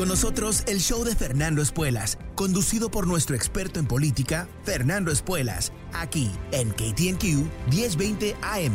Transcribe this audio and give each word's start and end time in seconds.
Con 0.00 0.08
nosotros 0.08 0.64
el 0.66 0.80
show 0.80 1.04
de 1.04 1.14
Fernando 1.14 1.60
Espuelas, 1.60 2.16
conducido 2.34 2.90
por 2.90 3.06
nuestro 3.06 3.36
experto 3.36 3.78
en 3.78 3.84
política, 3.84 4.48
Fernando 4.64 5.12
Espuelas, 5.12 5.74
aquí 5.92 6.30
en 6.52 6.70
KTNQ 6.70 7.68
1020 7.70 8.34
AM. 8.40 8.72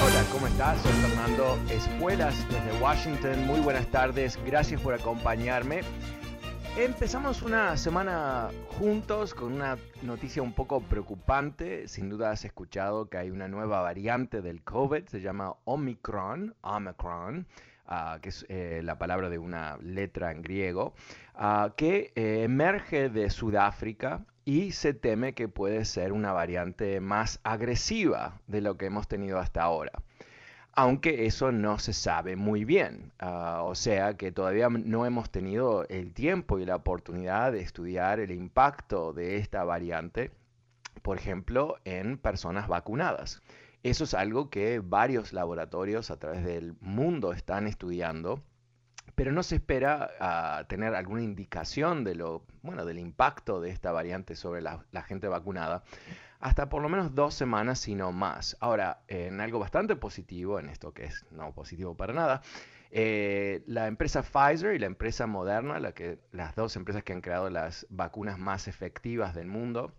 Hola, 0.00 0.24
¿cómo 0.30 0.46
estás? 0.46 0.80
Soy 0.80 0.92
Fernando 0.92 1.58
Espuelas 1.70 2.36
desde 2.48 2.80
Washington. 2.80 3.46
Muy 3.48 3.58
buenas 3.58 3.88
tardes, 3.88 4.38
gracias 4.46 4.80
por 4.80 4.94
acompañarme. 4.94 5.80
Empezamos 6.82 7.42
una 7.42 7.76
semana 7.76 8.48
juntos 8.68 9.34
con 9.34 9.52
una 9.52 9.76
noticia 10.00 10.40
un 10.40 10.54
poco 10.54 10.80
preocupante. 10.80 11.86
Sin 11.88 12.08
duda 12.08 12.30
has 12.30 12.46
escuchado 12.46 13.10
que 13.10 13.18
hay 13.18 13.30
una 13.30 13.48
nueva 13.48 13.82
variante 13.82 14.40
del 14.40 14.62
COVID, 14.62 15.04
se 15.04 15.20
llama 15.20 15.56
Omicron, 15.64 16.54
Omicron, 16.62 17.46
ah, 17.84 18.18
que 18.22 18.30
es 18.30 18.46
eh, 18.48 18.80
la 18.82 18.96
palabra 18.98 19.28
de 19.28 19.36
una 19.36 19.76
letra 19.82 20.32
en 20.32 20.40
griego, 20.40 20.94
ah, 21.34 21.74
que 21.76 22.12
eh, 22.14 22.44
emerge 22.44 23.10
de 23.10 23.28
Sudáfrica 23.28 24.24
y 24.46 24.72
se 24.72 24.94
teme 24.94 25.34
que 25.34 25.48
puede 25.48 25.84
ser 25.84 26.12
una 26.12 26.32
variante 26.32 26.98
más 27.00 27.40
agresiva 27.42 28.40
de 28.46 28.62
lo 28.62 28.78
que 28.78 28.86
hemos 28.86 29.06
tenido 29.06 29.38
hasta 29.38 29.62
ahora 29.62 29.92
aunque 30.80 31.26
eso 31.26 31.52
no 31.52 31.78
se 31.78 31.92
sabe 31.92 32.36
muy 32.36 32.64
bien. 32.64 33.12
Ah, 33.18 33.60
o 33.64 33.74
sea 33.74 34.14
que 34.14 34.32
todavía 34.32 34.70
no 34.70 35.04
hemos 35.04 35.30
tenido 35.30 35.86
el 35.90 36.14
tiempo 36.14 36.58
y 36.58 36.64
la 36.64 36.76
oportunidad 36.76 37.52
de 37.52 37.60
estudiar 37.60 38.18
el 38.18 38.30
impacto 38.30 39.12
de 39.12 39.36
esta 39.36 39.62
variante, 39.64 40.30
por 41.02 41.18
ejemplo, 41.18 41.76
en 41.84 42.16
personas 42.16 42.66
vacunadas. 42.66 43.42
Eso 43.82 44.04
es 44.04 44.14
algo 44.14 44.48
que 44.48 44.80
varios 44.80 45.34
laboratorios 45.34 46.10
a 46.10 46.18
través 46.18 46.44
del 46.46 46.74
mundo 46.80 47.34
están 47.34 47.66
estudiando, 47.66 48.42
pero 49.14 49.32
no 49.32 49.42
se 49.42 49.56
espera 49.56 50.64
tener 50.66 50.94
alguna 50.94 51.22
indicación 51.22 52.04
de 52.04 52.14
lo, 52.14 52.42
bueno, 52.62 52.86
del 52.86 52.98
impacto 52.98 53.60
de 53.60 53.68
esta 53.68 53.92
variante 53.92 54.34
sobre 54.34 54.62
la 54.62 55.02
gente 55.06 55.28
vacunada 55.28 55.82
hasta 56.40 56.68
por 56.68 56.82
lo 56.82 56.88
menos 56.88 57.14
dos 57.14 57.34
semanas, 57.34 57.78
si 57.80 57.94
no 57.94 58.12
más. 58.12 58.56
Ahora, 58.60 59.02
en 59.08 59.40
algo 59.40 59.58
bastante 59.58 59.94
positivo, 59.96 60.58
en 60.58 60.68
esto 60.68 60.92
que 60.92 61.04
es 61.04 61.24
no 61.30 61.52
positivo 61.52 61.96
para 61.96 62.12
nada, 62.12 62.42
eh, 62.90 63.62
la 63.66 63.86
empresa 63.86 64.22
Pfizer 64.22 64.74
y 64.74 64.78
la 64.78 64.86
empresa 64.86 65.26
Moderna, 65.26 65.78
las 66.32 66.54
dos 66.56 66.74
empresas 66.76 67.04
que 67.04 67.12
han 67.12 67.20
creado 67.20 67.50
las 67.50 67.86
vacunas 67.90 68.38
más 68.38 68.68
efectivas 68.68 69.34
del 69.34 69.46
mundo, 69.46 69.94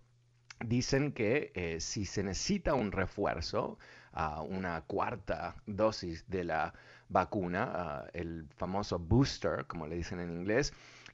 dicen 0.60 1.12
que 1.12 1.52
eh, 1.54 1.80
si 1.80 2.04
se 2.04 2.22
necesita 2.22 2.74
un 2.74 2.92
refuerzo, 2.92 3.78
a 4.12 4.42
una 4.42 4.82
cuarta 4.82 5.56
dosis 5.66 6.28
de 6.28 6.44
la 6.44 6.74
vacuna, 7.08 8.04
el 8.12 8.46
famoso 8.56 8.98
booster, 8.98 9.66
como 9.66 9.86
le 9.86 9.96
dicen 9.96 10.20
en 10.20 10.30
inglés, 10.30 10.72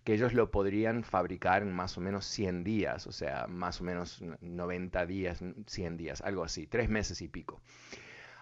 que 0.09 0.15
ellos 0.15 0.33
lo 0.33 0.51
podrían 0.51 1.05
fabricar 1.05 1.61
en 1.61 1.71
más 1.71 1.99
o 1.99 2.01
menos 2.01 2.25
100 2.25 2.65
días, 2.65 3.07
o 3.07 3.13
sea, 3.13 3.47
más 3.47 3.83
o 3.83 3.85
menos 3.85 4.25
90 4.41 5.05
días, 5.05 5.45
100 5.67 5.99
días, 5.99 6.23
algo 6.23 6.45
así, 6.45 6.67
tres 6.67 6.89
meses 6.89 7.21
y 7.21 7.29
pico. 7.29 7.61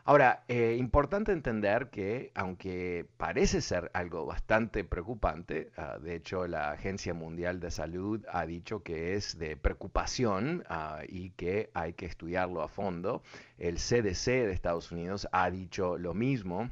Ahora, 0.04 0.44
eh, 0.46 0.76
importante 0.78 1.32
entender 1.32 1.90
que 1.90 2.30
aunque 2.36 3.08
parece 3.16 3.60
ser 3.60 3.90
algo 3.94 4.26
bastante 4.26 4.84
preocupante, 4.84 5.72
ah, 5.76 5.98
de 6.00 6.14
hecho 6.14 6.46
la 6.46 6.70
Agencia 6.70 7.14
Mundial 7.14 7.58
de 7.58 7.72
Salud 7.72 8.24
ha 8.30 8.46
dicho 8.46 8.84
que 8.84 9.14
es 9.14 9.36
de 9.36 9.56
preocupación 9.56 10.62
ah, 10.68 11.00
y 11.08 11.30
que 11.30 11.70
hay 11.74 11.94
que 11.94 12.06
estudiarlo 12.06 12.62
a 12.62 12.68
fondo, 12.68 13.24
el 13.58 13.78
CDC 13.78 14.46
de 14.46 14.52
Estados 14.52 14.92
Unidos 14.92 15.26
ha 15.32 15.50
dicho 15.50 15.98
lo 15.98 16.14
mismo, 16.14 16.70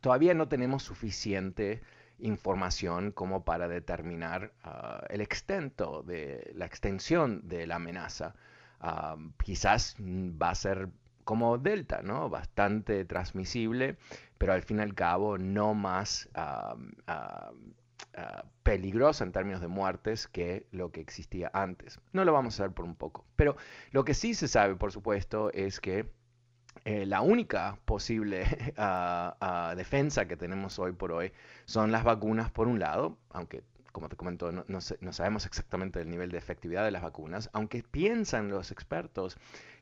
todavía 0.00 0.32
no 0.32 0.48
tenemos 0.48 0.82
suficiente 0.82 1.82
información 2.24 3.12
como 3.12 3.44
para 3.44 3.68
determinar 3.68 4.52
ah, 4.64 5.04
el 5.10 5.20
extento 5.20 6.02
de 6.02 6.52
la 6.54 6.66
extensión 6.66 7.46
de 7.46 7.66
la 7.66 7.76
amenaza. 7.76 8.34
Ah, 8.80 9.16
quizás 9.42 9.96
va 10.00 10.50
a 10.50 10.54
ser 10.54 10.88
como 11.24 11.58
Delta, 11.58 12.02
¿no? 12.02 12.28
Bastante 12.30 13.04
transmisible, 13.04 13.96
pero 14.38 14.52
al 14.52 14.62
fin 14.62 14.78
y 14.78 14.82
al 14.82 14.94
cabo 14.94 15.38
no 15.38 15.74
más 15.74 16.28
ah, 16.34 16.76
peligrosa 18.62 19.24
en 19.24 19.32
términos 19.32 19.60
de 19.60 19.68
muertes 19.68 20.28
que 20.28 20.66
lo 20.70 20.90
que 20.90 21.00
existía 21.00 21.50
antes. 21.52 22.00
No 22.12 22.24
lo 22.24 22.32
vamos 22.32 22.58
a 22.58 22.64
ver 22.64 22.72
por 22.72 22.84
un 22.84 22.94
poco. 22.94 23.24
Pero 23.36 23.56
lo 23.90 24.04
que 24.04 24.14
sí 24.14 24.34
se 24.34 24.48
sabe, 24.48 24.76
por 24.76 24.92
supuesto, 24.92 25.52
es 25.52 25.80
que 25.80 26.08
eh, 26.84 27.06
la 27.06 27.20
única 27.20 27.78
posible 27.84 28.44
ah, 28.76 29.36
ah, 29.40 29.74
defensa 29.76 30.26
que 30.26 30.36
tenemos 30.36 30.78
hoy 30.78 30.92
por 30.92 31.12
hoy 31.12 31.32
son 31.64 31.92
las 31.92 32.04
vacunas 32.04 32.50
por 32.50 32.68
un 32.68 32.78
lado, 32.78 33.16
aunque 33.30 33.62
como 33.92 34.08
te 34.08 34.16
comento, 34.16 34.50
no, 34.50 34.80
sabemos 34.80 35.46
exactamente 35.46 36.00
el 36.00 36.10
nivel 36.10 36.32
de 36.32 36.38
efectividad 36.38 36.84
de 36.84 36.90
las 36.90 37.02
vacunas, 37.02 37.48
aunque 37.52 37.84
piensan 37.84 38.48
los 38.48 38.72
expertos 38.72 39.36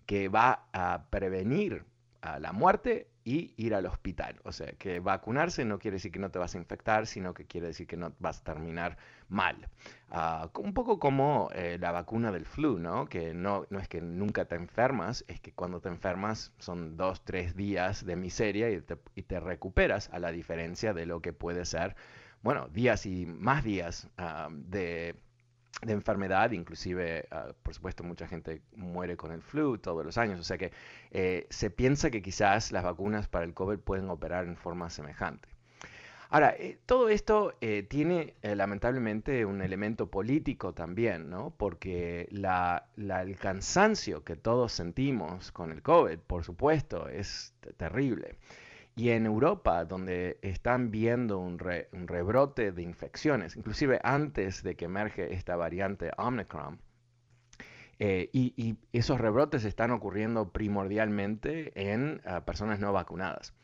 que 0.04 0.28
va 0.28 0.66
a 0.75 1.06
prevenir 1.08 1.86
a 2.22 2.38
la 2.38 2.53
muerte 2.53 3.09
y 3.25 3.55
ir 3.56 3.75
al 3.75 3.87
hospital. 3.87 4.41
O 4.44 4.53
sea, 4.53 4.72
que 4.72 5.00
vacunarse 5.00 5.65
no 5.65 5.78
quiere 5.78 5.97
decir 5.97 6.12
que 6.12 6.19
no 6.19 6.31
te 6.31 6.38
vas 6.38 6.55
a 6.55 6.59
infectar, 6.59 7.06
sino 7.06 7.34
que 7.34 7.47
quiere 7.47 7.69
decir 7.69 7.87
que 7.87 7.97
no 7.97 8.15
vas 8.19 8.41
a 8.41 8.44
terminar 8.44 8.97
mal. 9.28 9.69
Ah, 10.10 10.50
un 10.59 10.72
poco 10.75 10.99
como 10.99 11.50
eh, 11.55 11.78
la 11.81 11.93
vacuna 11.93 12.32
del 12.32 12.47
flu, 12.47 12.78
¿no? 12.78 13.06
Que 13.06 13.34
no, 13.34 13.66
no 13.71 13.78
es 13.78 13.88
que 13.88 14.00
nunca 14.00 14.47
te 14.47 14.56
enfermas, 14.56 15.25
es 15.28 15.41
que 15.41 15.53
cuando 15.53 15.81
te 15.81 15.88
enfermas 15.88 16.53
son 16.59 16.97
dos, 16.97 17.25
tres 17.25 17.56
días 17.56 18.05
de 18.05 18.16
miseria 18.16 18.71
y 18.71 18.81
te, 18.81 18.99
y 19.15 19.22
te 19.22 19.41
recuperas, 19.41 20.09
a 20.12 20.19
la 20.19 20.32
diferencia 20.32 20.94
de 20.94 21.06
lo 21.06 21.21
que 21.21 21.32
puede 21.32 21.65
ser, 21.65 21.97
bueno, 22.43 22.69
días 22.69 23.06
y 23.06 23.27
más 23.27 23.62
días 23.65 24.09
ah, 24.19 24.49
de 24.50 25.16
de 25.81 25.93
enfermedad, 25.93 26.53
inclusive, 26.53 27.27
ah, 27.31 27.53
por 27.62 27.75
supuesto, 27.75 28.05
mucha 28.05 28.28
gente 28.28 28.62
muere 28.77 29.16
con 29.16 29.33
el 29.33 29.43
flu 29.43 29.78
todos 29.78 30.05
los 30.05 30.19
años, 30.19 30.38
o 30.38 30.44
sea 30.44 30.59
que 30.59 30.72
eh, 31.10 31.47
se 31.50 31.71
piensa 31.71 32.10
que 32.10 32.22
quizás 32.22 32.71
las 32.72 32.84
vacunas 32.84 33.28
para 33.28 33.44
el 33.44 33.55
COVID 33.55 33.78
pueden 33.78 34.09
operar 34.11 34.47
en 34.47 34.56
forma 34.56 34.91
semejante. 34.91 35.49
Ahora, 36.28 36.55
eh, 36.59 36.78
todo 36.87 37.11
esto 37.11 37.55
eh, 37.61 37.82
tiene 37.82 38.34
lamentablemente 38.43 39.44
un 39.44 39.61
elemento 39.61 40.11
político 40.11 40.72
también, 40.72 41.28
¿no? 41.28 41.50
Porque 41.50 42.27
el 42.31 43.37
cansancio 43.38 44.25
que 44.25 44.37
todos 44.37 44.72
sentimos 44.72 45.53
con 45.53 45.72
el 45.72 45.82
COVID, 45.82 46.19
por 46.21 46.43
supuesto, 46.44 47.09
es 47.09 47.55
terrible. 47.77 48.37
Y 48.94 49.10
en 49.10 49.25
Europa, 49.25 49.84
donde 49.84 50.38
están 50.42 50.91
viendo 50.91 51.38
un, 51.38 51.58
rebrote 51.58 52.72
de 52.72 52.82
infecciones, 52.82 53.56
inclusive 53.56 54.00
antes 54.04 54.62
de 54.62 54.76
que 54.76 54.84
emerge 54.84 55.32
esta 55.32 55.56
variante 55.56 56.10
Omicron, 56.19 56.80
eh, 57.98 58.28
y, 58.32 58.76
esos 58.92 59.20
rebrotes 59.20 59.64
están 59.64 59.92
ocurriendo 59.92 60.50
primordialmente 60.50 61.72
en 61.91 62.20
ah, 62.25 62.44
personas 62.44 62.81
no 62.81 62.92
vacunadas. 62.92 63.54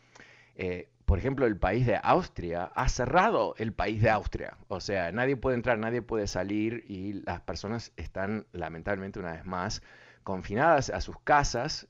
Eh, 0.55 0.89
por 1.09 1.19
ejemplo, 1.19 1.47
el 1.47 1.57
país 1.57 1.87
de 1.87 1.99
Austria 2.03 2.65
ha 2.75 2.89
cerrado 2.89 3.55
el 3.57 3.73
país 3.73 4.03
de 4.03 4.11
Austria. 4.11 4.59
O 4.69 4.79
sea, 4.81 5.11
nadie 5.11 5.37
puede 5.37 5.57
entrar, 5.57 5.79
nadie 5.79 6.03
puede 6.03 6.27
salir 6.27 6.85
y 6.87 7.15
las 7.25 7.41
personas 7.41 7.93
están 7.97 8.47
lamentablemente 8.53 9.19
una 9.19 9.33
vez 9.33 9.47
más 9.47 9.83
confinadas 10.29 10.91
a 10.91 11.01
sus 11.01 11.19
casas 11.21 11.87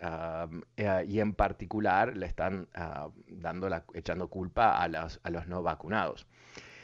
eh, 0.77 1.05
y 1.09 1.19
en 1.19 1.35
particular 1.35 2.17
le 2.17 2.27
están 2.27 2.69
ah, 2.77 3.09
dando 3.27 3.69
la, 3.69 3.83
echando 3.95 4.29
culpa 4.29 4.81
a 4.81 4.87
los, 4.87 5.19
a 5.25 5.31
los 5.31 5.49
no 5.49 5.65
vacunados. 5.65 6.29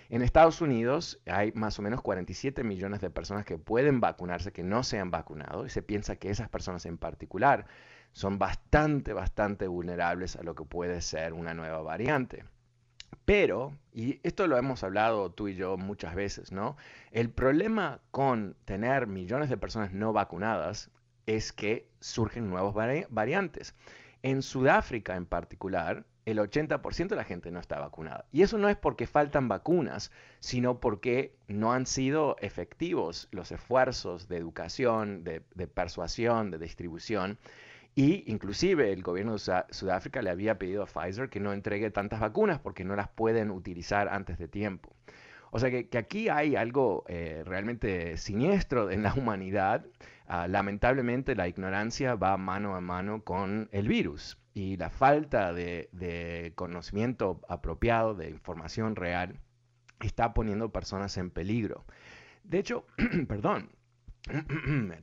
En 0.09 0.23
Estados 0.23 0.61
Unidos 0.61 1.21
hay 1.27 1.53
más 1.53 1.79
o 1.79 1.83
menos 1.83 2.03
47 2.03 2.65
millones 2.65 3.01
de 3.01 3.09
personas 3.09 3.45
que 3.45 3.57
pueden 3.57 4.01
vacunarse 4.01 4.51
que 4.51 4.65
no 4.65 4.83
se 4.83 4.99
han 4.99 5.13
vacunado 5.13 5.65
y 5.65 5.71
se 5.71 5.81
piensa 5.81 6.17
que 6.17 6.29
esas 6.29 6.49
personas 6.49 6.87
en 6.87 6.99
particular 6.99 7.67
son 8.11 8.37
bastante, 8.37 9.13
bastante 9.13 9.69
vulnerables 9.69 10.35
a 10.35 10.43
lo 10.43 10.57
que 10.57 10.65
puede 10.65 11.03
ser 11.03 11.35
una 11.35 11.55
nueva 11.55 11.83
variante. 11.83 12.43
Pero, 13.25 13.73
y 13.93 14.19
esto 14.25 14.49
lo 14.49 14.59
hemos 14.59 14.83
hablado 14.83 15.31
tú 15.31 15.47
y 15.47 15.55
yo 15.55 15.77
muchas 15.77 16.17
veces, 16.17 16.51
¿no? 16.51 16.77
El 17.13 17.31
problema 17.31 18.01
con 18.11 18.57
tener 18.65 19.07
millones 19.07 19.51
de 19.51 19.57
personas 19.57 19.93
no 19.93 20.13
vacunadas 20.13 20.91
es 21.27 21.53
que 21.53 21.89
surgen 22.01 22.51
nuevas 22.51 22.75
variantes. 23.11 23.75
En 24.23 24.43
Sudáfrica 24.43 25.17
en 25.17 25.27
particular, 25.27 26.07
el 26.25 26.39
80% 26.39 27.09
de 27.09 27.17
la 27.17 27.25
gente 27.25 27.51
no 27.51 27.61
está 27.61 27.79
vacunada. 27.79 28.25
Y 28.33 28.43
eso 28.43 28.57
no 28.59 28.69
es 28.69 28.77
porque 28.77 29.07
faltan 29.07 29.49
vacunas, 29.49 30.11
sino 30.41 30.81
porque 30.81 31.35
no 31.49 31.73
han 31.73 31.87
sido 31.87 32.37
efectivos 32.41 33.29
los 33.31 33.53
esfuerzos 33.53 34.29
de 34.29 34.39
educación, 34.39 35.25
de, 35.25 35.41
persuasión, 35.67 36.51
de 36.51 36.59
distribución. 36.59 37.39
Y 37.95 38.25
inclusive 38.31 38.93
el 38.93 39.03
gobierno 39.03 39.37
de 39.37 39.65
Sudáfrica 39.71 40.23
le 40.23 40.31
había 40.31 40.59
pedido 40.59 40.83
a 40.83 40.87
Pfizer 40.87 41.29
que 41.29 41.41
no 41.41 41.53
entregue 41.53 41.91
tantas 41.91 42.21
vacunas 42.21 42.59
porque 42.59 42.85
no 42.85 42.97
las 42.97 43.09
pueden 43.09 43.51
utilizar 43.51 44.09
antes 44.09 44.39
de 44.39 44.49
tiempo. 44.49 44.91
O 45.51 45.61
sea 45.61 45.71
que, 45.71 45.97
aquí 45.97 46.29
hay 46.29 46.57
algo 46.57 47.05
eh, 47.07 47.43
realmente 47.45 48.17
siniestro 48.17 48.91
en 48.91 49.03
la 49.03 49.15
humanidad. 49.17 49.87
Ah, 50.27 50.49
lamentablemente 50.49 51.35
la 51.35 51.49
ignorancia 51.49 52.15
va 52.15 52.37
mano 52.39 52.77
a 52.77 52.81
mano 52.81 53.23
con 53.25 53.69
el 53.73 53.89
virus 53.89 54.39
y 54.55 54.79
la 54.79 54.89
falta 54.89 55.53
de, 55.53 56.53
conocimiento 56.55 57.43
apropiado, 57.49 58.15
de 58.15 58.31
información 58.31 58.97
real, 58.97 59.39
está 60.01 60.33
poniendo 60.33 60.73
personas 60.73 61.17
en 61.19 61.31
peligro. 61.31 61.85
De 62.43 62.59
hecho, 62.59 62.87
perdón, 63.29 63.71
me 64.67 65.03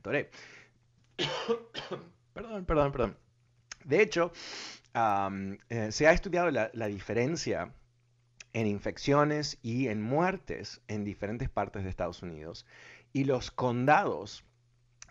perdón, 2.32 2.64
perdón, 2.64 2.92
perdón. 2.92 3.16
De 3.84 4.02
hecho, 4.02 4.32
eh, 4.94 5.92
se 5.92 6.08
ha 6.08 6.12
estudiado 6.12 6.50
la, 6.50 6.70
la, 6.72 6.86
diferencia 6.86 7.72
en 8.52 8.66
infecciones 8.66 9.58
y 9.62 9.88
en 9.88 10.02
muertes 10.02 10.82
en 10.88 11.04
diferentes 11.04 11.48
partes 11.48 11.84
de 11.84 11.90
Estados 11.90 12.22
Unidos 12.22 12.66
y 13.12 13.24
los 13.24 13.50
condados 13.50 14.44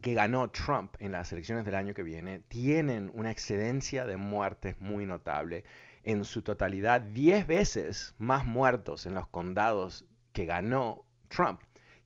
que 0.01 0.13
ganó 0.13 0.49
Trump 0.49 0.95
en 0.99 1.11
las 1.11 1.31
elecciones 1.31 1.65
del 1.65 1.75
año 1.75 1.93
que 1.93 2.03
viene 2.03 2.39
tienen 2.47 3.11
una 3.13 3.31
excedencia 3.31 4.05
de 4.05 4.17
muertes 4.17 4.79
muy 4.79 5.05
notable. 5.05 5.63
En 6.03 6.25
su 6.25 6.41
totalidad, 6.41 7.01
10 7.01 7.47
veces 7.47 8.15
más 8.17 8.45
muertos 8.45 9.05
en 9.05 9.13
los 9.13 9.27
condados 9.27 10.05
que 10.33 10.45
ganó 10.45 11.05
Trump 11.27 11.61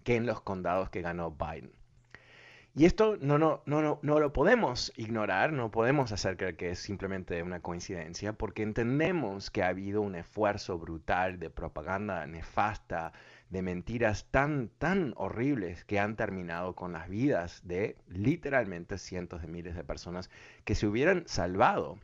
que 0.06 0.15
en 0.15 0.25
los 0.25 0.39
condados 0.42 0.89
que 0.89 1.01
ganó 1.01 1.31
Biden. 1.31 1.74
Y 2.77 2.86
esto 2.86 3.18
no, 3.21 3.38
no, 3.38 3.63
no, 3.65 4.00
no, 4.01 4.19
lo 4.19 4.33
podemos 4.33 4.91
ignorar, 4.98 5.53
no 5.53 5.71
podemos 5.71 6.12
hacer 6.12 6.36
creer 6.36 6.57
que 6.57 6.71
es 6.71 6.80
simplemente 6.80 7.41
una 7.41 7.62
coincidencia, 7.62 8.33
porque 8.33 8.63
entendemos 8.63 9.50
que 9.50 9.63
ha 9.63 9.69
habido 9.69 10.01
un 10.01 10.15
esfuerzo 10.15 10.77
brutal 10.77 11.39
de 11.39 11.50
propaganda 11.50 12.27
nefasta, 12.27 13.13
de 13.50 13.62
mentiras 13.62 14.25
tan, 14.31 14.69
tan 14.77 15.13
horribles 15.18 15.86
que 15.86 16.00
han 16.00 16.15
terminado 16.15 16.75
con 16.75 16.94
las 16.94 17.09
vidas 17.09 17.62
de 17.63 17.97
literalmente 18.07 18.97
cientos 18.97 19.42
de 19.42 19.47
miles 19.47 19.75
de 19.75 19.83
personas 19.83 20.30
que 20.63 20.75
se 20.75 20.88
hubieran 20.88 21.24
salvado 21.27 21.97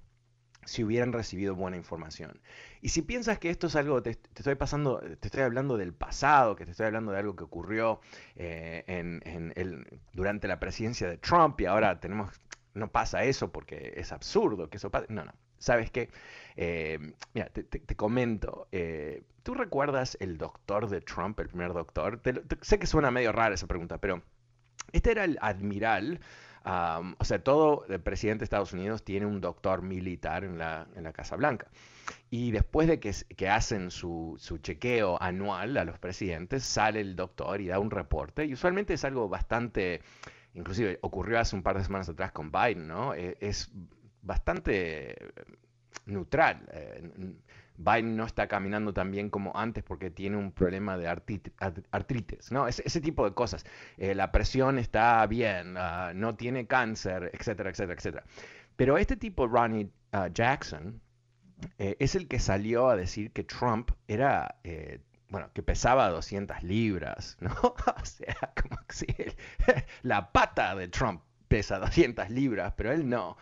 si 0.66 0.84
hubieran 0.84 1.12
recibido 1.12 1.56
buena 1.56 1.78
información. 1.78 2.40
Y 2.82 2.90
si 2.90 3.02
piensas 3.02 3.40
que 3.40 3.50
esto 3.50 3.68
es 3.68 3.76
algo, 3.76 4.02
te, 4.04 4.12
estoy 4.12 4.56
pasando, 4.56 5.00
te 5.00 5.28
estoy 5.28 5.42
hablando 5.42 5.78
del 5.78 5.94
pasado, 5.94 6.56
que 6.56 6.66
te 6.66 6.72
estoy 6.72 6.86
hablando 6.86 7.12
de 7.12 7.20
algo 7.20 7.36
que 7.36 7.44
ocurrió 7.44 8.00
eh, 8.36 8.84
en, 8.88 9.54
el, 9.56 10.02
durante 10.14 10.48
la 10.48 10.60
presidencia 10.60 11.10
de 11.10 11.18
Trump 11.18 11.60
y 11.62 11.66
ahora 11.66 12.00
tenemos, 12.00 12.30
no 12.74 12.92
pasa 12.92 13.24
eso 13.24 13.52
porque 13.52 13.94
es 13.98 14.12
absurdo 14.12 14.70
que 14.70 14.78
eso 14.78 14.92
pase. 14.92 15.08
No, 15.10 15.26
no. 15.26 15.34
¿Sabes 15.62 15.92
qué? 15.92 16.10
Eh, 16.58 17.00
mira, 17.34 17.48
te, 17.48 17.96
comento. 17.96 18.68
Eh, 18.72 19.24
¿Tú 19.44 19.54
recuerdas 19.54 20.18
el 20.20 20.38
doctor 20.38 20.90
de 20.90 21.02
Trump, 21.02 21.40
el 21.40 21.48
primer 21.48 21.74
doctor? 21.74 22.22
sé 22.62 22.80
que 22.80 22.88
suena 22.88 23.12
medio 23.12 23.32
rara 23.32 23.56
esa 23.56 23.68
pregunta, 23.68 23.98
pero 24.00 24.22
este 24.92 25.12
era 25.12 25.24
el 25.24 25.38
admiral 25.42 26.20
o 26.64 27.24
sea, 27.24 27.44
todo 27.44 27.86
el 27.88 28.00
presidente 28.02 28.40
de 28.40 28.46
Estados 28.46 28.74
Unidos 28.74 29.04
tiene 29.04 29.26
un 29.26 29.42
doctor 29.42 29.82
militar 29.82 30.44
en 30.44 30.58
la, 30.58 30.88
en 30.96 31.04
la 31.04 31.14
Casa 31.14 31.36
Blanca. 31.36 31.68
Y 32.30 32.52
después 32.52 32.88
de 32.88 33.00
que, 33.00 33.50
hacen 33.50 33.92
su, 33.92 34.36
su, 34.40 34.58
chequeo 34.60 35.22
anual 35.22 35.78
a 35.78 35.86
los 35.86 35.98
presidentes, 36.00 36.64
sale 36.64 37.02
el 37.02 37.16
doctor 37.16 37.62
y 37.62 37.68
da 37.68 37.80
un 37.80 37.92
reporte. 37.92 38.46
Y 38.46 38.54
usualmente 38.54 38.94
es 38.94 39.04
algo 39.06 39.28
bastante, 39.28 40.02
inclusive 40.54 41.00
ocurrió 41.02 41.40
hace 41.40 41.56
un 41.56 41.64
par 41.64 41.78
de 41.78 41.84
semanas 41.84 42.10
atrás 42.10 42.32
con 42.32 42.52
Biden, 42.52 42.88
¿no? 42.88 43.14
E, 43.14 43.38
es, 43.42 43.72
bastante 44.22 45.16
neutral. 46.06 46.68
Eh, 46.72 47.36
Biden 47.78 48.16
no 48.16 48.26
está 48.26 48.48
caminando 48.48 48.94
tan 48.94 49.12
bien 49.12 49.30
como 49.30 49.56
antes 49.56 49.84
porque 49.84 50.12
tiene 50.12 50.38
un 50.38 50.52
problema 50.52 50.98
de 50.98 51.08
artritis, 51.08 52.52
¿no? 52.52 52.68
Ese, 52.68 53.02
tipo 53.02 53.26
de 53.26 53.34
cosas. 53.34 53.66
Eh, 53.98 54.14
la 54.14 54.32
presión 54.32 54.78
está 54.78 55.26
bien, 55.28 55.76
ah, 55.78 56.12
no 56.14 56.36
tiene 56.36 56.68
cáncer, 56.68 57.32
etcétera, 57.34 57.72
etcétera, 57.72 57.98
etcétera. 57.98 58.24
Pero 58.76 58.98
este 58.98 59.18
tipo, 59.18 59.48
Ronnie 59.48 59.90
ah, 60.12 60.30
Jackson, 60.32 61.02
eh, 61.78 61.96
es 62.00 62.16
el 62.16 62.28
que 62.28 62.40
salió 62.40 62.90
a 62.90 62.96
decir 62.96 63.32
que 63.32 63.44
Trump 63.44 63.92
era, 64.08 64.60
eh, 64.64 65.02
bueno, 65.30 65.52
que 65.54 65.64
pesaba 65.64 66.10
200 66.10 66.64
libras, 66.64 67.38
¿no? 67.40 67.52
o 67.64 68.06
sea, 68.06 68.54
como 68.62 68.78
si 68.90 69.08
la 70.04 70.32
pata 70.32 70.76
de 70.76 70.88
Trump 70.88 71.22
pesa 71.52 71.80
200 71.80 72.30
libras, 72.30 72.72
pero 72.78 72.94
él 72.94 73.10
no, 73.10 73.36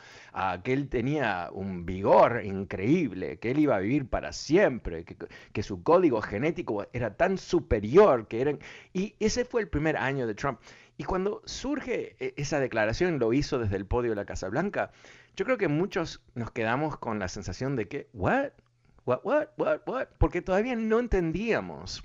que 0.64 0.74
él 0.74 0.90
tenía 0.90 1.50
un 1.52 1.86
vigor 1.86 2.42
increíble, 2.44 3.38
que 3.38 3.52
él 3.52 3.60
iba 3.60 3.76
a 3.76 3.80
vivir 3.80 4.08
para 4.08 4.34
siempre, 4.34 5.06
que, 5.06 5.62
su 5.62 5.84
código 5.84 6.20
genético 6.20 6.88
era 6.92 7.16
tan 7.16 7.38
superior 7.38 8.28
que 8.28 8.42
eran... 8.42 8.60
Y 8.94 9.14
ese 9.20 9.46
fue 9.46 9.62
el 9.62 9.68
primer 9.68 9.96
año 9.96 10.26
de 10.26 10.34
Trump. 10.34 10.60
Y 10.98 11.04
cuando 11.04 11.44
surge 11.46 12.16
e, 12.20 12.34
esa 12.36 12.60
declaración, 12.60 13.20
lo 13.20 13.32
hizo 13.32 13.60
desde 13.60 13.76
el 13.76 13.86
podio 13.86 14.10
de 14.10 14.16
la 14.16 14.26
Casa 14.26 14.50
Blanca, 14.50 14.90
yo 15.36 15.46
creo 15.46 15.60
que 15.60 15.68
muchos 15.68 16.20
nos 16.34 16.50
quedamos 16.50 16.98
con 16.98 17.20
la 17.20 17.28
sensación 17.28 17.76
de 17.76 17.88
que, 17.88 18.08
¿what? 18.14 18.54
¿What? 19.06 19.20
¿What? 19.24 19.48
¿What? 19.58 19.82
¿What? 19.86 20.08
Porque 20.18 20.42
todavía 20.42 20.76
no 20.76 20.98
entendíamos 20.98 22.04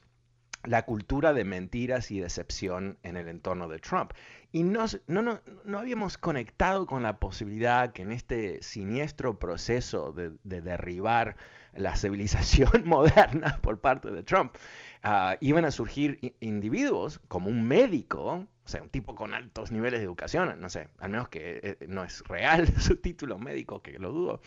la 0.65 0.85
cultura 0.85 1.33
de 1.33 1.45
mentiras 1.45 2.11
y 2.11 2.21
decepción 2.21 2.99
en 3.03 3.17
el 3.17 3.29
entorno 3.29 3.69
de 3.69 3.79
Trump. 3.79 4.13
Y 4.53 4.63
no, 4.63 4.85
no, 5.09 5.41
no, 5.65 5.79
habíamos 5.79 6.17
conectado 6.17 6.87
con 6.87 7.03
la 7.03 7.19
posibilidad 7.19 7.93
que 7.93 8.03
en 8.03 8.13
este 8.13 8.63
siniestro 8.63 9.39
proceso 9.39 10.13
de, 10.13 10.31
derribar 10.45 11.37
la 11.75 11.97
civilización 11.97 12.71
moderna 12.85 13.59
por 13.63 13.81
parte 13.81 14.11
de 14.11 14.23
Trump, 14.23 14.55
ah, 15.03 15.37
iban 15.41 15.65
a 15.65 15.73
surgir 15.73 16.37
individuos 16.39 17.21
como 17.27 17.51
un 17.51 17.67
médico, 17.67 18.47
o 18.65 18.69
sea, 18.69 18.81
un 18.81 18.91
tipo 18.91 19.17
con 19.17 19.35
altos 19.35 19.73
niveles 19.73 19.99
de 19.99 20.05
educación, 20.05 20.61
no 20.61 20.71
sé, 20.71 20.89
al 20.99 21.11
menos 21.11 21.29
que 21.29 21.61
eh, 21.63 21.87
no 21.89 22.05
es 22.05 22.23
real 22.29 22.69
su 22.81 22.97
título 22.97 23.39
médico, 23.39 23.83
que 23.83 23.99
lo 23.99 24.13
dudo, 24.13 24.41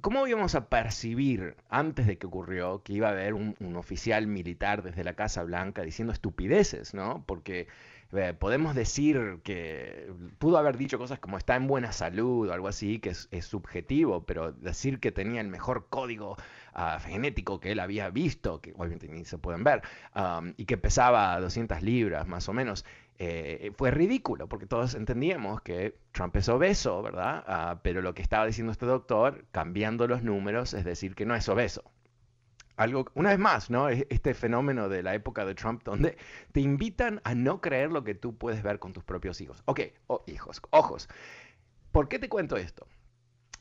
¿Cómo 0.00 0.26
íbamos 0.26 0.54
a 0.54 0.68
percibir 0.68 1.56
antes 1.68 2.06
de 2.06 2.18
que 2.18 2.26
ocurrió 2.26 2.82
que 2.82 2.92
iba 2.92 3.08
a 3.08 3.12
haber 3.12 3.34
un, 3.34 3.54
oficial 3.76 4.26
militar 4.26 4.82
desde 4.82 5.04
la 5.04 5.14
Casa 5.14 5.42
Blanca 5.42 5.82
diciendo 5.82 6.12
estupideces, 6.12 6.92
¿no? 6.94 7.24
Porque 7.26 7.66
podemos 8.38 8.74
decir 8.74 9.38
que 9.44 10.10
pudo 10.38 10.58
haber 10.58 10.76
dicho 10.76 10.98
cosas 10.98 11.20
como 11.20 11.38
está 11.38 11.54
en 11.56 11.68
buena 11.68 11.92
salud 11.92 12.48
o 12.48 12.52
algo 12.52 12.68
así, 12.68 12.98
que 12.98 13.10
es, 13.10 13.28
subjetivo, 13.44 14.24
pero 14.24 14.52
decir 14.52 15.00
que 15.00 15.12
tenía 15.12 15.40
el 15.40 15.48
mejor 15.48 15.86
código 15.88 16.36
ah, 16.74 16.98
genético 17.00 17.60
que 17.60 17.72
él 17.72 17.80
había 17.80 18.10
visto, 18.10 18.60
que 18.60 18.72
obviamente 18.72 19.08
ni 19.08 19.24
se 19.24 19.38
pueden 19.38 19.64
ver, 19.64 19.82
y 20.56 20.64
que 20.64 20.76
pesaba 20.76 21.40
200 21.40 21.82
libras 21.82 22.26
más 22.26 22.48
o 22.48 22.52
menos, 22.52 22.84
eh, 23.22 23.72
fue 23.76 23.90
ridículo, 23.90 24.48
porque 24.48 24.64
todos 24.64 24.94
entendíamos 24.94 25.60
que 25.60 25.94
Trump 26.12 26.34
es 26.36 26.48
obeso, 26.48 27.02
¿verdad? 27.02 27.44
Ah, 27.46 27.80
pero 27.82 28.00
lo 28.00 28.14
que 28.14 28.22
estaba 28.22 28.46
diciendo 28.46 28.72
este 28.72 28.86
doctor, 28.86 29.44
cambiando 29.52 30.06
los 30.06 30.22
números, 30.22 30.72
es 30.72 30.86
decir 30.86 31.14
que 31.14 31.26
no 31.26 31.34
es 31.34 31.46
obeso. 31.50 31.84
Algo, 32.76 33.04
una 33.12 33.28
vez 33.28 33.38
más, 33.38 33.68
¿no? 33.68 33.90
Este 33.90 34.32
fenómeno 34.32 34.88
de 34.88 35.02
la 35.02 35.14
época 35.14 35.44
de 35.44 35.54
Trump 35.54 35.82
donde 35.84 36.16
te 36.52 36.62
invitan 36.62 37.20
a 37.24 37.34
no 37.34 37.60
creer 37.60 37.92
lo 37.92 38.04
que 38.04 38.14
tú 38.14 38.38
puedes 38.38 38.62
ver 38.62 38.78
con 38.78 38.94
tus 38.94 39.04
propios 39.04 39.38
hijos. 39.42 39.62
Ok, 39.66 39.80
oh, 40.06 40.24
hijos, 40.26 40.62
ojos. 40.70 41.06
¿Por 41.92 42.08
qué 42.08 42.18
te 42.18 42.30
cuento 42.30 42.56
esto? 42.56 42.86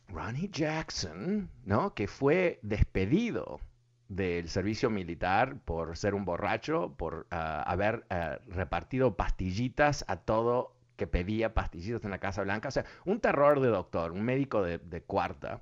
Ronnie 0.07 0.48
Jackson, 0.48 1.50
¿no? 1.65 1.93
Que 1.93 2.07
fue 2.07 2.60
despedido 2.62 3.60
del 4.09 4.49
servicio 4.49 4.89
militar 4.89 5.59
por 5.63 5.95
ser 5.95 6.15
un 6.15 6.25
borracho, 6.25 6.95
por 6.97 7.27
ah, 7.31 7.63
haber 7.65 8.05
ah, 8.09 8.39
repartido 8.47 9.15
pastillitas 9.15 10.03
a 10.07 10.17
todo 10.17 10.75
que 10.97 11.07
pedía 11.07 11.53
pastillitas 11.53 12.03
en 12.03 12.11
la 12.11 12.19
Casa 12.19 12.43
Blanca. 12.43 12.67
O 12.67 12.71
sea, 12.71 12.85
un 13.05 13.21
terror 13.21 13.61
de 13.61 13.69
doctor, 13.69 14.11
un 14.11 14.23
médico 14.23 14.61
de, 14.61 15.01
cuarta. 15.03 15.61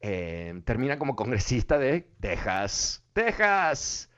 Eh, 0.00 0.62
termina 0.64 0.98
como 0.98 1.16
congresista 1.16 1.78
de 1.78 2.02
Texas. 2.20 3.02
Texas. 3.12 4.08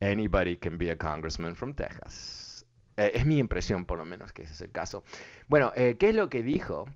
Anybody 0.00 0.56
can 0.56 0.78
be 0.78 0.90
a 0.90 0.96
congressman 0.96 1.54
from 1.54 1.74
Texas. 1.74 2.66
Eh, 2.96 3.12
es 3.14 3.24
mi 3.24 3.38
impresión, 3.38 3.84
por 3.84 3.98
lo 3.98 4.04
menos, 4.04 4.32
que 4.32 4.42
ese 4.42 4.54
es 4.54 4.60
el 4.62 4.72
caso. 4.72 5.04
Bueno, 5.46 5.72
eh, 5.76 5.96
¿qué 5.98 6.08
es 6.08 6.14
lo 6.14 6.28
que 6.28 6.42
dijo? 6.42 6.86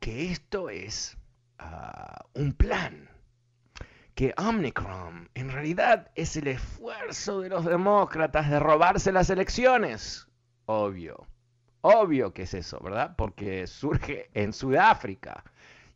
Que 0.00 0.30
esto 0.30 0.68
es 0.68 1.16
ah, 1.58 2.26
un 2.34 2.52
plan 2.52 3.08
que 4.16 4.32
Omnicron 4.38 5.28
en 5.34 5.50
realidad 5.50 6.10
es 6.14 6.36
el 6.38 6.48
esfuerzo 6.48 7.42
de 7.42 7.50
los 7.50 7.66
demócratas 7.66 8.48
de 8.48 8.58
robarse 8.58 9.12
las 9.12 9.28
elecciones. 9.28 10.26
Obvio, 10.64 11.26
obvio 11.82 12.32
que 12.32 12.44
es 12.44 12.54
eso, 12.54 12.80
¿verdad? 12.82 13.14
Porque 13.14 13.66
surge 13.66 14.30
en 14.32 14.54
Sudáfrica 14.54 15.44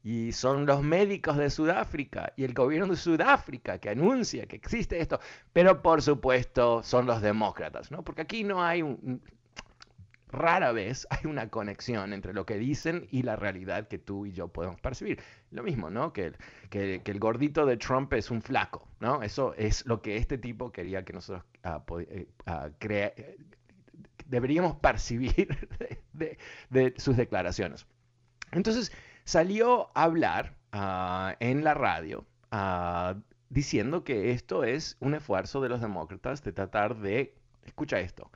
y 0.03 0.33
son 0.33 0.67
los 0.67 0.83
médicos 0.83 1.39
de 1.39 1.49
Sudáfrica 1.49 2.35
y 2.37 2.45
el 2.45 2.53
gobierno 2.53 2.89
de 2.89 2.97
Sudáfrica 2.97 3.79
que 3.79 3.89
anuncia 3.89 4.45
que 4.45 4.57
existe 4.57 5.01
esto, 5.01 5.19
pero 5.55 5.81
por 5.81 6.03
supuesto 6.03 6.83
son 6.83 7.07
los 7.07 7.23
demócratas, 7.23 7.91
¿no? 7.91 8.05
Porque 8.05 8.21
aquí 8.23 8.45
no 8.45 8.63
hay 8.63 8.83
un... 8.83 9.23
rara 10.31 10.73
vez 10.73 11.07
hay 11.11 11.29
una 11.29 11.49
conexión 11.49 12.13
entre 12.13 12.33
lo 12.33 12.47
que 12.47 12.57
dicen 12.57 13.07
y 13.11 13.23
la 13.23 13.37
realidad 13.37 13.89
que 13.89 13.99
tú 13.99 14.27
y 14.27 14.33
yo 14.33 14.49
podemos 14.49 14.81
percibir. 14.81 15.21
Lo 15.51 15.63
mismo, 15.63 15.91
¿no? 15.91 16.13
Que, 16.13 16.33
el 16.71 17.19
gordito 17.19 17.67
de 17.67 17.77
Trump 17.77 18.13
es 18.13 18.31
un 18.31 18.43
flaco, 18.43 18.89
¿no? 19.01 19.23
Eso 19.23 19.55
es 19.55 19.85
lo 19.87 20.01
que 20.03 20.17
este 20.17 20.39
tipo 20.39 20.73
quería 20.73 21.05
que 21.05 21.13
nosotros 21.13 21.45
uh, 21.65 21.95
deberíamos 24.27 24.77
percibir 24.77 25.69
de, 26.13 26.95
sus 26.97 27.17
declaraciones. 27.17 27.87
Entonces 28.53 28.93
salió 29.25 29.91
a 29.95 30.05
hablar 30.05 30.57
ah, 30.73 31.37
en 31.41 31.65
la 31.65 31.75
radio 31.75 32.27
diciendo 33.49 34.05
que 34.05 34.31
esto 34.31 34.65
es 34.65 34.97
un 35.01 35.15
esfuerzo 35.15 35.61
de 35.61 35.69
los 35.69 35.81
demócratas 35.81 36.43
de 36.43 36.53
tratar 36.53 36.97
de, 36.97 37.35
escucha 37.65 38.01
esto, 38.01 38.31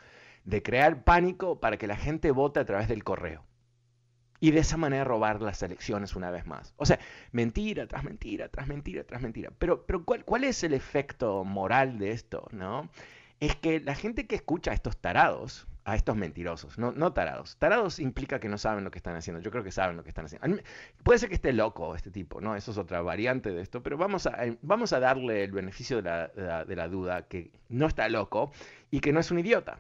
de 0.45 0.63
crear 0.63 1.05
pánico 1.05 1.59
para 1.61 1.79
que 1.79 1.87
la 1.87 1.97
gente 1.97 2.31
vote 2.31 2.61
a 2.61 2.65
través 2.65 2.89
del 2.89 3.03
correo. 3.03 3.45
Y 4.41 4.51
de 4.51 4.61
esa 4.61 4.77
manera 4.77 5.05
robar 5.05 5.41
las 5.41 5.63
elecciones 5.63 6.17
una 6.17 6.31
vez 6.31 6.47
más. 6.47 6.75
O 6.77 6.85
sea, 6.85 6.99
mentira 7.33 7.87
tras 7.87 8.05
mentira, 8.05 8.49
tras 8.49 8.67
mentira, 8.67 9.05
tras 9.05 9.23
mentira. 9.23 9.51
Pero, 9.59 9.87
pero 9.87 10.05
¿cuál, 10.05 10.25
¿cuál 10.25 10.45
es 10.45 10.63
el 10.65 10.75
efecto 10.75 11.45
moral 11.45 11.99
de 11.99 12.11
esto? 12.11 12.47
¿no? 12.53 12.91
Es 13.41 13.57
que 13.57 13.81
la 13.81 13.95
gente 13.95 14.27
que 14.27 14.35
escucha 14.35 14.73
a 14.73 14.75
estos 14.75 14.99
tarados, 14.99 15.67
a 15.85 15.97
estos 15.97 16.17
mentirosos, 16.17 16.79
no, 16.79 16.93
no 16.93 17.15
tarados. 17.15 17.57
Tarados 17.57 17.99
implica 17.99 18.39
que 18.39 18.51
no 18.51 18.59
saben 18.59 18.85
lo 18.85 18.91
que 18.91 18.99
están 18.99 19.17
haciendo. 19.17 19.41
Yo 19.41 19.51
creo 19.51 19.65
que 19.65 19.73
saben 19.73 19.97
lo 19.97 20.03
que 20.03 20.11
están 20.11 20.27
haciendo. 20.27 20.63
Puede 21.03 21.19
ser 21.19 21.31
que 21.31 21.37
esté 21.37 21.55
loco 21.55 21.95
este 21.95 22.11
tipo, 22.11 22.43
¿no? 22.43 22.55
Eso 22.55 22.73
es 22.73 22.77
otra 22.77 23.01
variante 23.01 23.51
de 23.51 23.63
esto, 23.63 23.83
pero 23.83 23.97
vamos 23.97 24.27
a, 24.27 24.45
eh, 24.45 24.59
vamos 24.61 24.93
a 24.93 25.01
darle 25.01 25.45
el 25.45 25.53
beneficio 25.53 26.03
de 26.03 26.03
la, 26.03 26.65
de 26.67 26.77
la 26.77 26.89
duda 26.89 27.29
que 27.29 27.51
no 27.71 27.87
está 27.87 28.09
loco 28.11 28.53
y 28.91 29.01
que 29.01 29.13
no 29.13 29.21
es 29.21 29.31
un 29.31 29.39
idiota. 29.39 29.79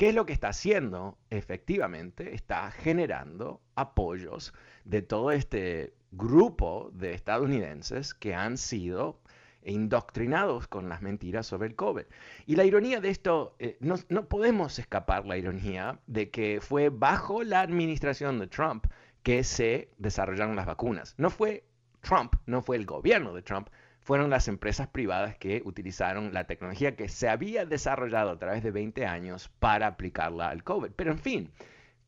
¿Qué 0.00 0.08
es 0.08 0.14
lo 0.14 0.24
que 0.24 0.32
está 0.32 0.48
haciendo? 0.48 1.18
Efectivamente, 1.28 2.34
está 2.34 2.70
generando 2.70 3.60
apoyos 3.74 4.54
de 4.86 5.02
todo 5.02 5.30
este 5.30 5.92
grupo 6.10 6.90
de 6.94 7.12
estadounidenses 7.12 8.14
que 8.14 8.34
han 8.34 8.56
sido 8.56 9.20
indoctrinados 9.62 10.68
con 10.68 10.88
las 10.88 11.02
mentiras 11.02 11.46
sobre 11.46 11.68
el 11.68 11.76
COVID. 11.76 12.04
Y 12.46 12.56
la 12.56 12.64
ironía 12.64 13.02
de 13.02 13.10
esto, 13.10 13.56
eh, 13.58 13.76
no, 13.80 13.96
no 14.08 14.26
podemos 14.26 14.78
escapar 14.78 15.26
la 15.26 15.36
ironía 15.36 16.00
de 16.06 16.30
que 16.30 16.62
fue 16.62 16.88
bajo 16.88 17.42
la 17.42 17.60
administración 17.60 18.38
de 18.38 18.46
Trump 18.46 18.86
que 19.22 19.44
se 19.44 19.90
desarrollaron 19.98 20.56
las 20.56 20.64
vacunas. 20.64 21.14
No 21.18 21.28
fue 21.28 21.66
Trump, 22.00 22.36
no 22.46 22.62
fue 22.62 22.76
el 22.76 22.86
gobierno 22.86 23.34
de 23.34 23.42
Trump, 23.42 23.68
fueron 24.00 24.30
las 24.30 24.48
empresas 24.48 24.88
privadas 24.88 25.36
que 25.36 25.62
utilizaron 25.64 26.32
la 26.32 26.44
tecnología 26.44 26.96
que 26.96 27.08
se 27.08 27.28
había 27.28 27.66
desarrollado 27.66 28.30
a 28.30 28.38
través 28.38 28.62
de 28.62 28.70
20 28.70 29.06
años 29.06 29.48
para 29.58 29.86
aplicarla 29.86 30.48
al 30.48 30.64
COVID. 30.64 30.90
Pero 30.96 31.12
en 31.12 31.18
fin, 31.18 31.50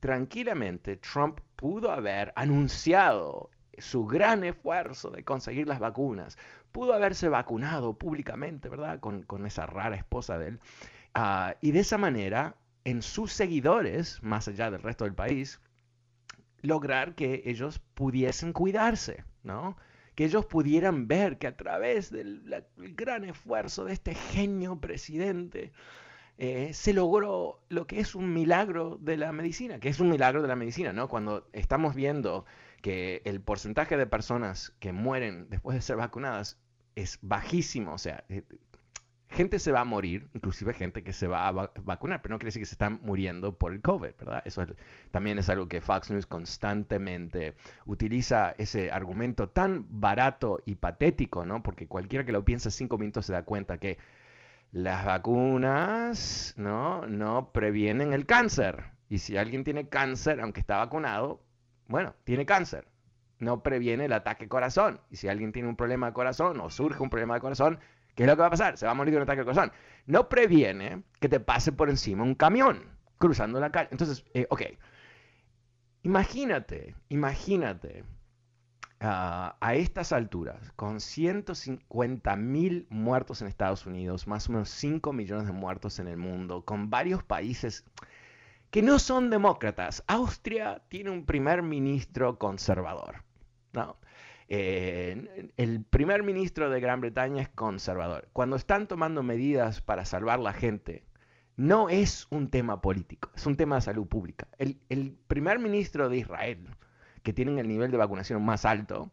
tranquilamente 0.01 0.97
Trump 0.97 1.41
pudo 1.57 1.93
haber 1.93 2.33
anunciado 2.35 3.51
su 3.79 4.07
gran 4.07 4.45
esfuerzo 4.45 5.11
de 5.11 5.25
conseguir 5.25 5.69
las 5.69 5.79
vacunas, 5.79 6.39
pudo 6.73 6.95
haberse 6.95 7.29
vacunado 7.29 7.95
públicamente, 7.95 8.69
¿verdad? 8.69 9.01
Con, 9.01 9.47
esa 9.47 9.67
rara 9.67 9.97
esposa 9.97 10.39
de 10.39 10.49
él. 10.49 10.61
Ah, 11.15 11.57
y 11.61 11.73
de 11.73 11.81
esa 11.81 11.99
manera, 11.99 12.57
en 12.85 13.03
sus 13.03 13.33
seguidores, 13.33 14.23
más 14.23 14.49
allá 14.49 14.71
del 14.71 14.83
resto 14.83 15.05
del 15.05 15.15
país, 15.15 15.61
lograr 16.63 17.15
que 17.15 17.43
ellos 17.45 17.79
pudiesen 17.95 18.53
cuidarse, 18.53 19.25
¿no? 19.43 19.77
Que 20.15 20.25
ellos 20.25 20.47
pudieran 20.47 21.09
ver 21.09 21.39
que 21.39 21.47
a 21.47 21.57
través 21.57 22.11
del 22.11 22.43
gran 22.77 23.25
esfuerzo 23.25 23.85
de 23.85 23.95
este 23.95 24.15
genio 24.15 24.81
presidente, 24.81 25.73
eh, 26.39 26.73
se 26.75 26.93
logró 26.93 27.61
lo 27.69 27.87
que 27.87 28.01
es 28.01 28.15
un 28.15 28.33
milagro 28.33 28.99
de 29.01 29.17
la 29.17 29.33
medicina, 29.33 29.79
que 29.79 29.89
es 29.89 30.01
un 30.01 30.09
milagro 30.09 30.43
de 30.43 30.49
la 30.49 30.57
medicina, 30.57 30.93
¿no? 30.93 31.09
Cuando 31.09 31.47
estamos 31.53 31.95
viendo 31.95 32.47
que 32.81 33.23
el 33.25 33.41
porcentaje 33.41 33.97
de 33.97 34.07
personas 34.07 34.75
que 34.81 34.93
mueren 34.93 35.49
después 35.51 35.77
de 35.77 35.83
ser 35.83 35.97
vacunadas 35.97 36.59
es 36.97 37.19
bajísimo, 37.23 37.95
o 37.95 37.99
sea, 37.99 38.25
eh, 38.29 38.43
gente 39.33 39.59
se 39.59 39.73
va 39.73 39.81
a 39.81 39.85
morir, 39.85 40.29
inclusive 40.35 40.75
gente 40.75 41.03
que 41.03 41.13
se 41.13 41.27
va 41.27 41.49
a 41.49 41.53
vacunar, 41.53 42.23
pero 42.23 42.35
no 42.35 42.39
quiere 42.39 42.49
decir 42.49 42.63
que 42.63 42.67
se 42.67 42.75
están 42.75 43.01
muriendo 43.03 43.57
por 43.57 43.73
el 43.73 43.81
COVID, 43.81 44.11
¿verdad? 44.19 44.43
Eso 44.45 44.65
también 45.11 45.39
es 45.39 45.49
algo 45.49 45.69
que 45.69 45.81
Fox 45.81 46.11
News 46.11 46.27
constantemente 46.27 47.55
utiliza 47.87 48.55
ese 48.59 48.91
argumento 48.91 49.49
tan 49.49 49.87
barato 49.89 50.61
y 50.65 50.77
patético, 50.77 51.45
¿no? 51.45 51.63
Porque 51.63 51.89
cualquiera 51.89 52.25
que 52.25 52.33
lo 52.33 52.45
piense 52.45 52.71
cinco 52.71 52.99
minutos 52.99 53.27
se 53.27 53.33
da 53.33 53.45
cuenta 53.45 53.79
que 53.79 53.99
las 54.73 55.05
vacunas, 55.05 56.55
¿no? 56.57 57.07
No 57.07 57.53
previenen 57.53 58.13
el 58.13 58.27
cáncer. 58.27 58.85
Y 59.09 59.19
si 59.19 59.37
alguien 59.37 59.65
tiene 59.65 59.89
cáncer, 59.89 60.41
aunque 60.41 60.61
está 60.61 60.79
vacunado, 60.79 61.43
bueno, 61.89 62.15
tiene 62.25 62.47
cáncer. 62.47 62.87
No 63.39 63.63
previene 63.63 64.07
el 64.07 64.13
ataque 64.13 64.49
corazón. 64.49 65.01
Y 65.11 65.17
si 65.17 65.29
alguien 65.29 65.53
tiene 65.53 65.69
un 65.69 65.77
problema 65.77 66.07
de 66.07 66.13
corazón 66.13 66.61
o 66.61 66.71
surge 66.71 67.03
un 67.03 67.11
problema 67.11 67.35
de 67.35 67.41
corazón, 67.41 67.79
¿qué 68.15 68.25
es 68.25 68.29
lo 68.29 68.37
que 68.37 68.41
va 68.43 68.49
a 68.49 68.51
pasar? 68.51 68.77
Se 68.77 68.87
va 68.87 68.93
a 68.93 68.95
morir 68.95 69.13
de 69.13 69.19
un 69.19 69.23
ataque 69.23 69.41
de 69.41 69.45
corazón. 69.45 69.73
No 70.07 70.29
previene 70.29 71.03
que 71.21 71.29
te 71.29 71.41
pase 71.41 71.73
por 71.73 71.91
encima 71.91 72.23
un 72.23 72.35
camión 72.35 72.85
cruzando 73.19 73.61
la 73.61 73.71
calle. 73.71 73.89
Entonces, 73.93 74.25
eh, 74.35 74.47
ok. 74.51 74.63
Imagínate, 76.03 76.97
imagínate 77.09 78.05
ah, 79.01 79.57
a 79.61 79.75
estas 79.75 80.13
alturas, 80.13 80.73
con 80.75 81.01
150 81.01 82.35
mil 82.37 82.87
muertos 82.91 83.41
en 83.41 83.49
Estados 83.49 83.87
Unidos, 83.87 84.27
más 84.27 84.49
o 84.49 84.53
menos 84.53 84.71
5 84.71 85.13
millones 85.13 85.47
de 85.47 85.53
muertos 85.53 86.01
en 86.01 86.09
el 86.09 86.17
mundo, 86.17 86.65
con 86.65 86.91
varios 86.91 87.23
países 87.23 87.85
que 88.71 88.83
no 88.83 88.99
son 88.99 89.31
demócratas. 89.31 90.03
Austria 90.09 90.83
tiene 90.89 91.11
un 91.11 91.25
primer 91.25 91.63
ministro 91.63 92.39
conservador. 92.39 93.23
¿no? 93.73 93.97
Eh, 94.55 95.51
el 95.57 95.83
primer 95.83 96.23
ministro 96.23 96.69
de 96.69 96.79
Gran 96.79 97.01
Bretaña 97.01 97.41
es 97.41 97.49
conservador. 97.49 98.29
Cuando 98.35 98.57
están 98.57 98.87
tomando 98.87 99.23
medidas 99.23 99.81
para 99.81 100.05
salvar 100.05 100.41
la 100.41 100.53
gente, 100.53 101.07
no 101.57 101.89
es 101.89 102.27
un 102.29 102.51
tema 102.51 102.83
político, 102.83 103.31
es 103.35 103.47
un 103.47 103.57
tema 103.57 103.77
de 103.77 103.81
salud 103.81 104.07
pública. 104.07 104.47
El, 104.59 105.17
primer 105.27 105.59
ministro 105.59 106.11
de 106.11 106.19
Israel, 106.19 106.69
que 107.23 107.33
tiene 107.33 107.59
el 107.59 107.67
nivel 107.67 107.91
de 107.91 107.97
vacunación 107.97 108.45
más 108.45 108.67
alto, 108.67 109.11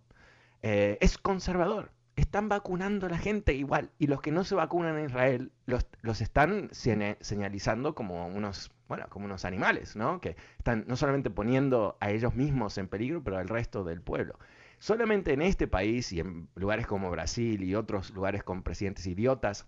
eh, 0.62 0.98
es 1.00 1.18
conservador. 1.18 1.94
Están 2.18 2.50
vacunando 2.50 3.06
a 3.06 3.10
la 3.10 3.18
gente 3.18 3.54
igual. 3.54 3.92
Y 3.98 4.08
los 4.08 4.20
que 4.20 4.34
no 4.34 4.44
se 4.44 4.56
vacunan 4.56 4.98
en 5.00 5.06
Israel 5.06 5.54
los, 5.66 5.88
los 6.02 6.20
están 6.20 6.68
señalizando 6.74 7.96
como 7.96 8.28
unos 8.28 8.74
bueno, 8.90 9.06
como 9.08 9.26
unos 9.26 9.46
animales, 9.46 9.96
¿no? 9.96 10.20
Que 10.20 10.36
están 10.58 10.84
no 10.88 10.98
solamente 10.98 11.30
poniendo 11.30 11.96
a 12.02 12.10
ellos 12.10 12.36
mismos 12.36 12.78
en 12.78 12.90
peligro, 12.90 13.24
pero 13.24 13.38
al 13.38 13.48
resto 13.48 13.86
del 13.86 14.02
pueblo. 14.02 14.38
Solamente 14.80 15.34
en 15.34 15.42
este 15.42 15.68
país 15.68 16.14
y 16.14 16.22
en 16.22 16.48
lugares 16.56 16.88
como 16.88 17.12
Brasil 17.12 17.64
y 17.64 17.76
otros 17.76 18.12
lugares 18.12 18.44
con 18.44 18.64
presidentes 18.64 19.06
idiotas, 19.08 19.68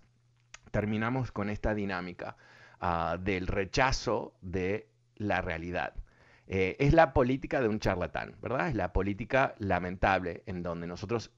terminamos 0.70 1.30
con 1.30 1.50
esta 1.50 1.74
dinámica 1.74 2.38
ah, 2.80 3.18
del 3.20 3.46
rechazo 3.46 4.34
de 4.40 4.88
la 5.16 5.42
realidad. 5.42 5.92
Eh, 6.46 6.76
es 6.78 6.94
la 6.94 7.12
política 7.12 7.60
de 7.60 7.68
un 7.68 7.78
charlatán, 7.78 8.36
¿verdad? 8.40 8.68
Es 8.68 8.74
la 8.74 8.94
política 8.94 9.54
lamentable 9.58 10.42
en 10.46 10.62
donde 10.62 10.86
nosotros 10.86 11.30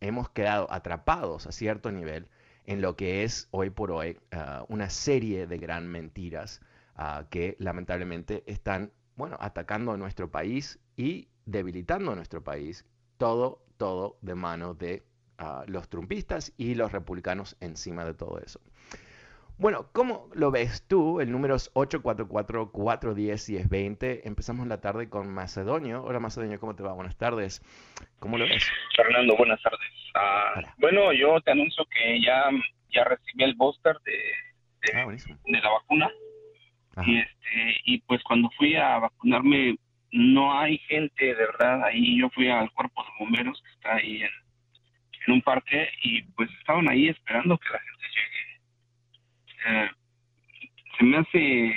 hemos 0.00 0.28
quedado 0.30 0.70
atrapados 0.72 1.46
a 1.46 1.52
cierto 1.52 1.92
nivel 1.92 2.26
en 2.66 2.82
lo 2.82 2.96
que 2.96 3.22
es 3.22 3.46
hoy 3.52 3.70
por 3.70 3.92
hoy 3.92 4.18
ah, 4.32 4.64
una 4.68 4.90
serie 4.90 5.46
de 5.46 5.58
gran 5.58 5.86
mentiras 5.86 6.60
que 7.30 7.56
lamentablemente 7.58 8.44
están, 8.46 8.92
bueno, 9.16 9.36
atacando 9.40 9.90
a 9.90 9.96
nuestro 9.96 10.30
país 10.30 10.78
y 10.94 11.28
debilitando 11.46 12.12
a 12.12 12.14
nuestro 12.14 12.44
país, 12.44 12.84
todo, 13.22 13.62
todo 13.78 14.18
de 14.20 14.34
mano 14.34 14.74
de 14.74 15.04
ah, 15.38 15.62
los 15.68 15.88
trumpistas 15.88 16.52
y 16.58 16.74
los 16.74 16.90
republicanos 16.90 17.56
encima 17.60 18.04
de 18.04 18.14
todo 18.14 18.40
eso. 18.40 18.58
Bueno, 19.58 19.86
¿cómo 19.92 20.28
lo 20.34 20.50
ves 20.50 20.88
tú? 20.88 21.20
El 21.20 21.30
número 21.30 21.54
es 21.54 21.72
844-410-1020. 21.74 24.22
Empezamos 24.24 24.66
la 24.66 24.80
tarde 24.80 25.08
con 25.08 25.32
Macedonio. 25.32 26.02
Hola 26.02 26.18
Macedonio, 26.18 26.58
¿cómo 26.58 26.74
te 26.74 26.82
va? 26.82 26.94
Buenas 26.94 27.16
tardes. 27.16 27.62
¿Cómo 28.18 28.38
lo 28.38 28.44
ves? 28.44 28.68
Fernando, 28.96 29.36
buenas 29.36 29.62
tardes. 29.62 29.78
Ah, 30.16 30.60
bueno, 30.78 31.12
yo 31.12 31.40
te 31.42 31.52
anuncio 31.52 31.84
que 31.84 32.20
ya, 32.20 32.50
ya 32.90 33.04
recibí 33.04 33.44
el 33.44 33.54
booster 33.54 33.96
de, 34.04 34.18
de 34.80 35.00
ah, 35.00 35.06
la 35.62 35.70
vacuna. 35.70 36.10
Y, 37.06 37.20
este, 37.20 37.80
y 37.84 38.00
pues 38.00 38.20
cuando 38.24 38.50
fui 38.58 38.74
a 38.74 38.98
vacunarme, 38.98 39.76
no 40.12 40.58
hay 40.58 40.78
gente, 40.78 41.24
de 41.24 41.34
verdad, 41.34 41.84
ahí 41.84 42.18
yo 42.20 42.28
fui 42.30 42.48
al 42.48 42.70
cuerpo 42.72 43.02
de 43.02 43.10
bomberos 43.18 43.60
que 43.62 43.70
está 43.70 43.96
ahí 43.96 44.22
en, 44.22 44.30
un 45.28 45.40
parque 45.40 45.88
y 46.02 46.22
pues 46.22 46.50
estaban 46.58 46.88
ahí 46.88 47.08
esperando 47.08 47.56
que 47.56 47.68
la 47.68 47.78
gente 47.78 48.06
llegue. 49.68 49.90
se 50.98 51.04
me 51.04 51.16
hace 51.16 51.74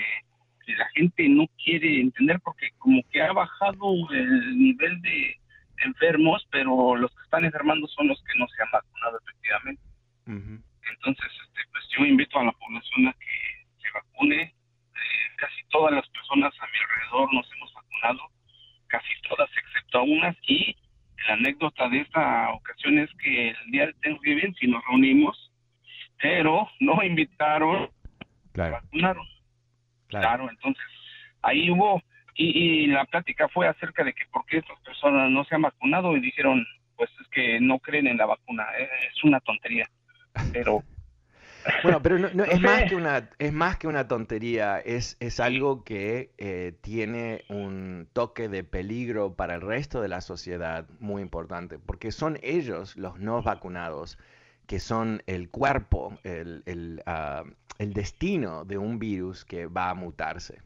la 0.73 0.87
gente 0.95 1.29
no 1.29 1.45
quiere 1.63 2.01
entender 2.01 2.39
porque 2.41 2.71
como 2.79 3.01
que 3.11 3.21
ha 3.21 3.31
bajado 3.31 3.93
el 4.11 4.57
nivel 4.57 5.01
de 5.01 5.37
enfermos, 5.77 6.45
pero 6.51 6.95
los 6.95 7.11
que 7.11 7.23
están 7.23 7.45
enfermando 7.45 7.87
son 7.87 8.07
los 8.07 8.21
que 8.23 8.37
no 8.39 8.47
se 8.47 8.63
han 8.63 8.71
vacunado 8.71 9.19
efectivamente. 9.19 9.83
Entonces, 10.25 11.31
este, 11.43 11.61
pues 11.71 11.83
yo 11.95 12.05
invito 12.05 12.39
a 12.39 12.45
la 12.45 12.51
población 12.53 13.07
a 13.07 13.13
que 13.13 13.81
se 13.81 13.91
vacune, 13.93 14.53
casi 15.37 15.63
todas 15.69 15.93
las 15.93 16.07
personas 16.09 16.53
a 16.59 16.65
alrededor 16.65 17.33
nos 17.33 17.51
hemos 17.53 17.64
casi 18.87 19.07
todas 19.27 19.49
excepto 19.57 20.03
unas, 20.03 20.35
y 20.47 20.75
la 21.27 21.33
anécdota 21.33 21.89
de 21.89 22.01
esta 22.01 22.51
ocasión 22.51 22.99
es 22.99 23.09
que 23.21 23.49
el 23.49 23.71
día 23.71 23.87
de 23.87 23.93
Thanksgiving 23.93 24.55
si 24.55 24.67
nos 24.67 24.83
reunimos, 24.85 25.51
pero 26.21 26.69
no 26.79 27.03
invitaron, 27.03 27.89
claro. 28.53 28.73
vacunaron. 28.73 29.25
Claro. 30.07 30.49
entonces 30.49 30.85
ahí 31.41 31.69
hubo, 31.69 32.01
y, 32.35 32.87
la 32.87 33.05
plática 33.05 33.49
fue 33.49 33.67
acerca 33.67 34.03
de 34.03 34.13
que 34.13 34.25
por 34.31 34.45
qué 34.45 34.57
estas 34.57 34.79
personas 34.81 35.29
no 35.29 35.43
se 35.45 35.55
han 35.55 35.63
vacunado 35.63 36.15
y 36.15 36.21
dijeron, 36.21 36.65
pues 36.95 37.09
es 37.21 37.27
que 37.29 37.59
no 37.59 37.79
creen 37.79 38.07
en 38.07 38.17
la 38.17 38.25
vacuna, 38.25 38.65
es 38.77 39.23
una 39.23 39.39
tontería, 39.41 39.89
pero 40.53 40.83
bueno, 41.83 42.01
pero 42.01 42.19
no, 42.19 42.27
es, 42.45 42.61
más 42.61 42.83
que 42.83 42.95
una, 42.95 43.29
es 43.39 43.53
más 43.53 43.77
que 43.77 43.87
una 43.87 44.07
tontería, 44.07 44.79
es, 44.79 45.17
es 45.19 45.39
algo 45.39 45.83
que 45.83 46.31
eh, 46.37 46.73
tiene 46.81 47.43
un 47.49 48.07
toque 48.13 48.49
de 48.49 48.63
peligro 48.63 49.33
para 49.35 49.55
el 49.55 49.61
resto 49.61 50.01
de 50.01 50.07
la 50.07 50.21
sociedad 50.21 50.87
muy 50.99 51.21
importante, 51.21 51.79
porque 51.79 52.11
son 52.11 52.39
ellos, 52.41 52.95
los 52.95 53.19
no 53.19 53.41
vacunados, 53.41 54.17
que 54.67 54.79
son 54.79 55.21
el 55.27 55.49
cuerpo, 55.49 56.17
el, 56.23 56.63
el, 56.65 57.01
ah, 57.05 57.43
el 57.77 57.93
destino 57.93 58.65
de 58.65 58.77
un 58.77 58.99
virus 58.99 59.45
que 59.45 59.67
va 59.67 59.89
a 59.89 59.93
mutarse. 59.93 60.59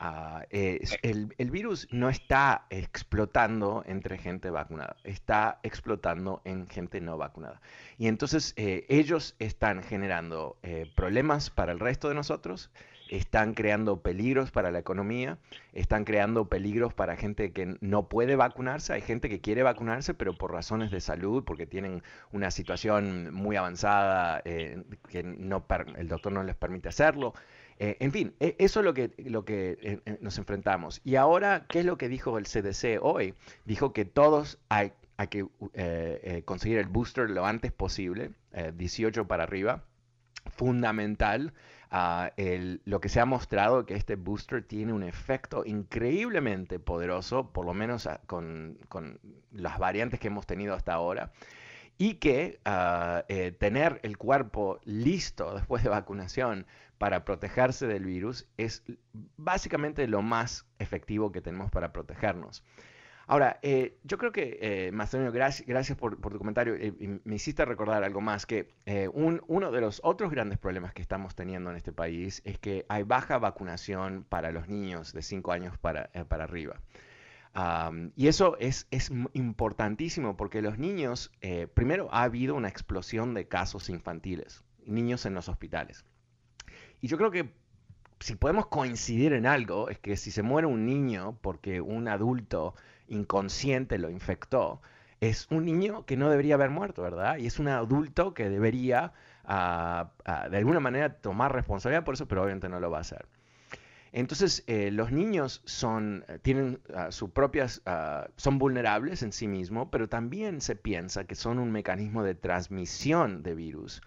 Ah, 0.00 0.44
el, 0.50 1.34
el, 1.38 1.50
virus 1.50 1.88
no 1.90 2.08
está 2.08 2.66
explotando 2.70 3.82
entre 3.84 4.16
gente 4.16 4.48
vacunada, 4.48 4.96
está 5.02 5.58
explotando 5.64 6.40
en 6.44 6.68
gente 6.68 7.00
no 7.00 7.18
vacunada. 7.18 7.60
Y 7.98 8.06
entonces 8.06 8.54
eh, 8.56 8.86
ellos 8.88 9.34
están 9.40 9.82
generando 9.82 10.56
eh, 10.62 10.88
problemas 10.94 11.50
para 11.50 11.72
el 11.72 11.80
resto 11.80 12.08
de 12.08 12.14
nosotros, 12.14 12.70
están 13.10 13.54
creando 13.54 14.00
peligros 14.00 14.52
para 14.52 14.70
la 14.70 14.78
economía, 14.78 15.38
están 15.72 16.04
creando 16.04 16.48
peligros 16.48 16.94
para 16.94 17.16
gente 17.16 17.52
que 17.52 17.76
no 17.80 18.08
puede 18.08 18.36
vacunarse. 18.36 18.92
Hay 18.92 19.00
gente 19.00 19.28
que 19.28 19.40
quiere 19.40 19.64
vacunarse, 19.64 20.14
pero 20.14 20.38
por 20.38 20.52
razones 20.52 20.92
de 20.92 21.00
salud, 21.00 21.42
porque 21.44 21.66
tienen 21.66 22.04
una 22.30 22.52
situación 22.52 23.34
muy 23.34 23.56
avanzada 23.56 24.42
eh, 24.44 24.80
que 25.08 25.24
no, 25.24 25.66
el 25.96 26.06
doctor 26.06 26.32
no 26.32 26.44
les 26.44 26.54
permite 26.54 26.88
hacerlo. 26.88 27.34
Eh, 27.80 27.96
en 28.00 28.10
fin, 28.12 28.34
e, 28.40 28.56
eso 28.58 28.80
es 28.80 28.84
lo 28.84 28.94
que, 28.94 29.12
eh, 29.16 30.00
eh, 30.04 30.18
nos 30.20 30.36
enfrentamos. 30.38 31.00
Y 31.04 31.14
ahora, 31.16 31.66
¿qué 31.68 31.80
es 31.80 31.84
lo 31.84 31.96
que 31.96 32.08
dijo 32.08 32.38
el 32.38 32.46
CDC 32.46 32.98
hoy? 33.00 33.34
Dijo 33.64 33.92
que 33.92 34.04
todos 34.04 34.58
hay, 34.68 34.92
que 35.30 35.46
conseguir 36.44 36.78
el 36.78 36.86
booster 36.86 37.28
lo 37.30 37.44
antes 37.44 37.72
posible, 37.72 38.32
18 38.74 39.26
para 39.26 39.44
arriba. 39.44 39.82
Fundamental. 40.46 41.52
Ah, 41.90 42.32
lo 42.84 43.00
que 43.00 43.08
se 43.08 43.18
ha 43.20 43.24
mostrado 43.24 43.84
que 43.84 43.94
este 43.94 44.14
booster 44.14 44.62
tiene 44.62 44.92
un 44.92 45.02
efecto 45.02 45.64
increíblemente 45.64 46.78
poderoso, 46.78 47.50
por 47.50 47.66
lo 47.66 47.74
menos 47.74 48.06
ah, 48.06 48.20
con, 48.26 48.78
con 48.88 49.18
las 49.50 49.78
variantes 49.78 50.20
que 50.20 50.28
hemos 50.28 50.46
tenido 50.46 50.74
hasta 50.74 50.92
ahora 50.94 51.32
y 51.96 52.14
que 52.14 52.60
ah, 52.64 53.24
tener 53.58 53.98
el 54.04 54.18
cuerpo 54.18 54.78
listo 54.84 55.54
después 55.56 55.82
de 55.82 55.88
vacunación 55.88 56.66
para 56.98 57.24
protegerse 57.24 57.86
del 57.86 58.04
virus 58.04 58.46
es 58.56 58.82
básicamente 59.36 60.06
lo 60.08 60.22
más 60.22 60.66
efectivo 60.78 61.32
que 61.32 61.40
tenemos 61.40 61.70
para 61.70 61.92
protegernos. 61.92 62.64
Ahora, 63.28 63.58
eh, 63.60 63.98
yo 64.04 64.16
creo 64.16 64.32
que, 64.32 64.58
eh, 64.62 64.90
Macedonio, 64.90 65.30
gracias, 65.30 65.98
por, 65.98 66.16
tu 66.16 66.38
comentario. 66.38 66.74
Eh, 66.74 67.20
me 67.24 67.34
hiciste 67.34 67.62
recordar 67.66 68.02
algo 68.02 68.22
más, 68.22 68.46
que 68.46 68.72
eh, 68.86 69.06
uno 69.12 69.70
de 69.70 69.80
los 69.82 70.00
otros 70.02 70.30
grandes 70.30 70.58
problemas 70.58 70.94
que 70.94 71.02
estamos 71.02 71.34
teniendo 71.34 71.70
en 71.70 71.76
este 71.76 71.92
país 71.92 72.40
es 72.46 72.58
que 72.58 72.86
hay 72.88 73.02
baja 73.02 73.36
vacunación 73.36 74.24
para 74.26 74.50
los 74.50 74.66
niños 74.66 75.12
de 75.12 75.20
5 75.20 75.52
años 75.52 75.76
para, 75.76 76.08
para 76.28 76.44
arriba. 76.44 76.80
y 78.16 78.28
eso 78.28 78.56
es, 78.60 78.86
es, 78.90 79.10
importantísimo 79.34 80.38
porque 80.38 80.62
los 80.62 80.78
niños, 80.78 81.30
primero 81.74 82.08
ha 82.10 82.22
habido 82.22 82.54
una 82.54 82.68
explosión 82.68 83.34
de 83.34 83.46
casos 83.46 83.90
infantiles, 83.90 84.64
niños 84.86 85.26
en 85.26 85.34
los 85.34 85.50
hospitales. 85.50 86.06
Y 87.00 87.08
yo 87.08 87.16
creo 87.16 87.30
que 87.30 87.50
si 88.20 88.34
podemos 88.34 88.66
coincidir 88.66 89.32
en 89.32 89.46
algo, 89.46 89.88
es 89.88 89.98
que 89.98 90.16
si 90.16 90.30
se 90.30 90.42
muere 90.42 90.66
un 90.66 90.86
niño 90.86 91.38
porque 91.40 91.80
un 91.80 92.08
adulto 92.08 92.74
inconsciente 93.08 93.98
lo 93.98 94.10
infectó, 94.10 94.80
es 95.20 95.46
un 95.50 95.64
niño 95.64 96.04
que 96.06 96.16
no 96.16 96.30
debería 96.30 96.54
haber 96.54 96.70
muerto, 96.70 97.02
¿verdad? 97.02 97.38
Y 97.38 97.46
es 97.46 97.58
un 97.58 97.68
adulto 97.68 98.34
que 98.34 98.48
debería, 98.48 99.12
ah, 99.44 100.12
ah, 100.24 100.48
de 100.48 100.58
alguna 100.58 100.80
manera, 100.80 101.14
tomar 101.14 101.52
responsabilidad 101.52 102.04
por 102.04 102.14
eso, 102.14 102.26
pero 102.26 102.42
obviamente 102.42 102.68
no 102.68 102.80
lo 102.80 102.90
va 102.90 102.98
a 102.98 103.00
hacer. 103.02 103.26
Entonces, 104.12 104.64
eh, 104.66 104.90
los 104.90 105.12
niños 105.12 105.60
son, 105.66 106.24
eh, 106.28 106.38
tienen 106.40 106.80
uh, 106.88 107.12
sus 107.12 107.30
propias, 107.30 107.82
son 108.36 108.58
vulnerables 108.58 109.22
en 109.22 109.32
sí 109.32 109.48
mismos, 109.48 109.88
pero 109.92 110.08
también 110.08 110.60
se 110.62 110.76
piensa 110.76 111.24
que 111.24 111.34
son 111.34 111.58
un 111.58 111.70
mecanismo 111.72 112.22
de 112.22 112.34
transmisión 112.34 113.42
de 113.42 113.54
virus 113.54 114.00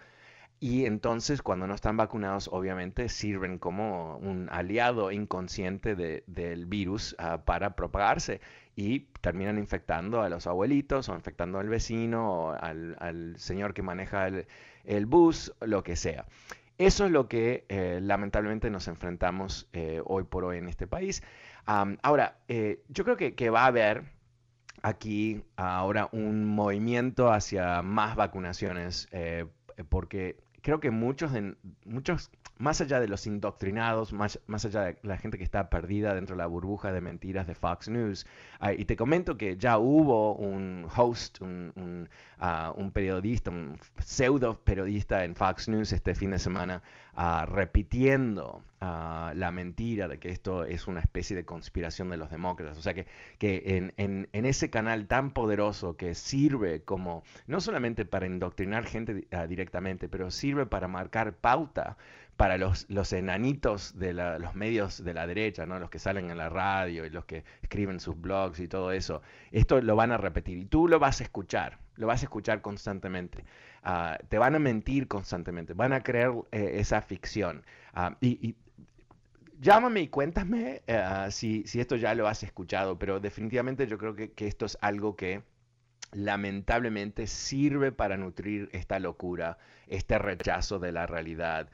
y 0.64 0.86
entonces 0.86 1.42
cuando 1.42 1.66
no 1.66 1.74
están 1.74 1.98
vacunados, 1.98 2.48
obviamente 2.54 3.10
sirven 3.10 3.58
como 3.58 4.18
un 4.18 4.48
aliado 4.52 5.12
inconsciente 5.12 5.96
del 5.96 6.66
virus 6.68 7.16
ah, 7.18 7.42
para 7.44 7.76
propagarse 7.76 8.42
y 8.76 9.08
terminan 9.22 9.58
infectando 9.58 10.22
a 10.22 10.30
los 10.30 10.46
abuelitos 10.46 11.10
o 11.10 11.16
infectando 11.16 11.58
al 11.58 11.68
vecino 11.68 12.32
o 12.32 12.52
al, 12.52 13.34
señor 13.38 13.74
que 13.74 13.82
maneja 13.82 14.28
el, 14.28 15.06
bus, 15.08 15.52
lo 15.62 15.82
que 15.84 15.96
sea. 15.96 16.28
Eso 16.78 17.06
es 17.06 17.12
lo 17.12 17.28
que 17.28 17.66
eh, 17.68 17.98
lamentablemente 18.00 18.70
nos 18.70 18.88
enfrentamos 18.88 19.68
eh, 19.74 20.00
hoy 20.06 20.26
por 20.26 20.46
hoy 20.46 20.60
en 20.60 20.70
este 20.70 20.86
país. 20.86 21.24
ahora, 21.66 22.38
eh, 22.48 22.84
yo 22.88 23.04
creo 23.04 23.18
que, 23.18 23.34
que 23.34 23.50
va 23.50 23.64
a 23.64 23.68
haber 23.68 24.04
aquí 24.84 25.44
ahora 25.56 26.08
un 26.12 26.46
movimiento 26.46 27.32
hacia 27.32 27.82
más 27.82 28.16
vacunaciones 28.16 29.10
porque 29.90 30.38
creo 30.62 30.80
que 30.80 30.92
muchos, 30.92 31.32
de, 31.32 31.56
muchos 31.86 32.32
más 32.62 32.80
allá 32.80 33.00
de 33.00 33.08
los 33.08 33.26
indoctrinados, 33.26 34.14
más, 34.14 34.40
más, 34.46 34.66
allá 34.66 34.84
de 34.84 34.98
la 35.02 35.18
gente 35.18 35.38
que 35.40 35.44
está 35.44 35.70
perdida 35.70 36.14
dentro 36.14 36.36
de 36.36 36.38
la 36.38 36.46
burbuja 36.46 36.92
de 36.92 37.02
mentiras 37.02 37.48
de 37.48 37.56
Fox 37.56 37.90
News, 37.90 38.28
ah, 38.60 38.72
y 38.72 38.86
te 38.86 38.96
comento 38.96 39.36
que 39.36 39.58
ya 39.58 39.80
hubo 39.80 40.36
un 40.36 40.86
host, 40.96 41.42
un, 41.42 41.74
un, 41.76 42.08
ah, 42.40 42.72
un, 42.78 42.92
periodista, 42.92 43.50
un 43.50 43.80
pseudo 43.98 44.60
periodista 44.64 45.26
en 45.26 45.36
Fox 45.36 45.68
News 45.70 45.92
este 45.92 46.14
fin 46.14 46.32
de 46.32 46.40
semana, 46.40 46.84
uh, 47.18 47.46
repitiendo 47.48 48.64
la 48.82 49.52
mentira 49.52 50.08
de 50.08 50.18
que 50.18 50.30
esto 50.30 50.64
es 50.64 50.88
una 50.88 51.02
especie 51.02 51.36
de 51.36 51.46
conspiración 51.46 52.10
de 52.10 52.18
los 52.18 52.32
demócratas. 52.32 52.80
O 52.80 52.82
sea 52.82 52.96
que, 52.96 53.06
que 53.38 53.62
en, 53.78 53.94
en, 53.98 54.28
en, 54.34 54.46
ese 54.46 54.72
canal 54.72 55.06
tan 55.06 55.32
poderoso 55.34 55.98
que 55.98 56.16
sirve 56.16 56.82
como, 56.82 57.24
no 57.46 57.62
solamente 57.62 58.06
para 58.06 58.26
indoctrinar 58.26 58.86
gente 58.86 59.28
directamente, 59.48 60.10
pero 60.10 60.32
sirve 60.32 60.66
para 60.66 60.88
marcar 60.88 61.34
pauta 61.34 61.96
para 62.38 62.58
los, 62.58 62.86
los 62.90 63.14
enanitos 63.14 63.98
de 63.98 64.14
los 64.14 64.56
medios 64.56 65.04
de 65.04 65.14
la 65.14 65.28
derecha, 65.28 65.66
¿no? 65.66 65.80
los 65.80 65.90
que 65.90 66.00
salen 66.00 66.32
en 66.32 66.38
la 66.38 66.50
radio 66.50 67.06
y 67.06 67.10
los 67.10 67.26
que 67.26 67.44
escriben 67.62 68.00
sus 68.00 68.20
blogs 68.20 68.60
y 68.60 68.68
todo 68.68 68.92
eso, 68.92 69.22
esto 69.52 69.80
lo 69.82 69.96
van 69.96 70.12
a 70.12 70.18
repetir 70.18 70.58
y 70.58 70.66
tú 70.66 70.88
lo 70.88 70.98
vas 71.00 71.22
a 71.22 71.24
escuchar, 71.24 71.78
lo 71.96 72.08
vas 72.08 72.22
a 72.22 72.26
escuchar 72.26 72.62
constantemente. 72.62 73.46
Ah, 73.84 74.18
te 74.30 74.38
van 74.38 74.56
a 74.56 74.60
mentir 74.60 75.08
constantemente, 75.08 75.74
van 75.74 75.94
a 75.94 76.02
creer 76.02 76.32
eh, 76.52 76.74
esa 76.76 77.02
ficción. 77.02 77.64
Ah, 77.94 78.18
y, 78.22 78.56
llámame 79.60 80.02
y 80.02 80.08
cuéntame 80.08 80.82
eh, 80.88 81.28
si, 81.30 81.64
si, 81.68 81.80
esto 81.80 81.96
ya 81.96 82.16
lo 82.16 82.28
has 82.28 82.44
escuchado, 82.44 82.98
pero 82.98 83.20
definitivamente 83.20 83.88
yo 83.88 83.98
creo 83.98 84.16
que, 84.16 84.32
que 84.32 84.48
esto 84.48 84.66
es 84.66 84.78
algo 84.82 85.16
que 85.16 85.44
lamentablemente 86.12 87.28
sirve 87.28 87.92
para 87.92 88.18
nutrir 88.18 88.70
esta 88.74 89.00
locura, 89.00 89.58
este 89.88 90.18
rechazo 90.18 90.80
de 90.80 90.92
la 90.92 91.08
realidad, 91.08 91.70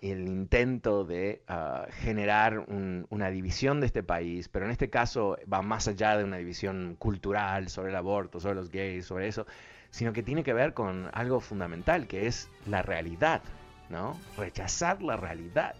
el 0.00 0.28
intento 0.28 1.04
de 1.04 1.42
generar 1.90 2.64
una 2.68 3.30
división 3.30 3.80
de 3.80 3.86
este 3.86 4.02
país, 4.02 4.48
pero 4.48 4.64
en 4.64 4.70
este 4.70 4.90
caso 4.90 5.36
va 5.50 5.62
más 5.62 5.88
allá 5.88 6.16
de 6.16 6.24
una 6.24 6.36
división 6.36 6.96
cultural 6.98 7.68
sobre 7.68 7.90
el 7.90 7.96
aborto, 7.96 8.40
sobre 8.40 8.56
los 8.56 8.70
gays, 8.70 9.06
sobre 9.06 9.28
eso, 9.28 9.46
sino 9.90 10.12
que 10.12 10.22
tiene 10.22 10.42
que 10.42 10.52
ver 10.52 10.74
con 10.74 11.08
algo 11.12 11.40
fundamental, 11.40 12.06
que 12.06 12.26
es 12.26 12.50
la 12.66 12.82
realidad, 12.82 13.42
¿no? 13.88 14.18
Rechazar 14.36 15.02
la 15.02 15.16
realidad 15.16 15.74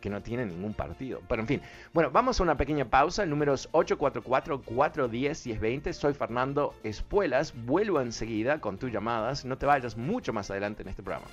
que 0.00 0.10
no 0.10 0.22
tiene 0.22 0.46
ningún 0.46 0.74
partido. 0.74 1.20
Pero 1.28 1.42
en 1.42 1.48
fin, 1.48 1.60
bueno, 1.92 2.12
vamos 2.12 2.38
a 2.38 2.44
una 2.44 2.56
pequeña 2.56 2.84
pausa. 2.84 3.24
El 3.24 3.30
número 3.30 3.54
es 3.54 3.68
844-410-1020. 3.72 5.92
Soy 5.92 6.14
Fernando 6.14 6.72
Espuelas. 6.84 7.52
Vuelvo 7.66 8.00
enseguida 8.00 8.60
con 8.60 8.78
tus 8.78 8.92
llamadas. 8.92 9.44
No 9.44 9.58
te 9.58 9.66
vayas 9.66 9.96
mucho 9.96 10.32
más 10.32 10.52
adelante 10.52 10.82
en 10.82 10.88
este 10.88 11.02
programa. 11.02 11.26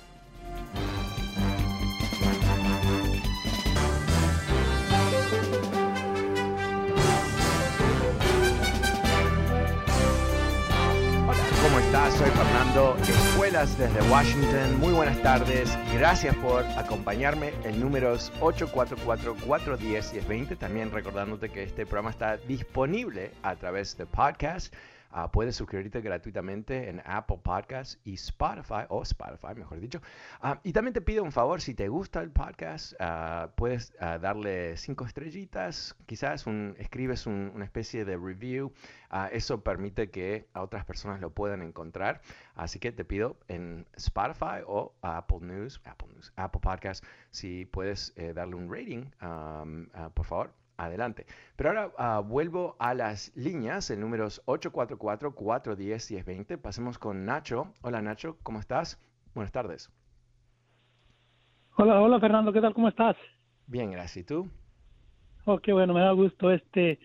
Estás? 11.86 12.14
Soy 12.14 12.30
Fernando 12.30 12.96
Escuelas 13.02 13.76
desde 13.78 14.02
Washington. 14.10 14.80
Muy 14.80 14.92
buenas 14.92 15.22
tardes. 15.22 15.78
Gracias 15.94 16.34
por 16.36 16.64
acompañarme. 16.76 17.52
El 17.64 17.78
número 17.78 18.14
es 18.14 18.32
844-410-1020. 18.40 20.58
También 20.58 20.90
recordándote 20.90 21.50
que 21.50 21.62
este 21.62 21.86
programa 21.86 22.10
está 22.10 22.38
disponible 22.38 23.30
a 23.42 23.54
través 23.54 23.96
de 23.96 24.06
podcast 24.06 24.74
Ah, 25.18 25.32
puedes 25.32 25.56
suscribirte 25.56 26.02
gratuitamente 26.02 26.90
en 26.90 27.00
Apple 27.06 27.38
Podcasts 27.42 27.98
y 28.04 28.12
Spotify, 28.16 28.84
o 28.90 29.00
Spotify, 29.02 29.54
mejor 29.56 29.80
dicho. 29.80 30.02
Ah, 30.42 30.60
y 30.62 30.74
también 30.74 30.92
te 30.92 31.00
pido 31.00 31.24
un 31.24 31.32
favor, 31.32 31.62
si 31.62 31.72
te 31.72 31.88
gusta 31.88 32.20
el 32.20 32.30
podcast, 32.30 32.92
ah, 33.00 33.48
puedes 33.54 33.94
darle 33.98 34.76
cinco 34.76 35.06
estrellitas, 35.06 35.96
quizás 36.04 36.46
un, 36.46 36.76
escribes 36.78 37.26
una 37.26 37.64
especie 37.64 38.04
de 38.04 38.18
review. 38.18 38.74
eso 39.32 39.62
permite 39.62 40.10
que 40.10 40.48
a 40.52 40.60
otras 40.60 40.84
personas 40.84 41.18
lo 41.22 41.30
puedan 41.30 41.62
encontrar. 41.62 42.20
Así 42.54 42.78
que 42.78 42.92
te 42.92 43.06
pido 43.06 43.38
en 43.48 43.86
Spotify 43.96 44.64
o 44.66 44.92
Apple 45.00 45.40
News, 45.40 45.80
Apple 45.86 46.08
News, 46.12 46.30
Apple 46.36 46.60
Podcasts, 46.60 47.06
si 47.30 47.64
puedes 47.64 48.12
eh, 48.16 48.34
darle 48.34 48.56
un 48.56 48.70
rating, 48.70 49.06
por 50.12 50.26
favor 50.26 50.65
adelante. 50.76 51.26
Pero 51.56 51.70
ahora 51.70 51.90
ah, 51.98 52.20
vuelvo 52.20 52.76
a 52.78 52.94
las 52.94 53.34
líneas, 53.36 53.90
el 53.90 54.00
número 54.00 54.26
es 54.26 54.44
844-410-1020. 54.46 56.58
Pasemos 56.58 56.98
con 56.98 57.24
Nacho. 57.24 57.72
Hola 57.82 58.02
Nacho, 58.02 58.36
¿cómo 58.42 58.60
estás? 58.60 59.00
Buenas 59.34 59.52
tardes. 59.52 59.90
Hola, 61.76 62.00
hola 62.00 62.20
Fernando, 62.20 62.52
¿qué 62.52 62.60
tal? 62.60 62.72
¿Cómo 62.72 62.88
estás? 62.88 63.16
Bien, 63.66 63.90
gracias. 63.90 64.16
¿Y 64.16 64.24
tú? 64.24 64.48
Oh, 65.44 65.58
qué 65.58 65.72
bueno, 65.72 65.92
me 65.92 66.00
da 66.00 66.12
gusto. 66.12 66.50
Este, 66.50 66.98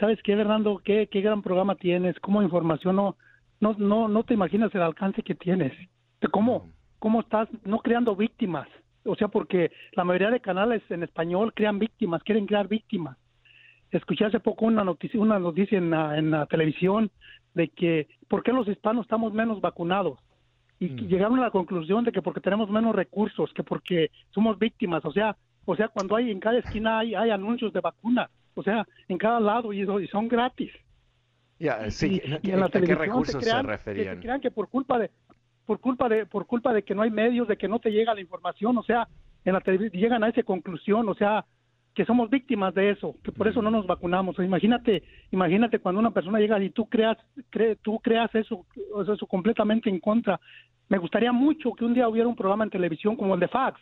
¿sabes 0.00 0.18
qué, 0.22 0.36
Fernando? 0.36 0.80
Qué, 0.84 1.08
qué 1.10 1.20
gran 1.20 1.42
programa 1.42 1.76
tienes, 1.76 2.18
cómo 2.20 2.42
información 2.42 2.96
no, 2.96 3.16
no, 3.60 3.74
no, 3.74 4.08
no 4.08 4.24
te 4.24 4.34
imaginas 4.34 4.74
el 4.74 4.82
alcance 4.82 5.22
que 5.22 5.34
tienes. 5.34 5.72
¿Cómo, 6.32 6.60
mm. 6.60 6.72
cómo 6.98 7.20
estás 7.20 7.48
no 7.64 7.80
creando 7.80 8.16
víctimas? 8.16 8.68
O 9.06 9.14
sea, 9.16 9.28
porque 9.28 9.70
la 9.92 10.04
mayoría 10.04 10.30
de 10.30 10.40
canales 10.40 10.82
en 10.90 11.02
español 11.02 11.52
crean 11.54 11.78
víctimas, 11.78 12.22
quieren 12.22 12.46
crear 12.46 12.68
víctimas. 12.68 13.16
Escuché 13.90 14.24
hace 14.24 14.40
poco 14.40 14.66
una 14.66 14.84
noticia, 14.84 15.20
una 15.20 15.38
noticia 15.38 15.78
en 15.78 15.90
la, 15.90 16.18
en 16.18 16.30
la 16.30 16.46
televisión 16.46 17.10
de 17.54 17.68
que 17.68 18.08
por 18.28 18.42
qué 18.42 18.52
los 18.52 18.68
hispanos 18.68 19.04
estamos 19.04 19.32
menos 19.32 19.60
vacunados 19.60 20.18
y 20.78 20.88
mm. 20.88 21.08
llegaron 21.08 21.38
a 21.38 21.42
la 21.42 21.50
conclusión 21.50 22.04
de 22.04 22.12
que 22.12 22.22
porque 22.22 22.40
tenemos 22.40 22.70
menos 22.70 22.94
recursos, 22.94 23.52
que 23.54 23.62
porque 23.62 24.10
somos 24.30 24.58
víctimas, 24.58 25.04
o 25.04 25.12
sea, 25.12 25.36
o 25.64 25.74
sea, 25.74 25.88
cuando 25.88 26.16
hay 26.16 26.30
en 26.30 26.40
cada 26.40 26.58
esquina 26.58 26.98
hay, 26.98 27.14
hay 27.14 27.30
anuncios 27.30 27.72
de 27.72 27.80
vacuna, 27.80 28.30
o 28.54 28.62
sea, 28.62 28.86
en 29.08 29.18
cada 29.18 29.40
lado 29.40 29.72
y, 29.72 29.86
son 30.08 30.28
gratis. 30.28 30.72
Ya, 31.58 31.90
sí, 31.90 32.20
y, 32.42 32.50
en 32.50 32.60
la 32.60 32.66
¿a 32.66 32.70
qué 32.70 32.94
recursos 32.94 33.42
se, 33.42 33.62
referían? 33.62 34.16
Que 34.16 34.22
crean 34.22 34.40
que 34.40 34.50
por 34.50 34.68
culpa 34.68 34.98
de 34.98 35.10
por 35.66 35.80
culpa 35.80 36.08
de 36.08 36.26
por 36.26 36.46
culpa 36.46 36.72
de 36.72 36.82
que 36.82 36.94
no 36.94 37.02
hay 37.02 37.10
medios, 37.10 37.48
de 37.48 37.56
que 37.56 37.68
no 37.68 37.80
te 37.80 37.90
llega 37.90 38.14
la 38.14 38.20
información, 38.20 38.78
o 38.78 38.82
sea, 38.82 39.08
en 39.44 39.52
la 39.52 39.60
llegan 39.60 40.24
a 40.24 40.28
esa 40.28 40.42
conclusión, 40.42 41.08
o 41.08 41.14
sea, 41.14 41.44
que 41.94 42.04
somos 42.04 42.28
víctimas 42.30 42.74
de 42.74 42.90
eso, 42.90 43.16
que 43.24 43.32
por 43.32 43.48
eso 43.48 43.62
no 43.62 43.70
nos 43.70 43.86
vacunamos. 43.86 44.38
imagínate, 44.38 45.02
imagínate 45.30 45.78
cuando 45.78 45.98
una 45.98 46.10
persona 46.10 46.38
llega 46.38 46.62
y 46.62 46.70
tú 46.70 46.86
creas, 46.86 47.16
tú 47.82 47.98
creas 48.00 48.32
eso, 48.34 48.66
eso 48.76 49.26
completamente 49.26 49.88
en 49.88 49.98
contra. 49.98 50.38
Me 50.88 50.98
gustaría 50.98 51.32
mucho 51.32 51.72
que 51.72 51.84
un 51.84 51.94
día 51.94 52.08
hubiera 52.08 52.28
un 52.28 52.36
programa 52.36 52.64
en 52.64 52.70
televisión 52.70 53.16
como 53.16 53.34
el 53.34 53.40
de 53.40 53.48
Fax, 53.48 53.80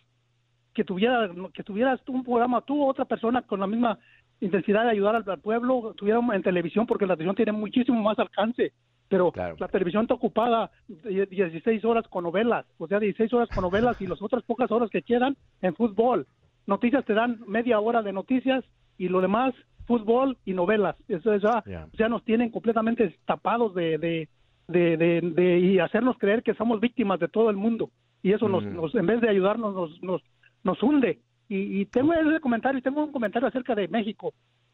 que 0.72 0.84
tuviera, 0.84 1.28
que 1.52 1.64
tuvieras 1.64 2.00
un 2.06 2.22
programa 2.22 2.60
tú 2.60 2.82
o 2.82 2.88
otra 2.88 3.04
persona 3.04 3.42
con 3.42 3.60
la 3.60 3.66
misma 3.66 3.98
intensidad 4.40 4.84
de 4.84 4.90
ayudar 4.90 5.16
al, 5.16 5.40
pueblo, 5.40 5.94
tuviera 5.96 6.20
en 6.32 6.42
televisión, 6.42 6.86
porque 6.86 7.06
la 7.06 7.16
televisión 7.16 7.36
tiene 7.36 7.52
muchísimo 7.52 8.00
más 8.00 8.18
alcance 8.18 8.72
pero 9.08 9.32
la 9.58 9.68
televisión 9.68 10.02
está 10.02 10.14
ocupada 10.14 10.70
16 10.88 11.84
horas 11.84 12.06
con 12.08 12.24
novelas, 12.24 12.66
o 12.78 12.86
sea, 12.86 12.98
16 12.98 13.32
horas 13.34 13.48
con 13.54 13.62
novelas 13.62 14.00
y 14.00 14.06
las 14.06 14.20
otras 14.22 14.42
pocas 14.44 14.70
horas 14.70 14.90
que 14.90 15.02
quedan 15.02 15.36
en 15.62 15.74
fútbol. 15.74 16.26
Noticias 16.66 17.04
te 17.04 17.14
dan 17.14 17.40
media 17.46 17.78
hora 17.80 18.02
de 18.02 18.12
noticias 18.12 18.64
y 18.96 19.08
lo 19.08 19.20
demás 19.20 19.54
fútbol 19.86 20.38
y 20.44 20.54
novelas. 20.54 20.96
Eso 21.08 21.36
ya, 21.36 21.62
sea, 21.96 22.08
nos 22.08 22.24
tienen 22.24 22.50
completamente 22.50 23.14
tapados 23.26 23.74
de, 23.74 23.98
de, 23.98 24.28
de, 24.68 25.20
de, 25.20 25.58
y 25.58 25.78
hacernos 25.78 26.16
creer 26.18 26.42
que 26.42 26.54
somos 26.54 26.80
víctimas 26.80 27.20
de 27.20 27.28
todo 27.28 27.50
el 27.50 27.56
mundo. 27.56 27.90
Y 28.22 28.32
eso 28.32 28.48
nos, 28.48 28.64
mm. 28.64 28.74
nos, 28.74 28.94
en 28.94 29.06
vez 29.06 29.20
de 29.20 29.28
ayudarnos, 29.28 29.74
nos, 29.74 30.02
nos, 30.02 30.22
nos 30.62 30.82
hunde. 30.82 31.20
Y, 31.48 31.82
y 31.82 31.86
tengo 31.86 32.14
ese 32.14 32.40
comentario, 32.40 32.80
tengo 32.80 33.04
un 33.04 33.12
comentario 33.12 33.48
acerca 33.48 33.74
de 33.74 33.86
México. 33.88 34.32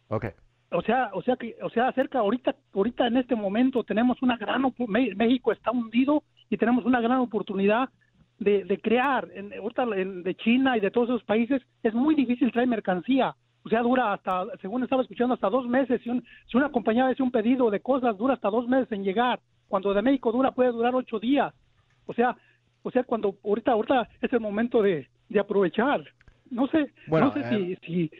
Okay 0.08 0.30
o 0.72 0.83
sea, 0.83 1.11
o 1.14 1.22
sea 1.22 1.37
que, 1.37 1.56
o 1.62 1.70
sea, 1.70 1.88
acerca 1.88 2.20
ahorita, 2.20 2.54
ahorita 2.74 3.06
en 3.06 3.16
este 3.16 3.35
momento 3.35 3.85
tenemos 3.85 4.22
una 4.22 4.37
gran 4.37 4.62
México 5.16 5.52
está 5.52 5.70
hundido 5.70 6.22
y 6.48 6.56
tenemos 6.56 6.85
una 6.85 7.00
gran 7.00 7.18
oportunidad 7.18 7.88
de, 8.38 8.64
de 8.64 8.78
crear, 8.78 9.28
en, 9.35 9.52
ahorita 9.52 9.87
de 9.87 10.35
China 10.37 10.76
y 10.76 10.80
de 10.80 10.90
todos 10.90 11.11
esos 11.11 11.24
países 11.24 11.62
es 11.83 11.94
muy 11.94 12.14
difícil 12.14 12.52
traer 12.52 12.68
mercancía, 12.68 13.35
o 13.62 13.68
sea, 13.68 13.83
dura 13.83 14.12
hasta, 14.14 14.46
según 14.62 14.83
estaba 14.83 15.02
escuchando, 15.02 15.35
hasta 15.35 15.50
dos 15.50 15.66
meses. 15.68 16.00
Si, 16.02 16.11
si 16.46 16.56
una 16.56 16.70
compañía 16.70 17.06
hace 17.09 17.22
un 17.22 17.30
pedido 17.30 17.70
de 17.70 17.80
cosas, 17.80 18.16
dura 18.16 18.35
hasta 18.35 18.48
dos 18.48 18.66
meses 18.66 18.90
en 18.92 19.04
llegar. 19.04 19.40
Cuando 19.68 19.92
de 19.92 20.02
México 20.02 20.33
dura, 20.33 20.52
puede 20.52 20.72
durar 20.72 20.94
ocho 20.94 21.18
días. 21.18 21.52
O 22.06 22.14
sea, 22.14 22.37
o 22.83 22.90
sea, 22.90 23.04
cuando 23.04 23.37
ahorita, 23.44 23.72
ahorita 23.72 24.09
es 24.22 24.33
el 24.33 24.40
momento 24.40 24.83
de, 24.83 25.09
de 25.28 25.40
aprovechar. 25.40 26.02
No 26.50 26.66
sé, 26.68 26.90
no 27.06 27.33
sé 27.33 27.76
si, 27.83 28.11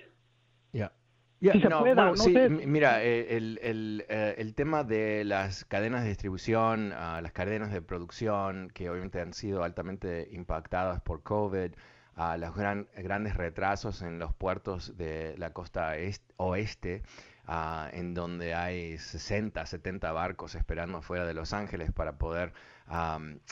eh, 1.40 2.12
si, 2.16 2.66
mira, 2.66 3.03
eh, 3.03 3.37
el, 3.37 4.05
eh, 4.09 4.35
el, 4.37 4.55
tema 4.55 4.85
de 4.85 5.24
las 5.24 5.64
cadenas 5.64 6.03
de 6.03 6.11
distribución, 6.11 6.92
ah, 6.92 7.20
las 7.22 7.33
cadenas 7.33 7.72
de 7.72 7.81
producción, 7.81 8.70
que 8.74 8.90
obviamente 8.90 9.20
han 9.20 9.33
sido 9.33 9.64
altamente 9.64 10.29
impactadas 10.33 11.00
por 11.00 11.22
COVID, 11.22 11.72
a 12.16 12.37
los 12.37 12.55
gran, 12.55 12.88
grandes 12.94 13.37
retrasos 13.37 14.03
en 14.03 14.18
los 14.18 14.35
puertos 14.35 14.98
de 14.98 15.35
la 15.38 15.55
costa 15.55 15.94
oeste, 16.37 17.03
ah, 17.46 17.88
en 17.92 18.12
donde 18.12 18.55
hay 18.55 18.98
60, 18.98 19.64
70 19.64 20.12
barcos 20.12 20.55
esperando 20.55 20.98
afuera 20.98 21.24
de 21.24 21.33
Los 21.33 21.55
Ángeles 21.55 21.90
para 21.90 22.18
poder 22.18 22.53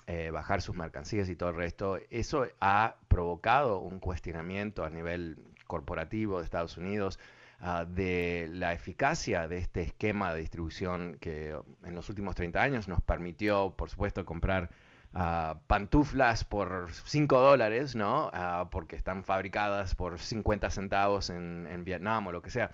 eh, 0.07 0.31
bajar 0.31 0.61
sus 0.61 0.77
mercancías 0.77 1.29
y 1.31 1.37
todo 1.37 1.51
el 1.51 1.57
resto, 1.57 1.99
eso 2.11 2.49
ha 2.61 2.97
provocado 3.07 3.79
un 3.79 4.01
cuestionamiento 4.01 4.85
a 4.85 4.91
nivel 4.91 5.39
corporativo 5.67 6.39
de 6.39 6.45
Estados 6.45 6.77
Unidos 6.77 7.19
Ah, 7.61 7.85
de 7.85 8.49
la 8.53 8.73
eficacia 8.73 9.49
de 9.49 9.59
este 9.59 9.83
esquema 9.83 10.33
de 10.33 10.39
distribución 10.39 11.17
que 11.21 11.57
en 11.83 11.95
los 11.97 12.09
últimos 12.09 12.37
30 12.37 12.63
años 12.63 12.87
nos 12.87 13.03
permitió, 13.03 13.75
por 13.77 13.91
supuesto, 13.91 14.25
comprar 14.25 14.71
ah, 15.13 15.59
pantuflas 15.67 16.45
por 16.45 16.89
5 16.93 17.41
dólares, 17.41 17.97
¿no? 17.97 18.31
Ah, 18.33 18.69
porque 18.71 18.95
están 18.95 19.25
fabricadas 19.25 19.97
por 19.97 20.21
50 20.21 20.71
centavos 20.71 21.31
en, 21.31 21.83
Vietnam 21.85 22.29
o 22.29 22.33
lo 22.33 22.43
que 22.43 22.51
sea. 22.51 22.71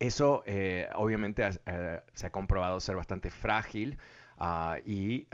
Eso 0.00 0.42
eh, 0.46 0.88
obviamente 0.96 1.48
eh, 1.66 2.00
se 2.12 2.26
ha 2.26 2.30
comprobado 2.32 2.80
ser 2.80 2.96
bastante 2.96 3.30
frágil 3.30 3.98
y 4.84 5.28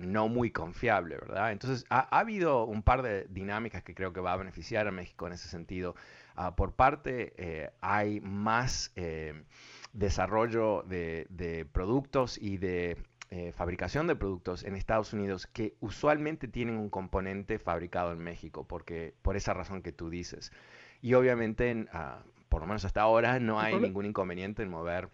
no 0.00 0.28
muy 0.28 0.50
confiable, 0.50 1.16
¿verdad? 1.16 1.52
Entonces 1.52 1.84
ha, 1.90 2.00
habido 2.18 2.64
un 2.64 2.82
par 2.82 3.02
de 3.02 3.26
dinámicas 3.28 3.82
que 3.82 3.94
creo 3.94 4.14
que 4.14 4.20
va 4.20 4.32
a 4.32 4.36
beneficiar 4.38 4.88
a 4.88 4.90
México 4.90 5.26
en 5.26 5.34
ese 5.34 5.48
sentido. 5.48 5.94
Ah, 6.36 6.56
por 6.56 6.72
parte 6.72 7.32
eh, 7.36 7.70
hay 7.80 8.20
más 8.20 8.92
eh, 8.96 9.44
desarrollo 9.92 10.82
de, 10.82 11.66
productos 11.72 12.38
y 12.42 12.56
de 12.56 12.96
eh, 13.30 13.52
fabricación 13.52 14.08
de 14.08 14.16
productos 14.16 14.64
en 14.64 14.74
Estados 14.74 15.12
Unidos 15.12 15.46
que 15.46 15.76
usualmente 15.80 16.48
tienen 16.48 16.76
un 16.76 16.90
componente 16.90 17.58
fabricado 17.60 18.12
en 18.12 18.18
México, 18.18 18.66
porque 18.66 19.14
por 19.22 19.36
esa 19.36 19.54
razón 19.54 19.82
que 19.82 19.92
tú 19.92 20.10
dices. 20.10 20.52
Y 21.00 21.14
obviamente, 21.14 21.86
ah, 21.92 22.24
por 22.48 22.62
lo 22.62 22.66
menos 22.66 22.84
hasta 22.84 23.02
ahora, 23.02 23.38
no 23.38 23.60
hay 23.60 23.78
ningún 23.78 24.06
inconveniente 24.06 24.62
en 24.62 24.70
mover 24.70 25.08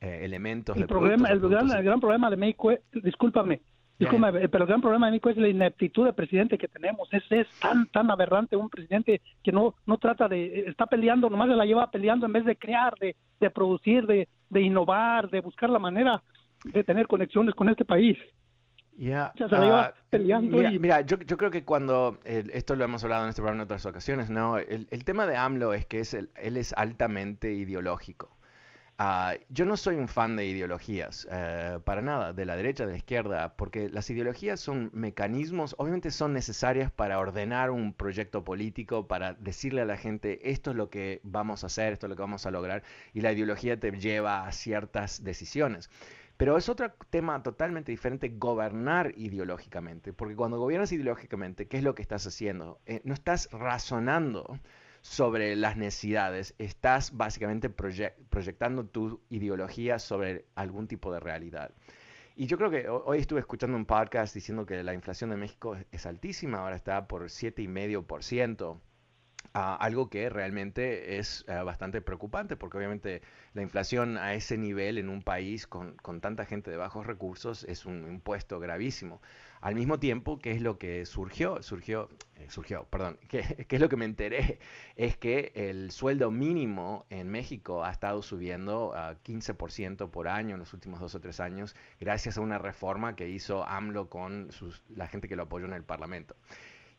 elementos 0.00 0.76
el 0.76 0.82
de 0.82 0.88
problema, 0.88 1.30
el, 1.30 1.40
gran, 1.40 1.70
el 1.70 1.82
gran 1.82 1.98
problema 1.98 2.28
de 2.28 2.36
México, 2.36 2.70
discúlpame, 2.92 3.62
eh, 3.98 4.48
pero 4.48 4.64
el 4.64 4.68
gran 4.68 4.80
problema 4.80 5.06
de 5.06 5.12
México 5.12 5.30
es 5.30 5.36
la 5.36 5.48
ineptitud 5.48 6.04
del 6.04 6.14
presidente 6.14 6.58
que 6.58 6.68
tenemos. 6.68 7.08
Es, 7.12 7.22
es 7.30 7.46
tan 7.60 7.86
tan 7.86 8.10
aberrante 8.10 8.56
un 8.56 8.68
presidente 8.68 9.20
que 9.42 9.52
no 9.52 9.74
no 9.86 9.98
trata 9.98 10.28
de 10.28 10.44
eh, 10.46 10.64
está 10.66 10.86
peleando, 10.86 11.30
nomás 11.30 11.48
se 11.48 11.56
la 11.56 11.64
lleva 11.64 11.90
peleando 11.90 12.26
en 12.26 12.32
vez 12.32 12.44
de 12.44 12.56
crear, 12.56 12.94
de, 12.98 13.14
de 13.40 13.50
producir, 13.50 14.06
de, 14.06 14.28
de 14.50 14.60
innovar, 14.60 15.30
de 15.30 15.40
buscar 15.40 15.70
la 15.70 15.78
manera 15.78 16.22
de 16.64 16.82
tener 16.82 17.06
conexiones 17.06 17.54
con 17.54 17.68
este 17.68 17.84
país. 17.84 18.18
Ya, 18.96 19.32
se 19.36 19.48
la 19.48 19.60
lleva 19.60 19.84
ah, 19.86 19.94
peleando 20.08 20.56
mira, 20.56 20.70
mira 20.70 21.00
yo, 21.00 21.18
yo, 21.18 21.36
creo 21.36 21.50
que 21.50 21.64
cuando, 21.64 22.20
esto 22.24 22.76
lo 22.76 22.84
hemos 22.84 23.02
hablado 23.02 23.24
en 23.24 23.30
este 23.30 23.42
programa 23.42 23.62
en 23.62 23.64
otras 23.64 23.84
ocasiones, 23.86 24.30
¿no? 24.30 24.56
El, 24.56 24.86
el 24.90 25.04
tema 25.04 25.26
de 25.26 25.36
AMLO 25.36 25.74
es 25.74 25.84
que 25.84 25.98
es 25.98 26.14
el, 26.14 26.30
él 26.36 26.56
es 26.56 26.72
altamente 26.74 27.52
ideológico. 27.52 28.36
Ah, 28.96 29.34
yo 29.48 29.64
no 29.64 29.76
soy 29.76 29.96
un 29.96 30.06
fan 30.06 30.36
de 30.36 30.46
ideologías, 30.46 31.26
eh, 31.28 31.80
para 31.84 32.00
nada, 32.00 32.32
de 32.32 32.44
la 32.44 32.54
derecha, 32.54 32.86
de 32.86 32.92
la 32.92 32.98
izquierda, 32.98 33.56
porque 33.56 33.88
las 33.88 34.08
ideologías 34.08 34.60
son 34.60 34.90
mecanismos, 34.92 35.74
obviamente 35.78 36.12
son 36.12 36.32
necesarias 36.32 36.92
para 36.92 37.18
ordenar 37.18 37.72
un 37.72 37.92
proyecto 37.92 38.44
político, 38.44 39.08
para 39.08 39.34
decirle 39.34 39.80
a 39.80 39.84
la 39.84 39.96
gente 39.96 40.48
esto 40.48 40.70
es 40.70 40.76
lo 40.76 40.90
que 40.90 41.20
vamos 41.24 41.64
a 41.64 41.66
hacer, 41.66 41.92
esto 41.92 42.06
es 42.06 42.10
lo 42.10 42.14
que 42.14 42.22
vamos 42.22 42.46
a 42.46 42.52
lograr, 42.52 42.84
y 43.12 43.20
la 43.20 43.32
ideología 43.32 43.80
te 43.80 43.90
lleva 43.90 44.46
a 44.46 44.52
ciertas 44.52 45.24
decisiones. 45.24 45.90
Pero 46.36 46.56
es 46.56 46.68
otro 46.68 46.92
tema 47.10 47.42
totalmente 47.42 47.90
diferente 47.90 48.28
gobernar 48.28 49.12
ideológicamente, 49.16 50.12
porque 50.12 50.36
cuando 50.36 50.58
gobiernas 50.58 50.92
ideológicamente, 50.92 51.66
¿qué 51.66 51.78
es 51.78 51.82
lo 51.82 51.96
que 51.96 52.02
estás 52.02 52.26
haciendo? 52.28 52.80
Eh, 52.86 53.00
no 53.04 53.14
estás 53.14 53.48
razonando 53.50 54.60
sobre 55.04 55.54
las 55.54 55.76
necesidades, 55.76 56.54
estás 56.56 57.14
básicamente 57.14 57.68
proyectando 57.68 58.86
tu 58.86 59.20
ideología 59.28 59.98
sobre 59.98 60.46
algún 60.54 60.88
tipo 60.88 61.12
de 61.12 61.20
realidad. 61.20 61.72
Y 62.36 62.46
yo 62.46 62.56
creo 62.56 62.70
que 62.70 62.88
hoy 62.88 63.18
estuve 63.18 63.40
escuchando 63.40 63.76
un 63.76 63.84
podcast 63.84 64.34
diciendo 64.34 64.64
que 64.64 64.82
la 64.82 64.94
inflación 64.94 65.28
de 65.28 65.36
México 65.36 65.76
es 65.92 66.06
altísima, 66.06 66.60
ahora 66.60 66.76
está 66.76 67.06
por 67.06 67.24
7,5%. 67.24 68.80
Uh, 69.52 69.78
algo 69.78 70.10
que 70.10 70.28
realmente 70.30 71.18
es 71.18 71.44
uh, 71.46 71.64
bastante 71.64 72.00
preocupante, 72.00 72.56
porque 72.56 72.76
obviamente 72.76 73.22
la 73.52 73.62
inflación 73.62 74.18
a 74.18 74.34
ese 74.34 74.58
nivel 74.58 74.98
en 74.98 75.08
un 75.08 75.22
país 75.22 75.68
con, 75.68 75.94
con, 75.98 76.20
tanta 76.20 76.44
gente 76.44 76.72
de 76.72 76.76
bajos 76.76 77.06
recursos 77.06 77.62
es 77.62 77.86
un 77.86 78.08
impuesto 78.08 78.58
gravísimo. 78.58 79.20
Al 79.60 79.76
mismo 79.76 80.00
tiempo, 80.00 80.40
¿qué 80.40 80.50
es 80.50 80.60
lo 80.60 80.76
que 80.76 81.06
surgió? 81.06 81.62
Surgió, 81.62 82.10
eh, 82.34 82.46
surgió, 82.50 82.84
perdón, 82.90 83.16
¿qué, 83.28 83.64
¿qué, 83.68 83.76
es 83.76 83.80
lo 83.80 83.88
que 83.88 83.96
me 83.96 84.06
enteré? 84.06 84.58
Es 84.96 85.16
que 85.16 85.52
el 85.54 85.92
sueldo 85.92 86.32
mínimo 86.32 87.06
en 87.08 87.28
México 87.30 87.84
ha 87.84 87.92
estado 87.92 88.22
subiendo 88.22 88.92
a 88.96 89.22
15% 89.22 90.10
por 90.10 90.26
año 90.26 90.54
en 90.54 90.60
los 90.60 90.74
últimos 90.74 90.98
dos 90.98 91.14
o 91.14 91.20
tres 91.20 91.38
años, 91.38 91.76
gracias 92.00 92.38
a 92.38 92.40
una 92.40 92.58
reforma 92.58 93.14
que 93.14 93.28
hizo 93.28 93.64
AMLO 93.64 94.08
con 94.08 94.50
sus, 94.50 94.82
la 94.88 95.06
gente 95.06 95.28
que 95.28 95.36
lo 95.36 95.44
apoyó 95.44 95.66
en 95.66 95.74
el 95.74 95.84
Parlamento. 95.84 96.34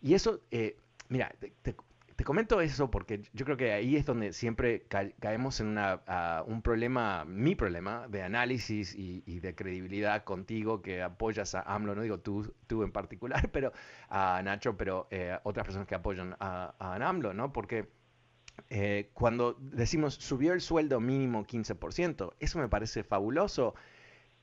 Y 0.01 0.13
eso, 0.13 0.39
eh, 0.51 0.77
mira, 1.10 1.36
te, 1.38 1.51
te 1.62 1.75
te 2.15 2.23
comento 2.23 2.62
eso 2.62 2.89
porque 2.89 3.23
yo 3.34 3.45
creo 3.45 3.58
que 3.58 3.73
ahí 3.73 3.95
es 3.95 4.06
donde 4.06 4.32
siempre 4.32 4.86
caemos 5.19 5.60
en 5.60 5.67
una, 5.67 6.43
un 6.47 6.62
problema, 6.62 7.25
mi 7.25 7.56
problema 7.56 8.08
de 8.08 8.23
análisis 8.23 8.95
y, 8.95 9.39
de 9.39 9.54
credibilidad 9.54 10.23
contigo 10.23 10.82
que 10.82 11.01
apoyas 11.01 11.56
a 11.56 11.62
AMLO, 11.62 11.93
no 11.93 12.01
digo 12.01 12.19
tú, 12.19 12.54
tú 12.67 12.84
en 12.84 12.91
particular, 12.91 13.49
pero 13.51 13.73
a 14.10 14.41
Nacho, 14.43 14.78
pero 14.78 15.08
eh, 15.12 15.38
otras 15.43 15.65
personas 15.65 15.88
que 15.88 15.95
apoyan 15.95 16.36
a, 16.39 16.73
a 16.80 16.95
AMLO, 17.08 17.34
¿no? 17.34 17.51
Porque 17.51 17.89
eh, 18.69 19.10
cuando 19.13 19.58
decimos 19.60 20.15
subió 20.15 20.54
el 20.54 20.62
sueldo 20.62 20.99
mínimo 20.99 21.45
15%, 21.45 22.34
eso 22.39 22.60
me 22.60 22.69
parece 22.69 23.04
fabuloso 23.04 23.75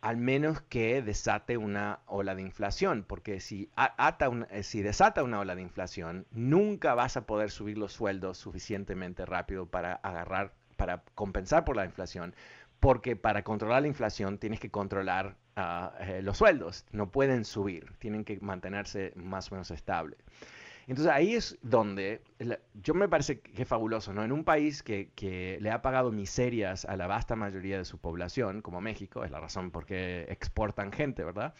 al 0.02 0.16
menos 0.16 0.60
que 0.62 1.00
desate 1.00 1.56
una 1.56 2.00
ola 2.06 2.34
de 2.34 2.42
inflación, 2.42 3.04
porque 3.06 3.36
eh, 3.36 3.40
si 3.40 4.82
desata 4.82 5.22
una 5.22 5.38
ola 5.38 5.54
de 5.54 5.62
inflación, 5.62 6.26
nunca 6.32 6.94
vas 6.94 7.16
a 7.16 7.24
poder 7.24 7.52
subir 7.52 7.78
los 7.78 7.92
sueldos 7.92 8.36
suficientemente 8.36 9.24
rápido 9.24 9.66
para 9.66 9.94
agarrar, 9.94 10.52
para 10.76 11.04
compensar 11.14 11.64
por 11.64 11.76
la 11.76 11.84
inflación, 11.84 12.34
porque 12.80 13.14
para 13.14 13.44
controlar 13.44 13.82
la 13.82 13.88
inflación 13.88 14.38
tienes 14.38 14.58
que 14.58 14.72
controlar 14.72 15.36
ah, 15.54 15.92
eh, 16.00 16.20
los 16.20 16.38
sueldos, 16.38 16.84
no 16.90 17.12
pueden 17.12 17.44
subir, 17.44 17.92
tienen 18.00 18.24
que 18.24 18.40
mantenerse 18.40 19.12
más 19.14 19.52
o 19.52 19.54
menos 19.54 19.70
estable. 19.70 20.16
Entonces 20.86 21.12
ahí 21.12 21.34
es 21.34 21.58
donde 21.62 22.22
yo 22.74 22.94
me 22.94 23.08
parece 23.08 23.40
que 23.40 23.62
es 23.62 23.68
fabuloso, 23.68 24.12
¿no? 24.12 24.24
En 24.24 24.32
un 24.32 24.44
país 24.44 24.82
que, 24.82 25.58
le 25.60 25.70
ha 25.70 25.82
pagado 25.82 26.10
miserias 26.10 26.84
a 26.84 26.96
la 26.96 27.06
vasta 27.06 27.36
mayoría 27.36 27.78
de 27.78 27.84
su 27.84 27.98
población, 27.98 28.62
como 28.62 28.80
México, 28.80 29.24
es 29.24 29.30
la 29.30 29.40
razón 29.40 29.70
por 29.70 29.86
qué 29.86 30.26
exportan 30.28 30.92
gente, 30.92 31.24
¿verdad? 31.24 31.54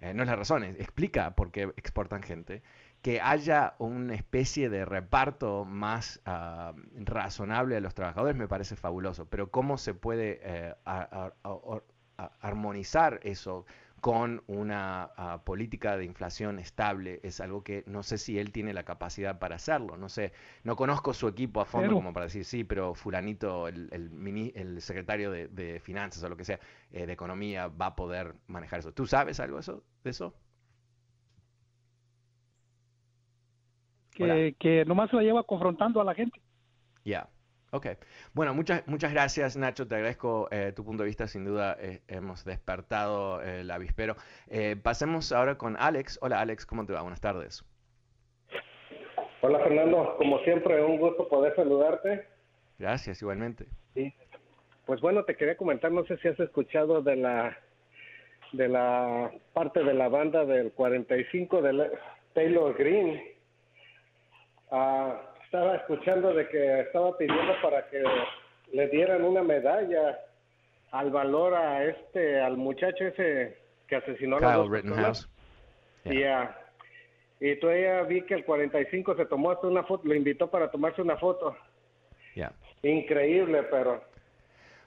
Eh, 0.00 0.14
no 0.14 0.22
es 0.22 0.28
la 0.28 0.36
razón, 0.36 0.64
explica 0.64 1.34
por 1.34 1.50
qué 1.50 1.64
exportan 1.76 2.22
gente, 2.22 2.62
que 3.02 3.20
haya 3.20 3.74
una 3.78 4.14
especie 4.14 4.70
de 4.70 4.84
reparto 4.84 5.64
más 5.64 6.20
ah, 6.24 6.72
razonable 6.94 7.76
a 7.76 7.80
los 7.80 7.94
trabajadores 7.94 8.36
me 8.36 8.48
parece 8.48 8.76
fabuloso, 8.76 9.26
pero 9.26 9.50
¿cómo 9.50 9.78
se 9.78 9.94
puede 9.94 10.40
eh, 10.42 10.74
armonizar 12.40 13.20
eso 13.22 13.66
con 14.00 14.42
una 14.46 15.10
uh, 15.18 15.44
política 15.44 15.96
de 15.96 16.04
inflación 16.04 16.58
estable 16.58 17.20
es 17.22 17.40
algo 17.40 17.62
que 17.62 17.84
no 17.86 18.02
sé 18.02 18.18
si 18.18 18.38
él 18.38 18.50
tiene 18.52 18.72
la 18.72 18.84
capacidad 18.84 19.38
para 19.38 19.56
hacerlo. 19.56 19.96
No 19.96 20.08
sé, 20.08 20.32
no 20.64 20.76
conozco 20.76 21.12
su 21.12 21.28
equipo 21.28 21.60
a 21.60 21.64
fondo 21.64 21.94
como 21.94 22.12
para 22.12 22.26
decir 22.26 22.44
sí, 22.44 22.64
pero 22.64 22.94
fulanito, 22.94 23.68
el, 23.68 23.88
el, 23.92 24.10
mini, 24.10 24.52
el 24.54 24.80
secretario 24.80 25.30
de, 25.30 25.48
de, 25.48 25.80
finanzas 25.80 26.22
o 26.22 26.28
lo 26.28 26.36
que 26.36 26.44
sea, 26.44 26.58
eh, 26.92 27.06
de 27.06 27.12
economía, 27.12 27.68
va 27.68 27.86
a 27.86 27.96
poder 27.96 28.34
manejar 28.46 28.80
eso. 28.80 28.92
¿Tú 28.92 29.06
sabes 29.06 29.38
algo 29.40 29.56
de 29.56 29.60
eso? 29.60 29.84
De 30.02 30.10
eso? 30.10 30.34
Que, 34.12 34.56
que 34.58 34.84
nomás 34.84 35.12
lo 35.12 35.20
lleva 35.20 35.44
confrontando 35.44 36.00
a 36.00 36.04
la 36.04 36.14
gente. 36.14 36.40
Ya. 37.04 37.28
Ok. 37.72 37.86
Bueno, 38.34 38.52
muchas, 38.52 38.86
muchas 38.88 39.12
gracias 39.12 39.56
Nacho, 39.56 39.86
te 39.86 39.94
agradezco 39.94 40.48
eh, 40.50 40.72
tu 40.74 40.84
punto 40.84 41.04
de 41.04 41.08
vista, 41.08 41.28
sin 41.28 41.44
duda 41.44 41.76
eh, 41.80 42.00
hemos 42.08 42.44
despertado 42.44 43.42
eh, 43.42 43.60
el 43.60 43.70
avispero. 43.70 44.16
pasemos 44.82 45.30
ahora 45.32 45.56
con 45.56 45.76
Alex. 45.76 46.18
Hola 46.22 46.40
Alex, 46.40 46.66
¿cómo 46.66 46.84
te 46.84 46.92
va? 46.92 47.02
Buenas 47.02 47.20
tardes. 47.20 47.64
Hola 49.42 49.58
Fernando, 49.60 50.16
como 50.18 50.40
siempre, 50.40 50.84
un 50.84 50.98
gusto 50.98 51.28
poder 51.28 51.54
saludarte. 51.56 52.26
Gracias, 52.78 53.22
igualmente. 53.22 53.66
Sí. 53.94 54.12
Pues 54.84 55.00
bueno, 55.00 55.24
te 55.24 55.36
quería 55.36 55.56
comentar, 55.56 55.92
no 55.92 56.04
sé 56.04 56.16
si 56.18 56.28
has 56.28 56.40
escuchado 56.40 57.02
de 57.02 57.16
la 57.16 57.56
de 58.52 58.68
la 58.68 59.30
parte 59.52 59.84
de 59.84 59.94
la 59.94 60.08
banda 60.08 60.44
del 60.44 60.72
45 60.72 61.62
de 61.62 61.90
Taylor 62.34 62.76
Green. 62.76 63.22
Ah, 64.72 65.29
estaba 65.50 65.74
escuchando 65.74 66.32
de 66.32 66.48
que 66.48 66.80
estaba 66.82 67.18
pidiendo 67.18 67.60
para 67.60 67.84
que 67.88 68.04
le 68.72 68.86
dieran 68.86 69.24
una 69.24 69.42
medalla 69.42 70.20
al 70.92 71.10
valor 71.10 71.54
a 71.54 71.84
este, 71.86 72.40
al 72.40 72.56
muchacho 72.56 73.08
ese 73.08 73.58
que 73.88 73.96
asesinó 73.96 74.36
a 74.36 74.38
Kyle 74.38 74.70
Rittenhouse. 74.70 75.28
Yeah. 76.04 76.56
Y 77.40 77.56
todavía 77.56 78.02
vi 78.02 78.22
que 78.22 78.34
el 78.34 78.44
45 78.44 79.16
se 79.16 79.26
tomó 79.26 79.50
hasta 79.50 79.66
una 79.66 79.82
foto, 79.82 80.06
lo 80.06 80.14
invitó 80.14 80.48
para 80.48 80.70
tomarse 80.70 81.02
una 81.02 81.16
foto. 81.16 81.56
Yeah. 82.36 82.52
Increíble, 82.84 83.64
pero... 83.64 84.04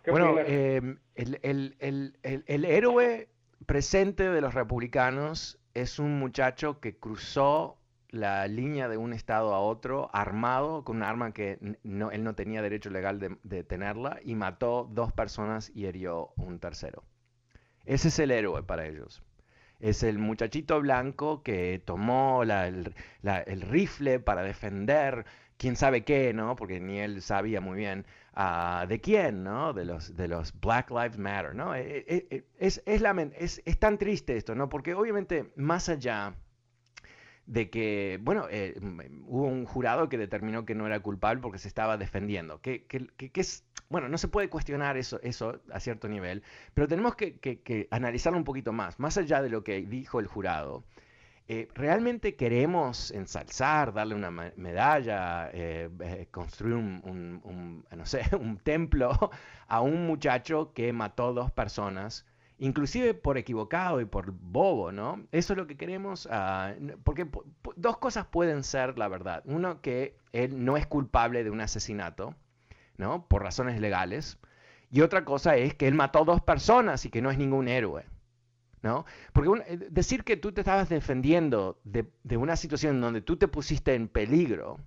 bueno, 0.07 0.37
eh, 0.47 0.79
el, 1.15 1.39
el, 1.41 1.75
el, 1.79 2.43
el 2.47 2.63
héroe 2.63 3.27
presente 3.65 4.29
de 4.29 4.39
los 4.39 4.53
republicanos 4.53 5.59
es 5.73 5.99
un 5.99 6.19
muchacho 6.19 6.79
que 6.79 6.95
cruzó 6.95 7.77
la 8.13 8.47
línea 8.47 8.87
de 8.87 8.97
un 8.97 9.11
estado 9.11 9.55
a 9.55 9.59
otro 9.59 10.11
armado 10.13 10.83
con 10.83 10.97
un 10.97 11.03
arma 11.03 11.33
que 11.33 11.57
él 11.61 11.79
no 11.83 12.35
tenía 12.35 12.61
derecho 12.61 12.91
legal 12.91 13.19
de, 13.19 13.63
tenerla 13.63 14.19
y 14.23 14.35
mató 14.35 14.87
dos 14.91 15.11
personas 15.11 15.71
y 15.73 15.87
hirió 15.87 16.31
un 16.37 16.59
tercero. 16.59 17.03
Ese 17.85 18.09
es 18.09 18.19
el 18.19 18.29
héroe 18.29 18.61
para 18.61 18.85
ellos. 18.85 19.23
Es 19.79 20.03
el 20.03 20.19
muchachito 20.19 20.79
blanco 20.79 21.41
que 21.41 21.81
tomó 21.83 22.43
el, 22.43 22.93
rifle 23.67 24.19
para 24.19 24.43
defender 24.43 25.25
quién 25.57 25.75
sabe 25.75 26.03
qué, 26.03 26.35
¿no? 26.35 26.55
Porque 26.55 26.79
ni 26.79 26.99
él 26.99 27.19
sabía 27.23 27.61
muy 27.61 27.79
bien 27.79 28.05
ah, 28.35 28.85
de 28.87 29.01
quién, 29.01 29.43
¿no? 29.43 29.73
De 29.73 29.85
los, 29.85 30.15
de 30.15 30.27
los 30.27 30.53
Black 30.59 30.91
Lives 30.91 31.17
Matter, 31.17 31.55
¿no? 31.55 31.73
Eh, 31.73 32.05
eh, 32.07 32.27
eh, 32.29 32.43
es, 32.59 32.83
es, 32.85 33.01
es, 33.39 33.61
es 33.65 33.79
tan 33.79 33.97
triste 33.97 34.37
esto, 34.37 34.53
¿no? 34.53 34.69
Porque 34.69 34.93
obviamente 34.93 35.51
más 35.55 35.89
allá 35.89 36.35
de 37.45 37.69
que, 37.69 38.19
bueno, 38.21 38.47
eh, 38.49 38.75
hubo 39.27 39.47
un 39.47 39.65
jurado 39.65 40.09
que 40.09 40.17
determinó 40.17 40.65
que 40.65 40.75
no 40.75 40.87
era 40.87 40.99
culpable 41.01 41.41
porque 41.41 41.59
se 41.59 41.67
estaba 41.67 41.97
defendiendo. 41.97 42.61
Que, 42.61 42.85
es, 43.33 43.65
bueno, 43.89 44.09
no 44.09 44.17
se 44.17 44.27
puede 44.27 44.49
cuestionar 44.49 44.97
eso, 44.97 45.19
eso 45.21 45.61
a 45.71 45.79
cierto 45.79 46.07
nivel, 46.07 46.43
pero 46.73 46.87
tenemos 46.87 47.15
que, 47.15 47.87
analizarlo 47.91 48.37
un 48.37 48.45
poquito 48.45 48.71
más, 48.71 48.99
más 48.99 49.17
allá 49.17 49.41
de 49.41 49.49
lo 49.49 49.63
que 49.63 49.81
dijo 49.81 50.19
el 50.19 50.27
jurado. 50.27 50.83
Eh, 51.49 51.67
¿Realmente 51.75 52.35
queremos 52.35 53.11
ensalzar, 53.11 53.93
darle 53.93 54.15
una 54.15 54.31
medalla, 54.31 55.49
eh, 55.51 56.27
construir 56.31 56.75
un, 56.75 57.01
un, 57.43 57.85
no 57.95 58.05
sé, 58.05 58.23
un 58.39 58.57
templo 58.57 59.31
a 59.67 59.81
un 59.81 60.07
muchacho 60.07 60.71
que 60.73 60.93
mató 60.93 61.33
dos 61.33 61.51
personas 61.51 62.25
inclusive 62.59 63.13
por 63.13 63.37
equivocado 63.37 64.01
y 64.01 64.05
por 64.05 64.31
bobo, 64.31 64.91
¿no? 64.91 65.25
Eso 65.31 65.53
es 65.53 65.57
lo 65.57 65.67
que 65.67 65.77
queremos, 65.77 66.27
ah, 66.31 66.73
porque 67.03 67.27
dos 67.75 67.97
cosas 67.97 68.25
pueden 68.27 68.63
ser 68.63 68.97
la 68.97 69.07
verdad. 69.07 69.43
Uno, 69.45 69.81
que 69.81 70.15
él 70.31 70.63
no 70.63 70.77
es 70.77 70.87
culpable 70.87 71.43
de 71.43 71.49
un 71.49 71.61
asesinato, 71.61 72.35
¿no? 72.97 73.27
Por 73.27 73.43
razones 73.43 73.79
legales. 73.79 74.37
Y 74.89 75.01
otra 75.01 75.25
cosa 75.25 75.55
es 75.55 75.73
que 75.73 75.87
él 75.87 75.95
mató 75.95 76.19
a 76.19 76.25
dos 76.25 76.41
personas 76.41 77.05
y 77.05 77.09
que 77.09 77.21
no 77.21 77.31
es 77.31 77.37
ningún 77.37 77.67
héroe. 77.67 78.05
¿No? 78.83 79.05
Porque 79.31 79.63
eh, 79.67 79.77
decir 79.89 80.25
que 80.25 80.35
tú 80.35 80.51
te 80.51 80.59
estabas 80.59 80.89
defendiendo 80.89 81.79
de, 81.85 82.05
una 82.35 82.57
situación 82.57 82.99
donde 82.99 83.21
tú 83.21 83.37
te 83.37 83.47
pusiste 83.47 83.95
en 83.95 84.09
peligro, 84.09 84.77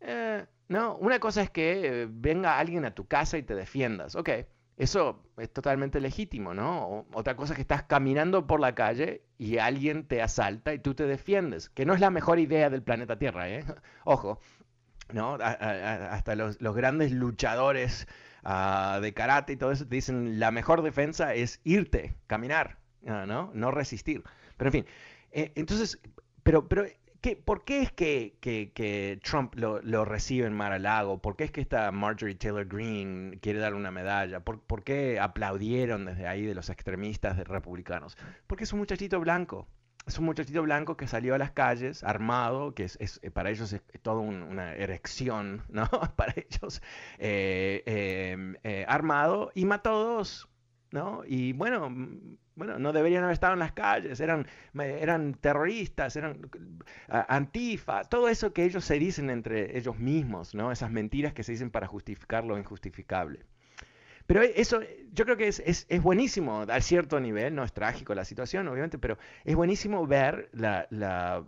eh, 0.00 0.44
no, 0.68 0.96
una 0.96 1.18
cosa 1.18 1.40
es 1.40 1.48
que 1.48 2.02
eh, 2.02 2.08
venga 2.10 2.58
alguien 2.58 2.84
a 2.84 2.94
tu 2.94 3.06
casa 3.06 3.38
y 3.38 3.42
te 3.42 3.54
defiendas, 3.54 4.14
ok, 4.14 4.28
eso 4.78 5.20
es 5.38 5.52
totalmente 5.52 6.00
legítimo, 6.00 6.54
¿no? 6.54 7.04
Otra 7.12 7.34
cosa 7.34 7.52
es 7.52 7.56
que 7.56 7.62
estás 7.62 7.82
caminando 7.82 8.46
por 8.46 8.60
la 8.60 8.76
calle 8.76 9.22
y 9.36 9.58
alguien 9.58 10.06
te 10.06 10.22
asalta 10.22 10.72
y 10.72 10.78
tú 10.78 10.94
te 10.94 11.04
defiendes, 11.04 11.68
que 11.68 11.84
no 11.84 11.94
es 11.94 12.00
la 12.00 12.10
mejor 12.10 12.38
idea 12.38 12.70
del 12.70 12.84
planeta 12.84 13.18
Tierra, 13.18 13.48
¿eh? 13.48 13.64
Ojo, 14.04 14.40
¿no? 15.12 15.34
hasta 15.34 16.36
los, 16.36 16.58
grandes 16.58 17.10
luchadores 17.10 18.06
de 18.44 19.14
karate 19.14 19.54
y 19.54 19.56
todo 19.56 19.72
eso, 19.72 19.86
te 19.86 19.96
dicen 19.96 20.38
la 20.38 20.52
mejor 20.52 20.82
defensa 20.82 21.34
es 21.34 21.60
irte, 21.64 22.14
caminar, 22.28 22.78
¿no? 23.02 23.50
No 23.54 23.72
resistir. 23.72 24.22
Pero 24.56 24.68
en 24.68 24.72
fin, 24.72 24.86
eh, 25.32 25.52
entonces, 25.56 25.98
pero, 26.44 26.68
pero 26.68 26.86
¿qué, 27.20 27.36
¿por 27.36 27.64
qué 27.64 27.82
es 27.82 27.92
que, 27.92 29.20
Trump 29.22 29.54
lo, 29.56 30.04
recibe 30.04 30.46
en 30.46 30.54
Mar-a-Lago? 30.54 31.18
¿Por 31.20 31.36
qué 31.36 31.44
es 31.44 31.50
que 31.50 31.60
esta 31.60 31.90
Marjorie 31.92 32.34
Taylor 32.34 32.66
Greene 32.66 33.38
quiere 33.40 33.58
darle 33.58 33.78
una 33.78 33.90
medalla? 33.90 34.40
¿Por, 34.40 34.60
¿Por, 34.60 34.84
qué 34.84 35.18
aplaudieron 35.20 36.04
desde 36.06 36.26
ahí 36.26 36.44
de 36.44 36.54
los 36.54 36.70
extremistas 36.70 37.36
republicanos? 37.38 38.16
Porque 38.46 38.64
es 38.64 38.72
un 38.72 38.80
muchachito 38.80 39.20
blanco. 39.20 39.68
Es 40.06 40.18
un 40.18 40.24
muchachito 40.24 40.62
blanco 40.62 40.96
que 40.96 41.06
salió 41.06 41.34
a 41.34 41.38
las 41.38 41.50
calles 41.50 42.02
armado, 42.02 42.74
que 42.74 42.84
es, 42.84 42.98
eh, 43.22 43.30
para 43.30 43.50
ellos 43.50 43.72
es, 43.74 43.82
toda 44.00 44.20
una 44.20 44.74
erección, 44.74 45.64
¿no? 45.68 45.86
para 46.16 46.32
ellos, 46.34 46.80
eh, 47.18 47.82
em, 47.84 48.56
armado 48.86 49.50
y 49.54 49.66
mató 49.66 50.02
dos, 50.02 50.48
¿no? 50.92 51.22
Y 51.26 51.52
bueno, 51.52 51.94
bueno, 52.58 52.78
no 52.78 52.92
deberían 52.92 53.22
haber 53.22 53.34
estado 53.34 53.52
en 53.52 53.60
las 53.60 53.72
calles, 53.72 54.18
eran, 54.20 54.46
eran 54.74 55.34
terroristas, 55.34 56.16
eran 56.16 56.50
antifa, 57.08 58.04
todo 58.04 58.28
eso 58.28 58.52
que 58.52 58.64
ellos 58.64 58.84
se 58.84 58.98
dicen 58.98 59.30
entre 59.30 59.78
ellos 59.78 59.98
mismos, 59.98 60.54
¿no? 60.54 60.72
Esas 60.72 60.90
mentiras 60.90 61.32
que 61.32 61.44
se 61.44 61.52
dicen 61.52 61.70
para 61.70 61.86
justificar 61.86 62.44
lo 62.44 62.58
injustificable. 62.58 63.46
Pero 64.26 64.42
eso, 64.42 64.80
yo 65.14 65.24
creo 65.24 65.38
que 65.38 65.48
es, 65.48 65.62
es, 65.64 65.86
es, 65.88 66.02
buenísimo 66.02 66.66
a 66.68 66.80
cierto 66.82 67.18
nivel, 67.18 67.54
no 67.54 67.64
es 67.64 67.72
trágico 67.72 68.14
la 68.14 68.26
situación, 68.26 68.68
obviamente, 68.68 68.98
pero 68.98 69.16
es 69.44 69.56
buenísimo 69.56 70.06
ver 70.06 70.50
la, 70.52 70.86
la 70.90 71.44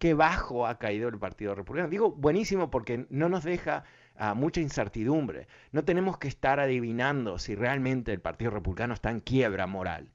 qué 0.00 0.14
bajo 0.14 0.66
ha 0.66 0.78
caído 0.80 1.08
el 1.08 1.18
Partido 1.18 1.54
Republicano. 1.54 1.90
Digo 1.90 2.10
buenísimo 2.10 2.70
porque 2.70 3.06
no 3.08 3.28
nos 3.28 3.44
deja 3.44 3.84
mucha 4.34 4.60
incertidumbre. 4.60 5.46
No 5.72 5.84
tenemos 5.84 6.18
que 6.18 6.28
estar 6.28 6.58
adivinando 6.58 7.38
si 7.38 7.54
realmente 7.54 8.12
el 8.12 8.20
Partido 8.20 8.50
Republicano 8.50 8.94
está 8.94 9.10
en 9.10 9.20
quiebra 9.20 9.66
moral. 9.66 10.08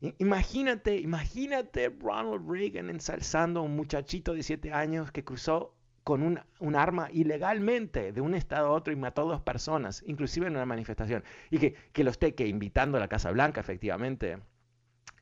Imagínate, 0.00 0.96
imagínate 0.96 1.88
Ronald 2.00 2.48
Reagan 2.48 2.88
ensalzando 2.88 3.60
a 3.60 3.62
un 3.64 3.74
muchachito 3.74 4.32
de 4.32 4.42
7 4.44 4.72
años 4.72 5.10
que 5.10 5.24
cruzó 5.24 5.74
con 6.04 6.22
un, 6.22 6.74
arma 6.76 7.10
ilegalmente 7.12 8.12
de 8.12 8.20
un 8.20 8.34
estado 8.34 8.68
a 8.68 8.70
otro 8.70 8.92
y 8.92 8.96
mató 8.96 9.22
a 9.22 9.32
dos 9.32 9.42
personas, 9.42 10.02
inclusive 10.06 10.46
en 10.46 10.54
una 10.54 10.64
manifestación, 10.64 11.22
y 11.50 11.58
que, 11.58 11.74
que 11.92 12.02
lo 12.02 12.10
esté 12.10 12.34
invitando 12.46 12.96
a 12.96 13.00
la 13.00 13.08
Casa 13.08 13.30
Blanca, 13.30 13.60
efectivamente. 13.60 14.38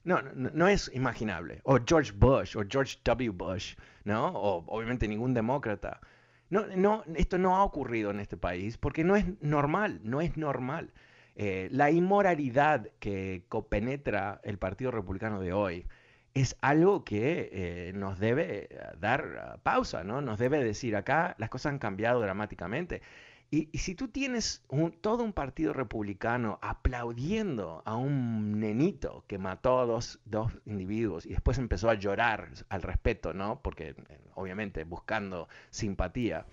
No, 0.04 0.22
no, 0.22 0.50
no, 0.54 0.68
es 0.68 0.88
imaginable. 0.94 1.60
O 1.64 1.78
George 1.84 2.12
Bush, 2.12 2.56
o 2.56 2.62
George 2.68 2.98
W. 3.02 3.30
Bush, 3.30 3.74
¿no? 4.04 4.28
O 4.28 4.64
obviamente 4.68 5.08
ningún 5.08 5.34
demócrata. 5.34 6.00
No, 6.50 6.64
no, 6.68 7.02
esto 7.16 7.38
no 7.38 7.56
ha 7.56 7.64
ocurrido 7.64 8.12
en 8.12 8.20
este 8.20 8.36
país 8.36 8.78
porque 8.78 9.02
no 9.02 9.16
es 9.16 9.26
normal, 9.42 10.00
no 10.04 10.20
es 10.20 10.36
normal. 10.36 10.92
Eh, 11.36 11.68
la 11.70 11.90
inmoralidad 11.90 12.88
que 12.98 13.44
copenetra 13.48 14.40
el 14.42 14.58
Partido 14.58 14.90
Republicano 14.90 15.40
de 15.40 15.52
hoy 15.52 15.86
es 16.34 16.56
algo 16.60 17.04
que 17.04 17.50
eh, 17.52 17.92
nos 17.94 18.18
debe 18.18 18.68
dar 18.98 19.60
pausa, 19.62 20.04
¿no? 20.04 20.20
Nos 20.20 20.38
debe 20.38 20.62
decir, 20.64 20.96
acá 20.96 21.34
las 21.38 21.50
cosas 21.50 21.72
han 21.72 21.78
cambiado 21.78 22.20
dramáticamente. 22.20 23.02
Y, 23.50 23.68
si 23.78 23.94
tú 23.94 24.08
tienes 24.08 24.64
todo 25.00 25.22
un 25.22 25.32
partido 25.32 25.72
republicano 25.72 26.58
aplaudiendo 26.62 27.80
a 27.84 27.94
un 27.94 28.58
nenito 28.58 29.24
que 29.28 29.38
mató 29.38 29.78
a 29.78 29.86
dos, 29.86 30.18
dos, 30.24 30.52
individuos 30.66 31.26
y 31.26 31.30
después 31.30 31.58
empezó 31.58 31.88
a 31.88 31.94
llorar 31.94 32.50
al 32.68 32.82
respeto, 32.82 33.34
¿no? 33.34 33.60
Porque 33.62 33.90
eh, 33.90 34.18
obviamente 34.34 34.82
buscando 34.82 35.48
simpatía, 35.70 36.44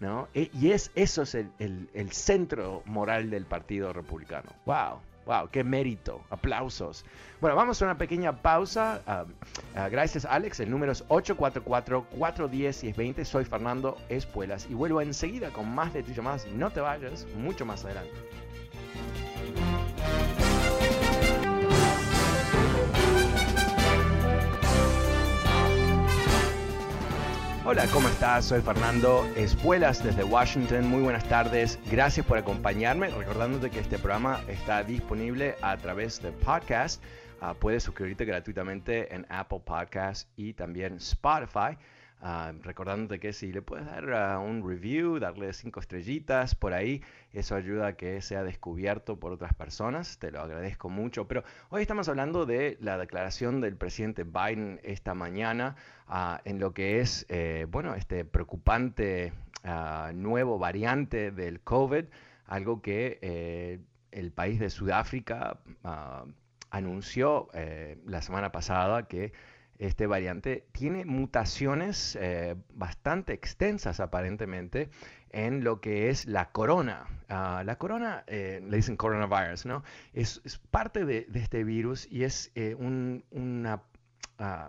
¿no? 0.00 0.28
E, 0.34 0.50
y 0.52 0.72
es, 0.72 0.90
eso 0.94 1.22
es 1.22 1.34
el, 1.34 1.88
centro 2.10 2.82
moral 2.86 3.30
del 3.30 3.46
Partido 3.46 3.92
Republicano. 3.92 4.50
¡Wow! 4.64 5.00
¡Wow! 5.26 5.50
¡Qué 5.50 5.64
mérito! 5.64 6.24
¡Aplausos! 6.30 7.04
Bueno, 7.40 7.56
vamos 7.56 7.82
a 7.82 7.84
una 7.84 7.98
pequeña 7.98 8.40
pausa. 8.40 9.02
Ah, 9.06 9.26
ah, 9.74 9.88
gracias, 9.88 10.24
Alex. 10.24 10.60
El 10.60 10.70
número 10.70 10.92
es 10.92 11.04
844-410-1020. 11.08 13.24
Soy 13.24 13.44
Fernando 13.44 13.98
Espuelas 14.08 14.68
y 14.70 14.74
vuelvo 14.74 15.02
enseguida 15.02 15.50
con 15.50 15.74
más 15.74 15.92
de 15.92 16.02
tus 16.02 16.16
llamadas. 16.16 16.46
No 16.46 16.70
te 16.70 16.80
vayas, 16.80 17.26
mucho 17.36 17.66
más 17.66 17.84
adelante. 17.84 18.14
Hola, 27.70 27.86
¿cómo 27.92 28.08
estás? 28.08 28.46
Soy 28.46 28.62
Fernando 28.62 29.30
Espuelas 29.36 30.02
desde 30.02 30.24
Washington. 30.24 30.86
Muy 30.86 31.02
buenas 31.02 31.28
tardes. 31.28 31.78
Gracias 31.90 32.24
por 32.24 32.38
acompañarme. 32.38 33.10
Recordándote 33.10 33.68
que 33.68 33.78
este 33.78 33.98
programa 33.98 34.40
está 34.48 34.82
disponible 34.82 35.54
a 35.60 35.76
través 35.76 36.22
de 36.22 36.32
podcast. 36.32 37.04
Ah, 37.42 37.52
puedes 37.52 37.82
suscribirte 37.82 38.24
gratuitamente 38.24 39.14
en 39.14 39.26
Apple 39.28 39.60
Podcasts 39.66 40.26
y 40.34 40.54
también 40.54 40.94
Spotify. 40.94 41.76
Uh, 42.20 42.52
recordándote 42.62 43.20
que 43.20 43.32
si 43.32 43.52
le 43.52 43.62
puedes 43.62 43.86
dar 43.86 44.12
ah, 44.12 44.40
un 44.40 44.68
review, 44.68 45.20
darle 45.20 45.52
cinco 45.52 45.78
estrellitas 45.78 46.56
por 46.56 46.72
ahí, 46.72 47.00
eso 47.32 47.54
ayuda 47.54 47.86
a 47.86 47.92
que 47.92 48.20
sea 48.22 48.42
descubierto 48.42 49.20
por 49.20 49.30
otras 49.30 49.54
personas, 49.54 50.18
te 50.18 50.32
lo 50.32 50.40
agradezco 50.40 50.88
mucho. 50.88 51.28
Pero 51.28 51.44
hoy 51.68 51.82
estamos 51.82 52.08
hablando 52.08 52.44
de 52.44 52.76
la 52.80 52.98
declaración 52.98 53.60
del 53.60 53.76
presidente 53.76 54.24
Biden 54.24 54.80
esta 54.82 55.14
mañana 55.14 55.76
ah, 56.08 56.40
en 56.44 56.58
lo 56.58 56.74
que 56.74 57.00
es, 57.00 57.24
eh, 57.28 57.66
bueno, 57.70 57.94
este 57.94 58.24
preocupante 58.24 59.32
nuevo 60.14 60.58
variante 60.58 61.30
del 61.30 61.60
COVID, 61.60 62.04
algo 62.46 62.80
que 62.80 63.18
eh, 63.20 63.80
el 64.10 64.32
país 64.32 64.58
de 64.58 64.70
Sudáfrica 64.70 65.58
anunció 66.70 67.48
eh, 67.54 67.98
la 68.06 68.22
semana 68.22 68.52
pasada 68.52 69.08
que 69.08 69.32
este 69.78 70.06
variante 70.06 70.66
tiene 70.72 71.04
mutaciones 71.04 72.16
eh, 72.20 72.56
bastante 72.74 73.32
extensas 73.32 74.00
aparentemente 74.00 74.90
en 75.30 75.62
lo 75.62 75.80
que 75.80 76.10
es 76.10 76.26
la 76.26 76.50
corona. 76.50 77.06
Ah, 77.28 77.62
la 77.64 77.76
corona, 77.76 78.24
eh, 78.26 78.60
le 78.66 78.76
dicen 78.76 78.96
coronavirus, 78.96 79.66
¿no? 79.66 79.84
Es, 80.14 80.40
parte 80.70 81.04
de, 81.04 81.28
este 81.34 81.64
virus 81.64 82.08
y 82.10 82.24
es 82.24 82.50
eh, 82.54 82.74
un, 82.74 83.24
una... 83.30 83.82
Ah, 84.38 84.68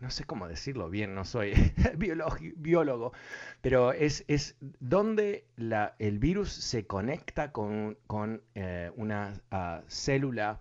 no 0.00 0.10
sé 0.10 0.24
cómo 0.24 0.48
decirlo 0.48 0.88
bien, 0.88 1.14
no 1.14 1.26
soy 1.26 1.52
biólogo, 2.56 3.12
pero 3.60 3.92
es, 3.92 4.24
es 4.28 4.56
donde 4.60 5.44
la, 5.56 5.94
el 5.98 6.18
virus 6.18 6.50
se 6.50 6.86
conecta 6.86 7.52
con, 7.52 7.98
con 8.06 8.42
una 8.96 9.34
ah, 9.50 9.82
célula 9.88 10.58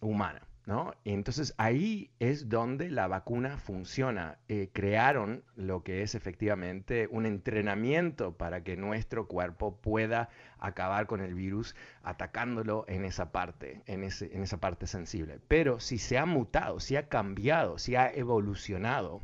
humana. 0.00 0.40
¿No? 0.66 0.94
Entonces 1.04 1.54
ahí 1.58 2.10
es 2.18 2.48
donde 2.48 2.90
la 2.90 3.06
vacuna 3.06 3.56
funciona. 3.56 4.38
Eh, 4.48 4.68
crearon 4.72 5.44
lo 5.54 5.84
que 5.84 6.02
es 6.02 6.16
efectivamente 6.16 7.08
un 7.10 7.24
entrenamiento 7.24 8.36
para 8.36 8.64
que 8.64 8.76
nuestro 8.76 9.28
cuerpo 9.28 9.76
pueda 9.76 10.28
acabar 10.58 11.06
con 11.06 11.20
el 11.20 11.34
virus 11.34 11.76
atacándolo 12.02 12.84
en 12.88 13.04
esa 13.04 13.30
parte, 13.30 13.82
en, 13.86 14.02
esa 14.02 14.58
parte 14.58 14.88
sensible. 14.88 15.38
Pero 15.46 15.78
si 15.78 15.98
se 15.98 16.18
ha 16.18 16.26
mutado, 16.26 16.80
si 16.80 16.96
ha 16.96 17.08
cambiado, 17.08 17.78
si 17.78 17.94
ha 17.94 18.10
evolucionado 18.12 19.22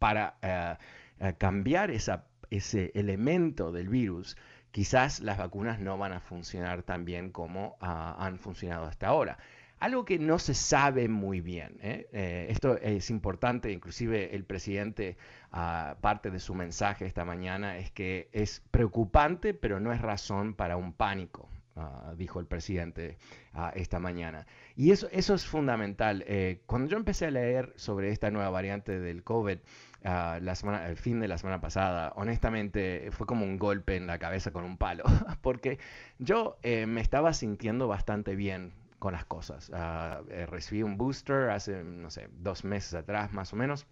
para 0.00 0.38
eh, 0.42 0.76
eh, 1.20 1.34
cambiar 1.38 1.92
ese 1.92 2.90
elemento 2.94 3.70
del 3.70 3.88
virus, 3.88 4.36
quizás 4.72 5.20
las 5.20 5.38
vacunas 5.38 5.78
no 5.78 5.98
van 5.98 6.12
a 6.12 6.20
funcionar 6.20 6.82
tan 6.82 7.04
bien 7.04 7.30
como 7.30 7.76
ah, 7.80 8.16
han 8.18 8.40
funcionado 8.40 8.86
hasta 8.86 9.06
ahora. 9.06 9.38
Algo 9.80 10.04
que 10.04 10.18
no 10.18 10.38
se 10.38 10.54
sabe 10.54 11.08
muy 11.08 11.40
bien. 11.40 11.78
¿eh? 11.80 12.08
Eh, 12.12 12.46
esto 12.50 12.76
es 12.78 13.10
importante, 13.10 13.70
inclusive 13.70 14.34
el 14.34 14.44
presidente, 14.44 15.16
uh, 15.52 16.00
parte 16.00 16.30
de 16.30 16.40
su 16.40 16.54
mensaje 16.54 17.06
esta 17.06 17.24
mañana 17.24 17.78
es 17.78 17.90
que 17.92 18.28
es 18.32 18.62
preocupante, 18.70 19.54
pero 19.54 19.78
no 19.78 19.92
es 19.92 20.00
razón 20.00 20.54
para 20.54 20.76
un 20.76 20.92
pánico. 20.92 21.48
Ah, 21.76 22.12
dijo 22.16 22.40
el 22.40 22.46
presidente 22.46 23.18
ah, 23.52 23.70
esta 23.76 24.00
mañana. 24.00 24.48
Y 24.74 24.90
eso, 24.90 25.08
eso 25.12 25.34
es 25.34 25.46
fundamental. 25.46 26.24
Eh, 26.26 26.60
cuando 26.66 26.88
yo 26.88 26.96
empecé 26.96 27.26
a 27.26 27.30
leer 27.30 27.72
sobre 27.76 28.10
esta 28.10 28.32
nueva 28.32 28.50
variante 28.50 28.98
del 28.98 29.22
COVID, 29.22 29.58
la 30.02 30.54
semana, 30.56 30.88
el 30.88 30.96
fin 30.96 31.20
de 31.20 31.28
la 31.28 31.38
semana 31.38 31.60
pasada, 31.60 32.12
honestamente 32.16 33.10
fue 33.12 33.28
como 33.28 33.44
un 33.44 33.58
golpe 33.58 33.94
en 33.94 34.08
la 34.08 34.18
cabeza 34.18 34.50
con 34.50 34.64
un 34.64 34.76
palo, 34.76 35.04
porque 35.40 35.78
yo 36.18 36.56
me 36.64 37.00
estaba 37.00 37.32
sintiendo 37.32 37.86
bastante 37.86 38.34
bien 38.34 38.72
con 38.98 39.12
las 39.12 39.24
cosas. 39.24 39.70
Ah, 39.74 40.20
eh, 40.30 40.46
recibí 40.46 40.82
un 40.82 40.96
booster 40.96 41.50
hace, 41.50 41.82
no 41.84 42.10
sé, 42.10 42.28
dos 42.32 42.64
meses 42.64 42.94
atrás 42.94 43.32
más 43.32 43.52
o 43.52 43.56
menos. 43.56 43.86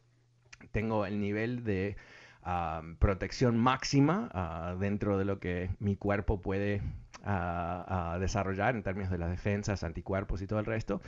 Tengo 0.72 1.07
el 1.07 1.20
nivel 1.20 1.64
de 1.64 1.97
ah, 2.43 2.83
protección 2.99 3.57
máxima 3.57 4.30
ah, 4.33 4.76
dentro 4.78 5.18
de 5.18 5.24
lo 5.24 5.39
que 5.39 5.70
mi 5.78 5.97
cuerpo 5.97 6.41
puede 6.41 6.83
desarrollar 8.20 8.76
en 8.76 8.85
términos 8.85 9.11
de 9.11 9.18
las 9.18 9.30
defensas, 9.30 9.83
anticuerpos 9.83 10.43
y 10.43 10.47
todo 10.47 10.61
el 10.61 10.64
resto. 10.64 11.01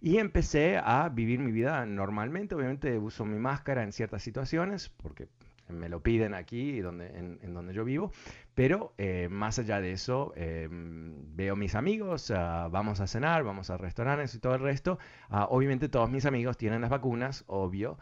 Y 0.00 0.16
empecé 0.16 0.78
a 0.82 1.10
vivir 1.10 1.38
mi 1.38 1.52
vida 1.52 1.84
normalmente. 1.84 2.54
Obviamente 2.54 2.96
uso 2.98 3.26
mi 3.26 3.38
máscara 3.38 3.82
en 3.82 3.92
ciertas 3.92 4.22
situaciones 4.22 4.88
porque 4.88 5.28
me 5.68 5.88
lo 5.88 6.02
piden 6.02 6.34
aquí 6.34 6.80
donde, 6.80 7.06
en, 7.18 7.54
donde 7.54 7.74
yo 7.74 7.84
vivo, 7.84 8.12
pero 8.54 8.94
eh, 8.98 9.28
más 9.30 9.58
allá 9.58 9.80
de 9.80 9.92
eso, 9.92 10.32
eh, 10.36 10.68
veo 10.70 11.56
mis 11.56 11.74
amigos, 11.74 12.30
ah, 12.30 12.68
vamos 12.70 13.00
a 13.00 13.06
cenar, 13.06 13.44
vamos 13.44 13.70
a 13.70 13.76
restaurantes 13.76 14.34
y 14.34 14.38
todo 14.38 14.54
el 14.54 14.60
resto. 14.60 14.98
Ah, 15.28 15.46
obviamente 15.50 15.88
todos 15.88 16.10
mis 16.10 16.26
amigos 16.26 16.56
tienen 16.56 16.80
las 16.80 16.90
vacunas, 16.90 17.44
obvio, 17.46 17.98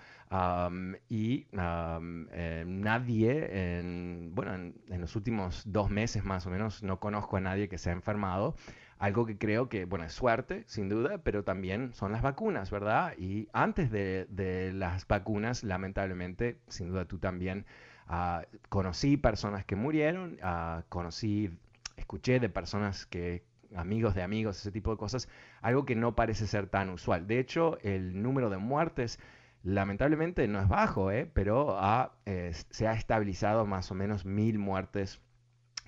y 1.09 1.47
eh, 1.53 2.65
nadie, 2.67 3.79
en, 3.79 4.35
bueno, 4.35 4.55
en 4.55 5.01
los 5.01 5.17
últimos 5.17 5.62
dos 5.67 5.91
meses 5.91 6.25
más 6.25 6.47
o 6.47 6.51
menos, 6.51 6.83
no 6.83 7.01
conozco 7.01 7.37
a 7.37 7.41
nadie 7.41 7.69
que 7.69 7.79
se 7.79 7.91
ha 7.91 7.93
enfermado. 7.93 8.57
Algo 9.05 9.26
que 9.26 9.36
creo 9.36 9.68
que, 9.68 9.84
bueno, 9.84 10.07
es 10.07 10.14
suerte, 10.14 10.64
sin 10.66 10.88
duda, 10.88 11.18
pero 11.18 11.44
también 11.44 11.92
son 11.92 12.11
las 12.11 12.22
vacunas, 12.22 12.70
¿verdad? 12.70 13.12
Y 13.18 13.50
antes 13.52 13.90
de, 13.90 14.72
las 14.74 15.07
vacunas, 15.07 15.62
lamentablemente, 15.62 16.57
sin 16.68 16.88
duda 16.88 17.05
tú 17.05 17.18
también, 17.18 17.66
ah, 18.07 18.46
conocí 18.70 19.18
personas 19.18 19.66
que 19.66 19.76
murieron, 19.76 20.38
uh, 20.42 20.84
conocí, 20.88 21.50
escuché 21.98 22.40
de 22.40 22.48
personas 22.48 23.05
que 23.05 23.44
amigos 23.76 24.14
de 24.14 24.22
amigos, 24.22 24.59
ese 24.59 24.72
tipo 24.72 24.92
de 24.92 24.96
cosas, 24.96 25.28
algo 25.61 25.84
que 25.84 25.96
no 25.96 26.14
parece 26.14 26.46
ser 26.46 26.68
tan 26.68 26.88
usual. 26.88 27.26
De 27.26 27.38
hecho, 27.38 27.76
el 27.82 28.22
número 28.22 28.48
de 28.48 28.57
muertes 28.57 29.20
lamentablemente 29.64 30.48
no 30.48 30.62
es 30.62 30.68
bajo, 30.68 31.11
¿eh? 31.11 31.30
pero 31.30 31.76
se 32.70 32.88
ha 32.88 32.94
estabilizado 32.94 33.66
más 33.66 33.90
o 33.90 33.94
menos 33.94 34.24
mil 34.24 34.59
muertes 34.59 35.20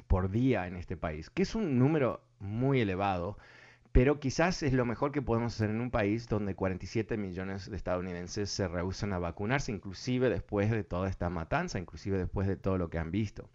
por 0.06 0.30
día 0.30 0.66
en 0.66 0.76
este 0.76 0.98
país, 0.98 1.30
que 1.30 1.44
es 1.44 1.54
un 1.54 1.78
número 1.78 2.25
muy 2.40 2.80
elevado, 2.80 3.36
pero 3.96 4.20
quizás 4.20 4.62
es 4.62 4.74
lo 4.74 4.84
mejor 4.84 5.10
que 5.10 5.22
podemos 5.22 5.54
hacer 5.54 5.70
en 5.70 5.80
un 5.80 5.90
país 5.90 6.28
donde 6.28 6.54
47 6.54 7.16
millones 7.16 7.70
de 7.70 7.76
estadounidenses 7.78 8.50
se 8.50 8.68
rehusan 8.68 9.14
a 9.14 9.18
vacunarse, 9.18 9.72
inclusive 9.72 10.28
después 10.28 10.70
de 10.70 10.84
toda 10.84 11.08
esta 11.08 11.30
matanza, 11.30 11.78
inclusive 11.78 12.18
después 12.18 12.46
de 12.46 12.56
todo 12.56 12.76
lo 12.76 12.90
que 12.90 12.98
han 12.98 13.10
visto. 13.10 13.48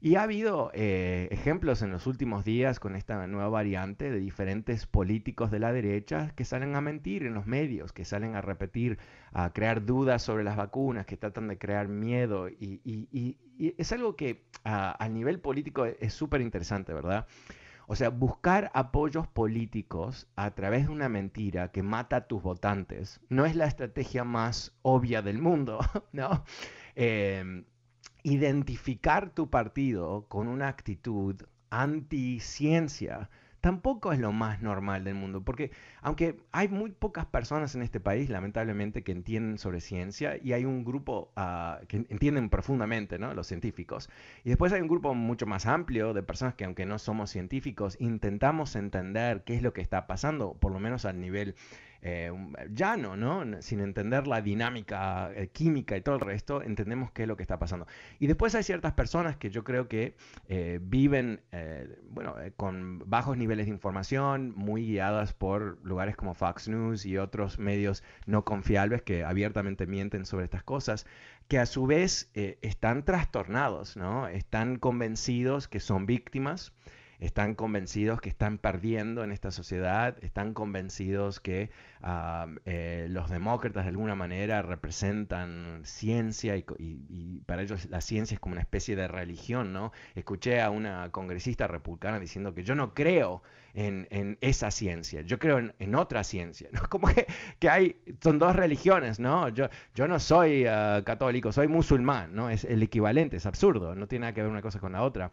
Y 0.00 0.16
ha 0.16 0.22
habido 0.22 0.70
eh, 0.72 1.28
ejemplos 1.30 1.82
en 1.82 1.90
los 1.90 2.06
últimos 2.06 2.46
días 2.46 2.80
con 2.80 2.96
esta 2.96 3.26
nueva 3.26 3.50
variante 3.50 4.10
de 4.10 4.18
diferentes 4.18 4.86
políticos 4.86 5.50
de 5.50 5.58
la 5.58 5.70
derecha 5.70 6.32
que 6.34 6.46
salen 6.46 6.76
a 6.76 6.80
mentir 6.80 7.24
en 7.24 7.34
los 7.34 7.46
medios, 7.46 7.92
que 7.92 8.06
salen 8.06 8.36
a 8.36 8.40
repetir, 8.40 8.98
a 9.32 9.52
crear 9.52 9.84
dudas 9.84 10.22
sobre 10.22 10.44
las 10.44 10.56
vacunas, 10.56 11.04
que 11.04 11.18
tratan 11.18 11.46
de 11.46 11.58
crear 11.58 11.88
miedo. 11.88 12.48
Y, 12.48 13.36
es 13.58 13.92
algo 13.92 14.16
que 14.16 14.44
a 14.64 15.08
nivel 15.10 15.40
político 15.40 15.84
es 15.84 16.14
súper 16.14 16.40
interesante, 16.40 16.94
¿verdad? 16.94 17.26
O 17.86 17.96
sea, 17.96 18.08
buscar 18.08 18.70
apoyos 18.74 19.26
políticos 19.26 20.26
a 20.36 20.50
través 20.52 20.86
de 20.86 20.92
una 20.92 21.08
mentira 21.08 21.70
que 21.70 21.82
mata 21.82 22.16
a 22.16 22.26
tus 22.26 22.42
votantes 22.42 23.20
no 23.28 23.46
es 23.46 23.56
la 23.56 23.66
estrategia 23.66 24.24
más 24.24 24.76
obvia 24.82 25.22
del 25.22 25.38
mundo, 25.38 25.78
¿no? 26.12 26.44
Em, 26.94 27.64
identificar 28.22 29.30
tu 29.30 29.50
partido 29.50 30.26
con 30.28 30.48
una 30.48 30.68
actitud 30.68 31.42
anti-ciencia 31.70 33.28
tampoco 33.64 34.12
es 34.12 34.18
lo 34.18 34.30
más 34.30 34.60
normal 34.60 35.04
del 35.04 35.14
mundo, 35.14 35.40
porque 35.42 35.70
aunque 36.02 36.38
hay 36.52 36.68
muy 36.68 36.90
pocas 36.90 37.24
personas 37.24 37.74
en 37.74 37.80
este 37.80 37.98
país, 37.98 38.28
lamentablemente, 38.28 39.02
que 39.02 39.12
entienden 39.12 39.56
sobre 39.56 39.80
ciencia, 39.80 40.36
y 40.36 40.52
hay 40.52 40.66
un 40.66 40.84
grupo 40.84 41.32
ah, 41.34 41.80
que 41.88 41.96
entienden 41.96 42.50
profundamente, 42.50 43.18
¿no? 43.18 43.32
Los 43.32 43.46
científicos, 43.46 44.10
y 44.44 44.50
después 44.50 44.70
hay 44.74 44.82
un 44.82 44.88
grupo 44.88 45.14
mucho 45.14 45.46
más 45.46 45.64
amplio 45.64 46.12
de 46.12 46.22
personas 46.22 46.56
que 46.56 46.66
aunque 46.66 46.84
no 46.84 46.98
somos 46.98 47.30
científicos, 47.30 47.96
intentamos 48.00 48.76
entender 48.76 49.44
qué 49.44 49.54
es 49.54 49.62
lo 49.62 49.72
que 49.72 49.80
está 49.80 50.06
pasando, 50.06 50.52
por 50.52 50.70
lo 50.70 50.78
menos 50.78 51.06
a 51.06 51.14
nivel 51.14 51.54
eh, 52.06 52.30
llano, 52.68 53.16
¿no? 53.16 53.62
Sin 53.62 53.80
entender 53.80 54.26
la 54.26 54.42
dinámica 54.42 55.30
eh, 55.34 55.48
química 55.48 55.96
y 55.96 56.02
todo 56.02 56.16
el 56.16 56.20
resto, 56.20 56.60
entendemos 56.60 57.10
qué 57.12 57.22
es 57.22 57.28
lo 57.28 57.34
que 57.34 57.42
está 57.42 57.58
pasando. 57.58 57.86
Y 58.18 58.26
después 58.26 58.54
hay 58.54 58.62
ciertas 58.62 58.92
personas 58.92 59.38
que 59.38 59.48
yo 59.48 59.64
creo 59.64 59.88
que 59.88 60.14
eh, 60.48 60.80
viven, 60.82 61.40
bueno, 62.10 62.36
con 62.56 62.98
bajos 63.06 63.38
niveles 63.38 63.64
de 63.64 63.72
información, 63.72 64.52
muy 64.54 64.86
guiadas 64.86 65.32
por 65.32 65.78
lugares 65.82 66.14
como 66.14 66.34
Fox 66.34 66.68
News 66.68 67.06
y 67.06 67.16
otros 67.16 67.58
medios 67.58 68.04
no 68.26 68.44
confiables 68.44 69.00
que 69.00 69.24
abiertamente 69.24 69.86
mienten 69.86 70.26
sobre 70.26 70.44
estas 70.44 70.62
cosas, 70.62 71.06
que 71.48 71.58
a 71.58 71.64
su 71.64 71.86
vez 71.86 72.30
están 72.34 73.06
trastornados, 73.06 73.96
¿no? 73.96 74.28
Están 74.28 74.76
convencidos 74.76 75.68
que 75.68 75.80
son 75.80 76.04
víctimas 76.04 76.74
están 77.20 77.54
convencidos 77.54 78.20
que 78.20 78.28
están 78.28 78.58
perdiendo 78.58 79.24
en 79.24 79.32
esta 79.32 79.50
sociedad, 79.50 80.16
están 80.22 80.54
convencidos 80.54 81.40
que 81.40 81.70
eh, 82.64 83.06
los 83.10 83.30
demócratas 83.30 83.84
de 83.84 83.90
alguna 83.90 84.14
manera 84.14 84.62
representan 84.62 85.80
ciencia 85.84 86.56
y, 86.56 87.40
para 87.46 87.62
ellos 87.62 87.86
la 87.86 88.00
ciencia 88.00 88.34
es 88.34 88.40
como 88.40 88.52
una 88.52 88.62
especie 88.62 88.96
de 88.96 89.08
religión, 89.08 89.72
¿no? 89.72 89.92
Escuché 90.14 90.60
a 90.60 90.70
una 90.70 91.10
congresista 91.10 91.66
republicana 91.66 92.20
diciendo 92.20 92.54
que 92.54 92.62
yo 92.62 92.74
no 92.74 92.94
creo 92.94 93.42
en, 93.74 94.38
esa 94.40 94.70
ciencia, 94.70 95.22
yo 95.22 95.38
creo 95.38 95.58
en, 95.58 95.94
otra 95.94 96.24
ciencia. 96.24 96.68
Como 96.88 97.08
que, 97.08 97.26
que, 97.58 97.68
hay, 97.68 97.96
son 98.22 98.38
dos 98.38 98.54
religiones, 98.54 99.18
¿no? 99.18 99.48
Yo, 99.48 99.68
yo 99.94 100.06
no 100.06 100.20
soy 100.20 100.66
ah, 100.66 101.02
católico, 101.04 101.52
soy 101.52 101.68
musulmán, 101.68 102.34
¿no? 102.34 102.50
Es 102.50 102.64
el 102.64 102.82
equivalente, 102.82 103.36
es 103.36 103.46
absurdo, 103.46 103.94
no 103.94 104.06
tiene 104.06 104.24
nada 104.24 104.34
que 104.34 104.42
ver 104.42 104.50
una 104.50 104.62
cosa 104.62 104.78
con 104.78 104.92
la 104.92 105.02
otra. 105.02 105.32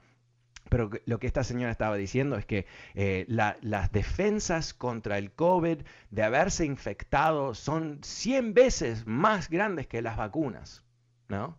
Pero 0.70 0.89
lo 1.05 1.20
que 1.20 1.28
esta 1.28 1.43
señora 1.43 1.72
estaba 1.72 1.95
diciendo 1.97 2.38
es 2.38 2.45
que 2.45 2.66
eh, 2.95 3.26
las 3.28 3.91
defensas 3.91 4.74
contra 4.74 5.18
el 5.18 5.32
COVID 5.32 5.80
de 6.12 6.24
haberse 6.24 6.66
infectado 6.66 7.53
son 7.53 7.99
100 8.01 8.53
veces 8.53 9.05
más 9.05 9.49
grandes 9.49 9.88
que 9.88 10.01
las 10.01 10.18
vacunas, 10.18 10.84
¿no? 11.28 11.57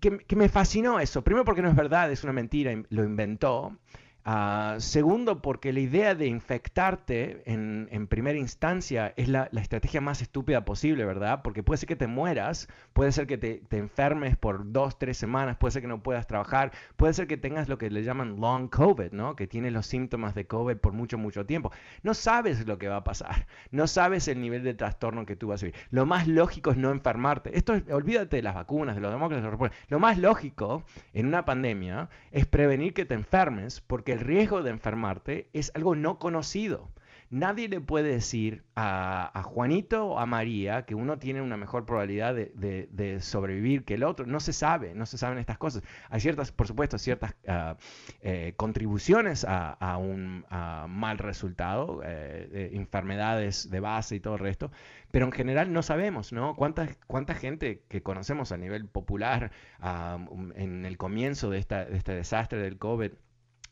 Que, 0.00 0.18
que, 0.18 0.36
me 0.36 0.48
fascinó 0.48 0.98
eso. 0.98 1.22
Primero 1.22 1.44
porque 1.44 1.62
no 1.62 1.68
es 1.68 1.76
verdad, 1.76 2.10
es 2.10 2.24
una 2.24 2.32
mentira, 2.32 2.72
lo 2.90 3.04
inventó. 3.04 3.78
Ah, 4.26 4.76
segundo, 4.78 5.42
porque 5.42 5.70
la 5.74 5.80
idea 5.80 6.14
de 6.14 6.26
infectarte 6.26 7.42
en, 7.44 8.06
primera 8.06 8.38
instancia 8.38 9.12
es 9.18 9.28
la, 9.28 9.50
estrategia 9.52 10.00
más 10.00 10.22
estúpida 10.22 10.64
posible, 10.64 11.04
¿verdad? 11.04 11.42
Porque 11.42 11.62
puede 11.62 11.76
ser 11.76 11.88
que 11.88 11.96
te 11.96 12.06
mueras, 12.06 12.68
puede 12.94 13.12
ser 13.12 13.26
que 13.26 13.36
te, 13.36 13.60
enfermes 13.76 14.36
por 14.38 14.72
dos, 14.72 14.98
tres 14.98 15.18
semanas, 15.18 15.58
puede 15.58 15.72
ser 15.72 15.82
que 15.82 15.88
no 15.88 16.02
puedas 16.02 16.26
trabajar, 16.26 16.72
puede 16.96 17.12
ser 17.12 17.26
que 17.26 17.36
tengas 17.36 17.68
lo 17.68 17.76
que 17.76 17.90
le 17.90 18.02
llaman 18.02 18.40
long 18.40 18.70
COVID, 18.70 19.12
¿no? 19.12 19.36
Que 19.36 19.46
tienes 19.46 19.74
los 19.74 19.86
síntomas 19.86 20.34
de 20.34 20.46
COVID 20.46 20.76
por 20.76 20.94
mucho, 20.94 21.18
mucho 21.18 21.44
tiempo. 21.44 21.70
No 22.02 22.14
sabes 22.14 22.66
lo 22.66 22.78
que 22.78 22.88
va 22.88 22.96
a 22.96 23.04
pasar, 23.04 23.46
no 23.72 23.86
sabes 23.86 24.26
el 24.28 24.40
nivel 24.40 24.64
de 24.64 24.72
trastorno 24.72 25.26
que 25.26 25.36
tú 25.36 25.48
vas 25.48 25.62
a 25.62 25.66
vivir. 25.66 25.78
Lo 25.90 26.06
más 26.06 26.28
lógico 26.28 26.70
es 26.70 26.78
no 26.78 26.92
enfermarte. 26.92 27.58
Esto 27.58 27.74
olvídate 27.90 28.36
de 28.36 28.42
las 28.42 28.54
vacunas, 28.54 28.94
de 28.94 29.02
los 29.02 29.12
demócratas, 29.12 29.70
lo 29.88 29.98
más 29.98 30.16
lógico 30.16 30.82
en 31.12 31.26
una 31.26 31.44
pandemia 31.44 32.08
es 32.32 32.46
prevenir 32.46 32.94
que 32.94 33.04
te 33.04 33.14
enfermes, 33.14 33.82
porque 33.82 34.13
el 34.14 34.20
riesgo 34.20 34.62
de 34.62 34.70
enfermarte 34.70 35.48
es 35.52 35.72
algo 35.74 35.94
no 35.94 36.18
conocido. 36.18 36.90
Nadie 37.30 37.68
le 37.68 37.80
puede 37.80 38.10
decir 38.10 38.62
a, 38.76 39.42
Juanito 39.44 40.06
o 40.06 40.18
a 40.20 40.26
María 40.26 40.84
que 40.84 40.94
uno 40.94 41.18
tiene 41.18 41.42
una 41.42 41.56
mejor 41.56 41.84
probabilidad 41.84 42.32
de, 42.32 43.18
sobrevivir 43.20 43.84
que 43.84 43.94
el 43.94 44.04
otro. 44.04 44.24
No 44.26 44.38
se 44.38 44.52
sabe, 44.52 44.94
no 44.94 45.04
se 45.04 45.18
saben 45.18 45.38
estas 45.38 45.58
cosas. 45.58 45.82
Hay 46.10 46.20
ciertas, 46.20 46.52
por 46.52 46.68
supuesto, 46.68 46.96
ciertas 46.96 47.34
ah, 47.48 47.76
eh, 48.20 48.52
contribuciones 48.56 49.44
a, 49.48 49.96
un 49.96 50.44
mal 50.88 51.18
resultado, 51.18 52.02
eh, 52.04 52.70
enfermedades 52.74 53.68
de 53.68 53.80
base 53.80 54.14
y 54.14 54.20
todo 54.20 54.34
el 54.34 54.40
resto, 54.40 54.70
pero 55.10 55.26
en 55.26 55.32
general 55.32 55.72
no 55.72 55.82
sabemos, 55.82 56.32
¿no? 56.32 56.54
¿Cuánta, 56.54 56.88
cuánta 57.08 57.34
gente 57.34 57.82
que 57.88 58.02
conocemos 58.02 58.52
a 58.52 58.58
nivel 58.58 58.86
popular 58.86 59.50
ah, 59.80 60.18
en 60.54 60.84
el 60.84 60.96
comienzo 60.98 61.50
de, 61.50 61.58
esta, 61.58 61.84
de 61.84 61.96
este 61.96 62.14
desastre 62.14 62.60
del 62.60 62.78
COVID 62.78 63.12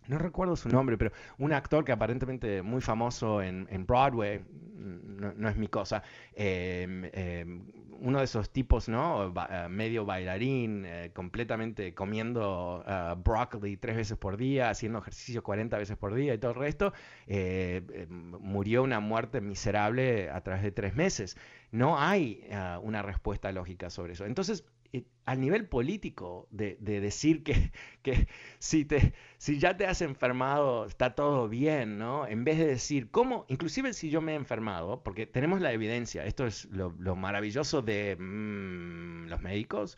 no 0.08 0.18
recuerdo 0.18 0.56
su 0.56 0.68
nombre, 0.68 0.98
pero 0.98 1.12
un 1.38 1.52
actor 1.52 1.84
que 1.84 1.92
aparentemente 1.92 2.62
muy 2.62 2.80
famoso 2.80 3.42
en, 3.42 3.86
Broadway, 3.86 4.42
no, 4.76 5.48
es 5.48 5.56
mi 5.56 5.68
cosa, 5.68 6.02
em, 6.34 7.04
em, 7.12 7.62
uno 8.00 8.18
de 8.18 8.24
esos 8.24 8.50
tipos, 8.50 8.88
¿no? 8.88 9.32
Eh, 9.48 9.68
medio 9.68 10.04
bailarín, 10.04 10.84
eh, 10.84 11.10
completamente 11.14 11.94
comiendo 11.94 12.84
uh, 12.84 13.14
broccoli 13.22 13.76
tres 13.76 13.94
veces 13.94 14.18
por 14.18 14.36
día, 14.36 14.70
haciendo 14.70 14.98
ejercicio 14.98 15.42
40 15.44 15.78
veces 15.78 15.96
por 15.96 16.12
día 16.14 16.34
y 16.34 16.38
todo 16.38 16.50
el 16.50 16.58
resto, 16.58 16.92
em, 17.28 18.32
murió 18.40 18.82
una 18.82 18.98
muerte 18.98 19.40
miserable 19.40 20.30
a 20.30 20.40
través 20.40 20.64
de 20.64 20.72
tres 20.72 20.96
meses. 20.96 21.36
No 21.70 21.98
hay 21.98 22.44
una 22.82 23.02
respuesta 23.02 23.50
lógica 23.52 23.88
sobre 23.88 24.12
eso. 24.12 24.26
Entonces, 24.26 24.64
al 25.24 25.40
nivel 25.40 25.68
político 25.68 26.48
de, 26.50 26.76
decir 26.76 27.42
que, 27.44 27.70
si 28.58 29.58
ya 29.58 29.76
te 29.76 29.86
has 29.86 30.02
enfermado 30.02 30.86
está 30.86 31.14
todo 31.14 31.48
bien, 31.48 31.98
¿no? 31.98 32.26
En 32.26 32.44
vez 32.44 32.58
de 32.58 32.66
decir, 32.66 33.10
¿cómo? 33.10 33.46
Inclusive 33.48 33.92
si 33.92 34.10
yo 34.10 34.20
me 34.20 34.32
he 34.32 34.36
enfermado, 34.36 35.02
porque 35.02 35.26
tenemos 35.26 35.60
la 35.60 35.72
evidencia, 35.72 36.24
esto 36.24 36.46
es 36.46 36.64
lo, 36.66 36.90
maravilloso 37.16 37.82
de 37.82 38.16
mm, 38.16 39.28
los 39.28 39.40
médicos, 39.42 39.96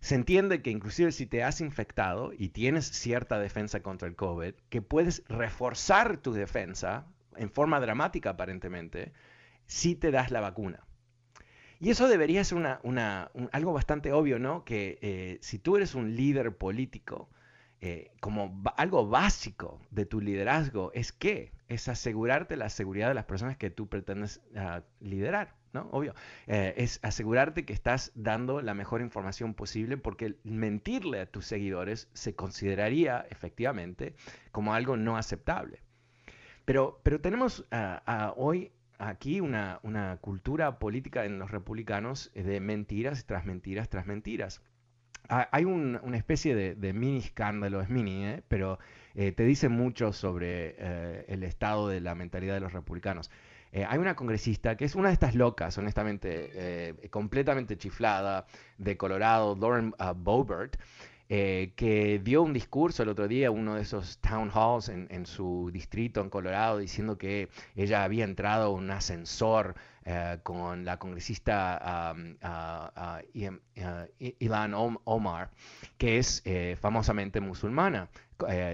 se 0.00 0.14
entiende 0.14 0.62
que 0.62 0.70
inclusive 0.70 1.12
si 1.12 1.26
te 1.26 1.42
has 1.42 1.60
infectado 1.60 2.32
y 2.36 2.50
tienes 2.50 2.86
cierta 2.86 3.38
defensa 3.38 3.82
contra 3.82 4.06
el 4.06 4.16
COVID, 4.16 4.54
que 4.68 4.82
puedes 4.82 5.24
reforzar 5.28 6.18
tu 6.18 6.32
defensa 6.32 7.06
en 7.36 7.50
forma 7.50 7.80
dramática 7.80 8.30
aparentemente 8.30 9.12
si 9.66 9.96
te 9.96 10.10
das 10.10 10.30
la 10.30 10.40
vacuna. 10.40 10.86
Y 11.80 11.90
eso 11.90 12.08
debería 12.08 12.44
ser 12.44 12.58
una, 12.82 13.30
algo 13.52 13.72
bastante 13.72 14.12
obvio, 14.12 14.38
¿no? 14.38 14.64
Que 14.64 14.98
eh, 15.02 15.38
si 15.40 15.58
tú 15.58 15.76
eres 15.76 15.94
un 15.94 16.16
líder 16.16 16.56
político, 16.56 17.28
eh, 17.80 18.12
como 18.20 18.62
algo 18.76 19.06
básico 19.08 19.80
de 19.90 20.06
tu 20.06 20.20
liderazgo 20.20 20.90
es 20.94 21.12
que 21.12 21.52
es 21.68 21.88
asegurarte 21.88 22.56
la 22.56 22.70
seguridad 22.70 23.08
de 23.08 23.14
las 23.14 23.26
personas 23.26 23.58
que 23.58 23.68
tú 23.68 23.88
pretendes 23.88 24.40
ah, 24.56 24.82
liderar, 25.00 25.54
¿no? 25.72 25.88
Obvio. 25.90 26.14
Eh, 26.46 26.74
es 26.78 27.00
asegurarte 27.02 27.66
que 27.66 27.74
estás 27.74 28.12
dando 28.14 28.62
la 28.62 28.72
mejor 28.72 29.02
información 29.02 29.52
posible 29.52 29.96
porque 29.98 30.36
mentirle 30.44 31.20
a 31.20 31.26
tus 31.26 31.44
seguidores 31.46 32.08
se 32.14 32.34
consideraría 32.34 33.26
efectivamente 33.30 34.14
como 34.52 34.72
algo 34.72 34.96
no 34.96 35.16
aceptable. 35.16 35.82
Pero, 36.64 37.00
pero 37.02 37.20
tenemos 37.20 37.66
hoy 38.36 38.72
aquí 38.98 39.40
una, 39.40 39.80
cultura 40.20 40.78
política 40.78 41.24
en 41.24 41.38
los 41.38 41.50
republicanos 41.50 42.30
de 42.34 42.60
mentiras 42.60 43.24
tras 43.26 43.44
mentiras 43.44 43.88
tras 43.88 44.06
mentiras. 44.06 44.62
Hay 45.28 45.64
una 45.64 46.16
especie 46.18 46.54
de, 46.54 46.92
mini 46.92 47.18
escándalo, 47.18 47.80
es 47.80 47.88
mini, 47.88 48.26
¿eh? 48.26 48.42
pero 48.46 48.78
eh, 49.14 49.32
te 49.32 49.44
dice 49.44 49.70
mucho 49.70 50.12
sobre 50.12 50.74
eh, 50.78 51.24
el 51.28 51.44
estado 51.44 51.88
de 51.88 52.02
la 52.02 52.14
mentalidad 52.14 52.54
de 52.54 52.60
los 52.60 52.74
republicanos. 52.74 53.30
hay 53.72 53.98
una 53.98 54.14
congresista 54.16 54.76
que 54.76 54.84
es 54.84 54.94
una 54.94 55.08
de 55.08 55.14
estas 55.14 55.34
locas, 55.34 55.78
honestamente, 55.78 56.94
completamente 57.10 57.78
chiflada, 57.78 58.46
de 58.76 58.96
Colorado, 58.96 59.56
Lauren 59.56 59.94
uh, 59.98 60.14
Boebert, 60.14 60.76
eh, 61.30 61.72
que 61.74 62.20
dio 62.22 62.42
un 62.42 62.52
discurso 62.52 63.02
el 63.02 63.08
otro 63.08 63.26
día, 63.28 63.50
uno 63.50 63.76
de 63.76 63.82
esos 63.82 64.18
town 64.18 64.50
halls 64.52 64.90
en, 64.90 65.26
su 65.26 65.70
distrito 65.72 66.20
en 66.20 66.28
Colorado, 66.28 66.78
diciendo 66.78 67.16
que 67.16 67.48
ella 67.74 68.04
había 68.04 68.24
entrado 68.24 68.76
en 68.76 68.84
un 68.84 68.90
ascensor 68.90 69.74
eh, 70.04 70.38
con 70.42 70.84
la 70.84 70.98
congresista 70.98 72.14
Ilan 74.18 74.74
Omar, 74.74 75.50
que 75.96 76.18
es 76.18 76.42
eh, 76.44 76.76
famosamente 76.78 77.40
musulmana. 77.40 78.10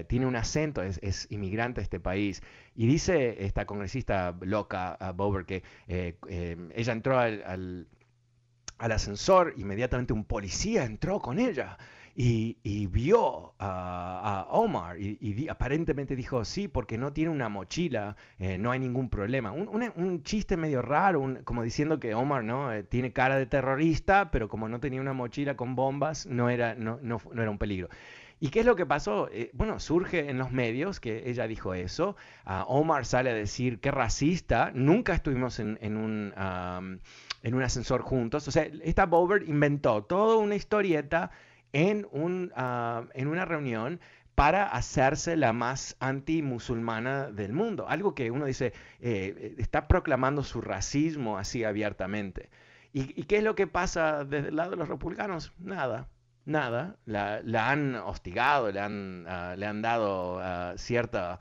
tiene 0.09 0.25
un 0.25 0.35
acento, 0.35 0.81
es, 0.81 1.27
inmigrante 1.31 1.79
de 1.79 1.83
este 1.83 2.01
país. 2.01 2.43
Y 2.75 2.85
dice 2.85 3.45
esta 3.45 3.65
congresista 3.65 4.35
loca, 4.41 4.97
Bober, 5.15 5.45
que 5.45 5.63
ella 5.87 6.91
entró 6.91 7.17
al, 7.17 7.87
al 8.77 8.91
ascensor, 8.91 9.53
inmediatamente 9.55 10.11
un 10.11 10.25
policía 10.25 10.83
entró 10.83 11.19
con 11.19 11.39
ella 11.39 11.77
y, 12.15 12.87
vio 12.87 13.53
a, 13.59 14.47
Omar 14.49 14.99
y, 14.99 15.47
aparentemente 15.49 16.15
dijo, 16.15 16.43
sí, 16.43 16.67
porque 16.67 16.97
no 16.97 17.13
tiene 17.13 17.31
una 17.31 17.49
mochila, 17.49 18.15
eh, 18.39 18.57
no 18.57 18.71
hay 18.71 18.79
ningún 18.79 19.09
problema. 19.09 19.51
Un, 19.51 20.23
chiste 20.23 20.57
medio 20.57 20.81
raro, 20.81 21.37
como 21.43 21.63
diciendo 21.63 21.99
que 21.99 22.13
Omar 22.13 22.43
¿no? 22.43 22.71
Eh, 22.71 22.83
tiene 22.83 23.11
cara 23.11 23.37
de 23.37 23.45
terrorista, 23.45 24.29
pero 24.31 24.49
como 24.49 24.67
no 24.67 24.79
tenía 24.79 25.01
una 25.01 25.13
mochila 25.13 25.55
con 25.55 25.75
bombas, 25.75 26.25
no 26.25 26.49
era, 26.49 26.75
no, 26.75 26.99
no, 27.01 27.19
era 27.33 27.49
un 27.49 27.57
peligro. 27.57 27.89
¿Y 28.39 28.49
qué 28.49 28.61
es 28.61 28.65
lo 28.65 28.75
que 28.75 28.87
pasó? 28.87 29.29
Eh, 29.31 29.51
bueno, 29.53 29.79
surge 29.79 30.29
en 30.29 30.37
los 30.39 30.51
medios 30.51 30.99
que 30.99 31.29
ella 31.29 31.47
dijo 31.47 31.75
eso. 31.75 32.15
Omar 32.67 33.05
sale 33.05 33.29
a 33.29 33.33
decir 33.35 33.79
que 33.79 33.91
racista. 33.91 34.71
Nunca 34.73 35.13
estuvimos 35.13 35.59
en, 35.59 35.77
un, 35.95 36.33
en 37.43 37.53
un 37.53 37.63
ascensor 37.63 38.01
juntos. 38.01 38.47
O 38.47 38.51
sea, 38.51 38.67
esta 38.83 39.05
Bober 39.05 39.43
inventó 39.47 40.03
toda 40.03 40.37
una 40.37 40.55
historieta 40.55 41.29
en, 41.73 42.07
un, 42.11 42.51
ah, 42.55 43.05
en 43.13 43.27
una 43.27 43.45
reunión 43.45 43.99
para 44.35 44.65
hacerse 44.65 45.35
la 45.35 45.53
más 45.53 45.95
anti-musulmana 45.99 47.31
del 47.31 47.53
mundo. 47.53 47.87
Algo 47.87 48.15
que 48.15 48.31
uno 48.31 48.45
dice, 48.45 48.73
eh, 48.99 49.55
está 49.57 49.87
proclamando 49.87 50.43
su 50.43 50.61
racismo 50.61 51.37
así 51.37 51.63
abiertamente. 51.63 52.49
¿Y, 52.93 53.23
qué 53.23 53.37
es 53.37 53.43
lo 53.43 53.55
que 53.55 53.67
pasa 53.67 54.25
desde 54.25 54.49
el 54.49 54.55
lado 54.57 54.71
de 54.71 54.77
los 54.77 54.89
republicanos? 54.89 55.53
Nada, 55.59 56.09
nada. 56.45 56.97
La, 57.05 57.69
han 57.69 57.95
hostigado, 57.95 58.71
le 58.71 58.79
han, 58.81 59.25
ah, 59.27 59.55
le 59.57 59.65
han 59.65 59.81
dado 59.81 60.39
ah, 60.41 60.73
cierta 60.75 61.39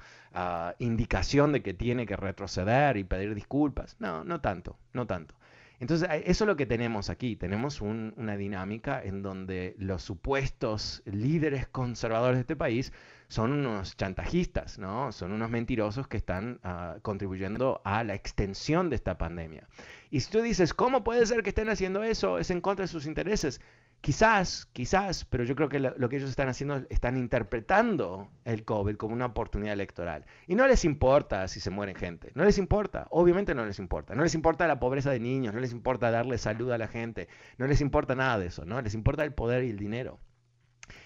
indicación 0.79 1.53
de 1.53 1.63
que 1.63 1.75
tiene 1.75 2.07
que 2.07 2.17
retroceder 2.17 2.97
y 2.97 3.05
pedir 3.05 3.35
disculpas. 3.35 3.97
No, 3.99 4.23
no 4.25 4.41
tanto, 4.41 4.79
no 4.93 5.07
tanto. 5.07 5.35
Entonces, 5.81 6.09
eso 6.25 6.45
es 6.45 6.47
lo 6.47 6.57
que 6.57 6.67
tenemos 6.67 7.09
aquí. 7.09 7.37
Tenemos 7.37 7.81
una 7.81 8.37
dinámica 8.37 9.03
en 9.03 9.23
donde 9.23 9.75
los 9.79 10.03
supuestos 10.03 11.03
líderes 11.07 11.67
conservadores 11.67 12.37
de 12.37 12.41
este 12.43 12.57
país 12.57 12.93
son 13.29 13.53
unos 13.53 13.97
chantajistas, 13.97 14.79
¿no? 14.79 15.11
Son 15.11 15.33
unos 15.33 15.49
mentirosos 15.51 16.07
que 16.07 16.19
están 16.19 16.61
ah, 16.65 16.97
contribuyendo 17.01 17.81
a 17.85 18.05
la 18.05 18.15
extensión 18.15 18.91
de 18.91 18.97
esta 18.97 19.17
pandemia. 19.17 19.69
Y 20.11 20.21
si 20.21 20.31
tú 20.31 20.43
dices, 20.43 20.75
¿cómo 20.75 21.05
puede 21.05 21.25
ser 21.25 21.43
que 21.43 21.51
estén 21.51 21.69
haciendo 21.69 22.03
eso? 22.03 22.39
Es 22.39 22.51
en 22.51 22.61
contra 22.61 22.85
de 22.85 22.89
sus 22.89 23.07
intereses. 23.07 23.61
Quizás, 24.01 24.67
quizás, 24.73 25.25
pero 25.27 25.45
yo 25.45 25.55
creo 25.55 25.69
que 25.69 25.79
lo, 25.79 26.09
que 26.09 26.17
ellos 26.17 26.31
están 26.31 26.49
haciendo, 26.49 26.85
están 26.89 27.17
interpretando 27.17 28.31
el 28.45 28.65
COVID 28.65 28.97
como 28.97 29.15
una 29.15 29.27
oportunidad 29.27 29.75
electoral. 29.75 30.25
Y 30.47 30.55
no 30.55 30.67
les 30.67 30.85
importa 30.85 31.47
si 31.49 31.61
se 31.61 31.71
mueren 31.71 31.95
gente, 31.95 32.33
no 32.35 32.45
les 32.45 32.59
importa, 32.59 33.07
obviamente 33.11 33.55
no 33.55 33.65
les 33.67 33.79
importa. 33.79 34.15
No 34.15 34.23
les 34.23 34.35
importa 34.35 34.67
la 34.67 34.81
pobreza 34.81 35.11
de 35.11 35.21
niños, 35.21 35.55
no 35.55 35.61
les 35.61 35.73
importa 35.73 36.11
darle 36.11 36.39
salud 36.39 36.71
a 36.73 36.79
la 36.79 36.89
gente, 36.89 37.29
no 37.59 37.67
les 37.67 37.81
importa 37.81 38.15
nada 38.15 38.39
de 38.39 38.47
eso, 38.47 38.65
¿no? 38.65 38.81
Les 38.81 38.95
importa 38.95 39.23
el 39.23 39.35
poder 39.35 39.65
y 39.65 39.71
el 39.71 39.79
dinero. 39.79 40.19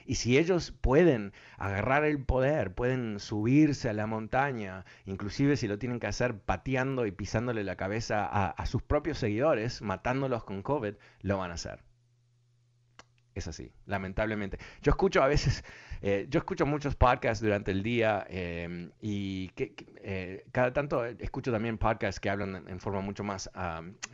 Y 0.06 0.16
si 0.16 0.38
ellos 0.38 0.72
pueden 0.72 1.32
agarrar 1.58 2.04
el 2.04 2.22
poder, 2.22 2.74
pueden 2.74 3.20
subirse 3.20 3.88
a 3.88 3.92
la 3.92 4.06
montaña, 4.06 4.84
inclusive 5.06 5.56
si 5.56 5.68
lo 5.68 5.78
tienen 5.78 6.00
que 6.00 6.06
hacer 6.06 6.38
pateando 6.38 7.06
y 7.06 7.12
pisándole 7.12 7.64
la 7.64 7.76
cabeza 7.76 8.24
a, 8.26 8.66
sus 8.66 8.82
propios 8.82 9.18
seguidores, 9.18 9.82
matándolos 9.82 10.44
con 10.44 10.62
COVID, 10.62 10.94
lo 11.20 11.38
van 11.38 11.50
a 11.50 11.54
hacer 11.54 11.82
es 13.34 13.48
así, 13.48 13.72
lamentablemente. 13.86 14.58
Yo 14.80 14.90
escucho 14.90 15.20
a 15.20 15.26
veces 15.26 15.64
eh, 16.06 16.26
yo 16.28 16.36
escucho 16.36 16.66
muchos 16.66 16.96
podcasts 16.96 17.42
durante 17.42 17.70
el 17.70 17.82
día 17.82 18.26
em, 18.28 18.90
y 19.00 19.48
que, 19.56 19.74
eh, 20.02 20.44
cada 20.52 20.70
tanto 20.70 21.02
escucho 21.06 21.50
también 21.50 21.78
podcasts 21.78 22.20
que 22.20 22.28
hablan 22.28 22.62
en 22.68 22.78
forma 22.78 23.00
mucho 23.00 23.24
más, 23.24 23.50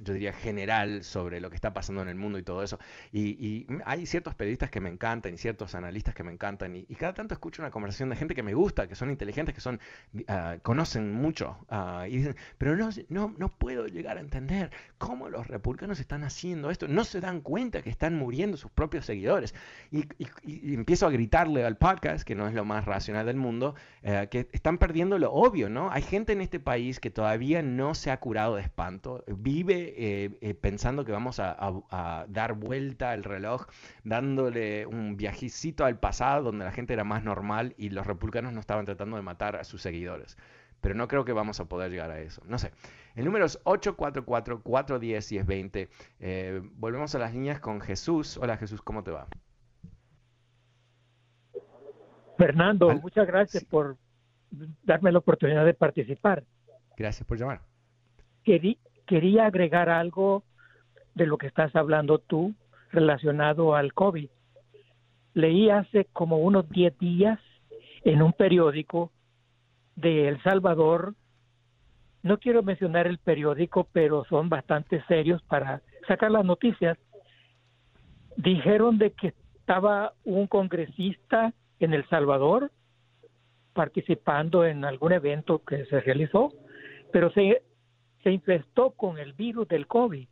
yo 0.00 0.12
diría, 0.14 0.32
general 0.32 1.02
sobre 1.02 1.40
lo 1.40 1.50
que 1.50 1.56
está 1.56 1.72
pasando 1.72 2.00
en 2.02 2.08
el 2.08 2.14
mundo 2.14 2.38
y 2.38 2.44
todo 2.44 2.62
eso. 2.62 2.78
Y, 3.12 3.66
hay 3.84 4.06
ciertos 4.06 4.36
periodistas 4.36 4.70
que 4.70 4.80
me 4.80 4.88
encantan 4.88 5.34
y 5.34 5.36
ciertos 5.36 5.74
analistas 5.74 6.14
que 6.14 6.22
me 6.22 6.30
encantan 6.30 6.76
y, 6.76 6.84
cada 6.94 7.12
tanto 7.12 7.34
escucho 7.34 7.60
una 7.60 7.72
conversación 7.72 8.08
de 8.10 8.14
gente 8.14 8.36
que 8.36 8.44
me 8.44 8.54
gusta, 8.54 8.86
que 8.86 8.94
son 8.94 9.10
inteligentes, 9.10 9.52
que 9.52 9.60
son 9.60 9.80
ah, 10.28 10.58
conocen 10.62 11.12
mucho 11.12 11.58
ah, 11.70 12.06
y 12.08 12.18
dicen, 12.18 12.36
pero 12.56 12.76
no, 12.76 12.90
no, 13.08 13.34
no 13.36 13.48
puedo 13.48 13.88
llegar 13.88 14.16
a 14.16 14.20
entender 14.20 14.70
cómo 14.98 15.28
los 15.28 15.48
republicanos 15.48 15.98
están 15.98 16.22
haciendo 16.22 16.70
esto, 16.70 16.86
no 16.86 17.02
se 17.02 17.20
dan 17.20 17.40
cuenta 17.40 17.82
que 17.82 17.90
están 17.90 18.14
muriendo 18.14 18.56
sus 18.56 18.70
propios 18.70 19.06
seguidores. 19.06 19.56
y 19.90 20.74
empiezo 20.74 21.08
a 21.08 21.10
gritarle 21.10 21.64
al 21.64 21.79
podcast, 21.80 22.22
que 22.24 22.36
no 22.36 22.46
es 22.46 22.54
lo 22.54 22.64
más 22.64 22.84
racional 22.84 23.26
del 23.26 23.38
mundo, 23.38 23.74
eh, 24.02 24.28
que 24.30 24.48
están 24.52 24.78
perdiendo 24.78 25.18
lo 25.18 25.32
obvio, 25.32 25.68
¿no? 25.70 25.90
Hay 25.90 26.02
gente 26.02 26.32
en 26.32 26.40
este 26.42 26.60
país 26.60 27.00
que 27.00 27.10
todavía 27.10 27.62
no 27.62 27.94
se 27.94 28.10
ha 28.12 28.20
curado 28.20 28.56
de 28.56 28.62
espanto, 28.62 29.24
vive 29.26 29.94
eh, 29.96 30.36
eh, 30.42 30.52
pensando 30.54 31.06
que 31.06 31.12
vamos 31.12 31.40
a, 31.40 31.56
dar 32.28 32.52
vuelta 32.52 33.12
al 33.12 33.24
reloj, 33.24 33.64
dándole 34.04 34.84
un 34.86 35.16
viajecito 35.16 35.86
al 35.86 35.98
pasado 35.98 36.42
donde 36.44 36.66
la 36.66 36.72
gente 36.72 36.92
era 36.92 37.04
más 37.04 37.24
normal 37.24 37.74
y 37.78 37.88
los 37.88 38.06
republicanos 38.06 38.52
no 38.52 38.60
estaban 38.60 38.84
tratando 38.84 39.16
de 39.16 39.22
matar 39.22 39.56
a 39.56 39.64
sus 39.64 39.80
seguidores. 39.80 40.36
Pero 40.82 40.94
no 40.94 41.08
creo 41.08 41.24
que 41.24 41.32
vamos 41.32 41.60
a 41.60 41.64
poder 41.64 41.90
llegar 41.90 42.10
a 42.10 42.20
eso. 42.20 42.42
No 42.46 42.58
sé. 42.58 42.72
El 43.14 43.24
número 43.24 43.46
es 43.46 43.58
844-410-1020. 43.64 45.88
volvemos 46.74 47.14
a 47.14 47.18
las 47.18 47.32
líneas 47.32 47.60
con 47.60 47.80
Jesús. 47.80 48.36
Hola 48.36 48.58
Jesús, 48.58 48.82
¿cómo 48.82 49.02
te 49.02 49.10
va? 49.10 49.26
Fernando, 52.40 52.88
muchas 53.02 53.26
gracias 53.26 53.64
por 53.64 53.96
darme 54.82 55.12
la 55.12 55.18
oportunidad 55.18 55.64
de 55.66 55.74
participar. 55.74 56.42
Gracias 56.96 57.26
por 57.26 57.38
llamar. 57.38 57.60
quería 58.44 59.44
agregar 59.44 59.90
algo 59.90 60.42
de 61.14 61.26
lo 61.26 61.36
que 61.36 61.46
estás 61.46 61.76
hablando 61.76 62.18
tú 62.18 62.54
relacionado 62.92 63.74
al 63.74 63.92
COVID. 63.92 64.30
Leí 65.34 65.68
hace 65.68 66.06
como 66.06 66.38
unos 66.38 66.66
10 66.70 66.98
días 66.98 67.38
en 68.04 68.22
un 68.22 68.32
periódico 68.32 69.12
de 69.96 70.28
El 70.28 70.42
Salvador, 70.42 71.14
no 72.22 72.38
quiero 72.38 72.62
mencionar 72.62 73.06
el 73.06 73.18
periódico, 73.18 73.86
pero 73.92 74.24
son 74.24 74.48
bastante 74.48 75.02
serios 75.08 75.42
para 75.42 75.82
sacar 76.08 76.30
las 76.30 76.44
noticias. 76.44 76.96
Dijeron 78.36 78.96
de 78.96 79.12
que 79.12 79.34
estaba 79.58 80.14
un 80.24 80.46
congresista 80.46 81.52
en 81.80 81.94
El 81.94 82.06
Salvador 82.08 82.70
participando 83.72 84.64
en 84.64 84.84
algún 84.84 85.12
evento 85.12 85.62
que 85.64 85.84
se 85.86 86.00
realizó, 86.00 86.52
pero 87.12 87.30
se, 87.32 87.62
se 88.22 88.30
infestó 88.30 88.90
con 88.90 89.18
el 89.18 89.32
virus 89.32 89.68
del 89.68 89.86
COVID 89.86 90.26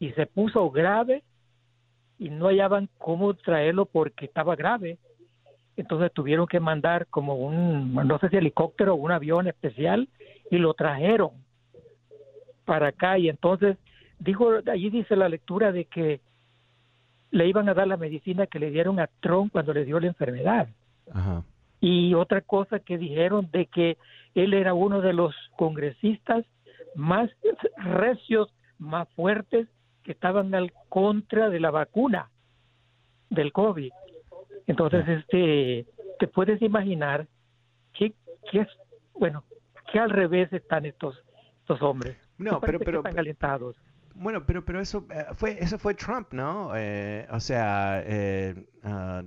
y 0.00 0.10
se 0.12 0.26
puso 0.26 0.70
grave 0.70 1.22
y 2.18 2.30
no 2.30 2.46
hallaban 2.46 2.88
cómo 2.98 3.34
traerlo 3.34 3.86
porque 3.86 4.26
estaba 4.26 4.56
grave. 4.56 4.98
Entonces 5.76 6.12
tuvieron 6.12 6.46
que 6.46 6.60
mandar 6.60 7.06
como 7.08 7.34
un, 7.36 7.94
no 7.94 8.18
sé 8.18 8.28
si 8.28 8.36
helicóptero 8.36 8.94
o 8.94 8.96
un 8.96 9.10
avión 9.10 9.48
especial 9.48 10.08
y 10.50 10.58
lo 10.58 10.74
trajeron 10.74 11.30
para 12.64 12.88
acá 12.88 13.18
y 13.18 13.28
entonces 13.28 13.76
dijo, 14.18 14.50
allí 14.70 14.90
dice 14.90 15.16
la 15.16 15.28
lectura 15.28 15.72
de 15.72 15.86
que 15.86 16.20
le 17.34 17.48
iban 17.48 17.68
a 17.68 17.74
dar 17.74 17.88
la 17.88 17.96
medicina 17.96 18.46
que 18.46 18.60
le 18.60 18.70
dieron 18.70 19.00
a 19.00 19.08
Trump 19.18 19.50
cuando 19.50 19.74
le 19.74 19.84
dio 19.84 19.98
la 19.98 20.06
enfermedad. 20.06 20.68
Y 21.80 22.14
otra 22.14 22.42
cosa 22.42 22.78
que 22.78 22.96
dijeron 22.96 23.48
de 23.50 23.66
que 23.66 23.98
él 24.36 24.54
era 24.54 24.72
uno 24.72 25.00
de 25.00 25.14
los 25.14 25.34
congresistas 25.56 26.44
más 26.94 27.28
recios, 27.76 28.54
más 28.78 29.08
fuertes 29.16 29.66
que 30.04 30.12
estaban 30.12 30.54
al 30.54 30.72
contra 30.88 31.50
de 31.50 31.58
la 31.58 31.72
vacuna 31.72 32.30
del 33.30 33.50
COVID. 33.50 33.90
Entonces, 34.68 35.04
este, 35.08 35.86
te 36.20 36.28
puedes 36.28 36.62
imaginar 36.62 37.26
que 37.94 38.14
es, 38.52 38.68
bueno, 39.12 39.42
que 39.92 39.98
al 39.98 40.10
revés 40.10 40.52
están 40.52 40.86
estos, 40.86 41.20
estos 41.62 41.82
hombres. 41.82 42.16
No, 42.38 42.60
pero, 42.60 42.78
pero, 42.78 42.98
están 42.98 43.18
alentados. 43.18 43.74
Bueno, 44.14 44.46
pero, 44.46 44.64
pero 44.64 44.80
eso 44.80 45.06
eh, 45.10 45.26
fue, 45.34 45.56
eso 45.60 45.78
fue 45.78 45.94
Trump, 45.94 46.32
¿no? 46.32 46.72
Eh, 46.74 47.26
o 47.30 47.40
sea, 47.40 48.02
eh, 48.04 48.66
ah, 48.84 49.22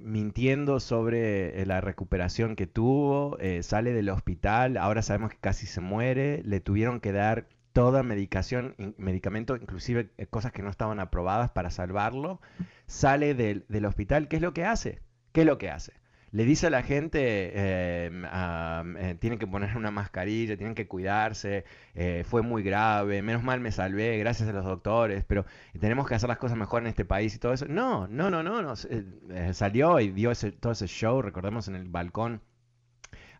mintiendo 0.00 0.80
sobre 0.80 1.64
la 1.64 1.80
recuperación 1.80 2.54
que 2.54 2.66
tuvo, 2.66 3.38
sale 3.62 3.92
del 3.92 4.10
hospital, 4.10 4.76
ahora 4.76 5.00
sabemos 5.00 5.30
que 5.30 5.38
casi 5.38 5.66
se 5.66 5.80
muere, 5.80 6.42
le 6.44 6.60
tuvieron 6.60 7.00
que 7.00 7.12
dar 7.12 7.48
toda 7.72 8.02
medicación, 8.02 8.74
medicamento, 8.98 9.56
inclusive 9.56 10.10
cosas 10.28 10.52
que 10.52 10.62
no 10.62 10.68
estaban 10.68 11.00
aprobadas 11.00 11.50
para 11.50 11.70
salvarlo, 11.70 12.42
sale 12.86 13.32
del, 13.34 13.64
del 13.68 13.86
hospital, 13.86 14.28
¿qué 14.28 14.36
es 14.36 14.42
lo 14.42 14.52
que 14.52 14.66
hace? 14.66 15.00
¿Qué 15.32 15.42
es 15.42 15.46
lo 15.46 15.56
que 15.56 15.70
hace? 15.70 15.99
Le 16.32 16.44
dice 16.44 16.68
a 16.68 16.70
la 16.70 16.82
gente, 16.82 18.06
em, 18.06 18.24
eh, 18.24 19.16
tienen 19.18 19.38
que 19.38 19.46
poner 19.46 19.76
una 19.76 19.90
mascarilla, 19.90 20.56
tienen 20.56 20.74
que 20.74 20.86
cuidarse, 20.86 21.64
eh, 21.94 22.24
fue 22.26 22.42
muy 22.42 22.62
grave, 22.62 23.20
menos 23.22 23.42
mal 23.42 23.60
me 23.60 23.72
salvé, 23.72 24.18
gracias 24.18 24.48
a 24.48 24.52
los 24.52 24.64
doctores, 24.64 25.24
pero 25.24 25.44
tenemos 25.80 26.06
que 26.08 26.14
hacer 26.14 26.28
las 26.28 26.38
cosas 26.38 26.56
mejor 26.56 26.82
en 26.82 26.88
este 26.88 27.04
país 27.04 27.34
y 27.34 27.38
todo 27.38 27.52
eso. 27.52 27.66
No, 27.66 28.06
no, 28.06 28.30
no, 28.30 28.42
no, 28.42 28.62
no 28.62 28.74
eh, 28.90 29.54
salió 29.54 29.98
y 30.00 30.10
dio 30.10 30.30
ese, 30.30 30.52
todo 30.52 30.72
ese 30.72 30.86
show, 30.86 31.20
recordemos 31.22 31.68
en 31.68 31.74
el 31.76 31.88
balcón. 31.88 32.42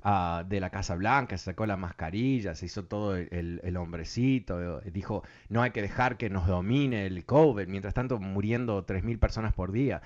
Ah, 0.02 0.44
de 0.48 0.60
la 0.60 0.70
Casa 0.70 0.94
Blanca, 0.94 1.36
se 1.36 1.44
sacó 1.44 1.66
la 1.66 1.76
mascarilla, 1.76 2.54
se 2.54 2.64
hizo 2.64 2.86
todo 2.86 3.16
el, 3.16 3.60
el, 3.62 3.76
hombrecito, 3.76 4.80
dijo, 4.80 5.22
no 5.50 5.60
hay 5.60 5.72
que 5.72 5.82
dejar 5.82 6.16
que 6.16 6.30
nos 6.30 6.46
domine 6.46 7.04
el 7.06 7.26
COVID, 7.26 7.66
mientras 7.66 7.92
tanto 7.92 8.18
muriendo 8.18 8.86
3.000 8.86 9.18
personas 9.18 9.52
por 9.52 9.72
día. 9.72 10.00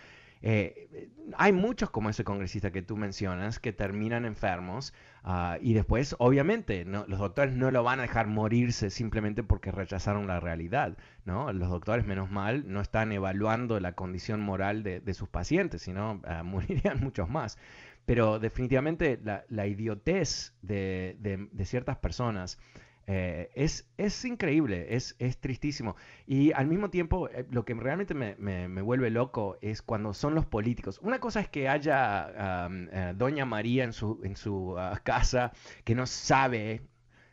Eh, 0.47 1.09
hay 1.39 1.55
muchos 1.55 1.89
como 1.89 2.11
ese 2.11 2.23
congresista 2.23 2.71
que 2.71 2.83
tú 2.83 2.99
mencionas 2.99 3.59
que 3.59 3.73
terminan 3.73 4.27
enfermos 4.27 4.93
ah, 5.23 5.57
y 5.59 5.73
después, 5.73 6.15
obviamente, 6.19 6.85
los 6.85 7.19
doctores 7.19 7.55
no 7.55 7.71
lo 7.71 7.83
van 7.83 8.01
a 8.01 8.03
dejar 8.03 8.27
morirse 8.27 8.91
simplemente 8.91 9.43
porque 9.43 9.73
rechazaron 9.73 10.27
la 10.27 10.41
realidad. 10.41 10.99
¿no? 11.25 11.51
Los 11.55 11.71
doctores, 11.71 12.05
menos 12.05 12.31
mal, 12.31 12.71
no 12.71 12.83
están 12.83 13.11
evaluando 13.11 13.81
la 13.81 13.93
condición 13.93 14.43
moral 14.43 14.83
de, 14.83 15.15
sus 15.15 15.31
pacientes, 15.31 15.81
sino 15.81 16.21
ah, 16.25 16.43
morirían 16.45 17.01
muchos 17.01 17.31
más. 17.31 17.57
Pero 18.05 18.39
definitivamente 18.39 19.19
la, 19.49 19.67
idiotez 19.67 20.53
de 20.61 21.49
ciertas 21.65 21.97
personas 21.97 22.59
eh, 23.07 23.51
es, 23.55 23.87
es 23.99 24.25
increíble, 24.25 24.95
es, 24.97 25.15
es 25.19 25.39
tristísimo. 25.39 25.97
Y 26.27 26.53
al 26.53 26.67
mismo 26.67 26.91
tiempo, 26.91 27.29
eh, 27.29 27.47
lo 27.51 27.65
que 27.65 27.75
realmente 27.75 28.15
me, 28.15 28.35
me, 28.37 28.83
vuelve 28.83 29.11
loco 29.11 29.59
es 29.61 29.83
cuando 29.83 30.15
son 30.15 30.35
los 30.35 30.47
políticos. 30.47 31.01
Una 31.03 31.19
cosa 31.21 31.41
es 31.41 31.49
que 31.49 31.69
haya 31.69 32.69
eh, 32.71 33.13
Doña 33.17 33.45
María 33.45 33.85
en 33.85 33.93
su, 33.93 34.21
en 34.25 34.37
su 34.37 34.79
ah, 34.79 35.01
casa 35.03 35.53
que 35.85 35.95
no 35.95 36.07
sabe, 36.07 36.83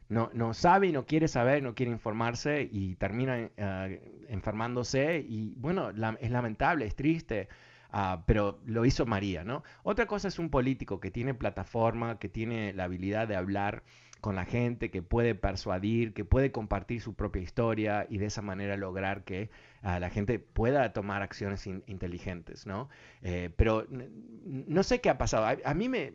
no, 0.10 0.30
no 0.34 0.54
sabe 0.54 0.88
y 0.88 0.92
no 0.92 1.06
quiere 1.06 1.28
saber, 1.30 1.64
no 1.64 1.74
quiere 1.74 1.92
informarse 1.92 2.68
y 2.70 2.96
termina 2.96 3.50
enfermándose. 4.28 5.26
Y 5.28 5.54
bueno, 5.58 5.92
es 5.92 6.32
lamentable, 6.32 6.86
es 6.86 6.96
triste. 6.96 7.48
Ah, 7.92 8.24
pero 8.26 8.60
lo 8.66 8.86
hizo 8.86 9.06
María, 9.06 9.44
¿no? 9.44 9.64
Otra 9.84 10.06
cosa 10.06 10.30
es 10.30 10.40
un 10.40 10.50
político 10.50 11.00
que 11.00 11.12
tiene 11.12 11.34
plataforma, 11.34 12.20
que 12.20 12.30
tiene 12.30 12.74
la 12.74 12.86
habilidad 12.86 13.28
de 13.28 13.36
hablar 13.36 13.84
con 14.22 14.36
la 14.36 14.46
gente, 14.46 14.92
que 14.92 15.02
puede 15.02 15.36
persuadir, 15.36 16.14
que 16.14 16.24
puede 16.24 16.52
compartir 16.52 17.02
su 17.02 17.16
propia 17.16 17.42
historia 17.42 18.06
y 18.08 18.20
de 18.20 18.28
esa 18.28 18.42
manera 18.42 18.78
lograr 18.78 19.24
que 19.24 19.50
ah, 19.82 20.00
la 20.00 20.10
gente 20.10 20.40
pueda 20.40 20.94
tomar 20.94 21.24
acciones 21.24 21.68
inteligentes, 21.68 22.66
¿no? 22.66 22.88
Eh, 23.24 23.50
pero 23.58 23.88
no 23.90 24.84
sé 24.84 25.02
qué 25.02 25.10
ha 25.10 25.18
pasado. 25.18 25.58
A, 25.66 25.74
mí 25.74 25.90
me, 25.90 26.14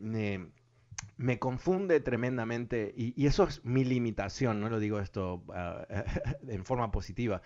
me, 1.16 1.38
confunde 1.38 2.00
tremendamente 2.00 2.94
y, 2.96 3.26
eso 3.26 3.44
es 3.44 3.64
mi 3.64 3.84
limitación, 3.84 4.60
no 4.60 4.70
lo 4.70 4.78
digo 4.78 5.00
esto 5.00 5.42
ah, 5.52 5.84
en 6.48 6.64
forma 6.64 6.90
positiva. 6.92 7.42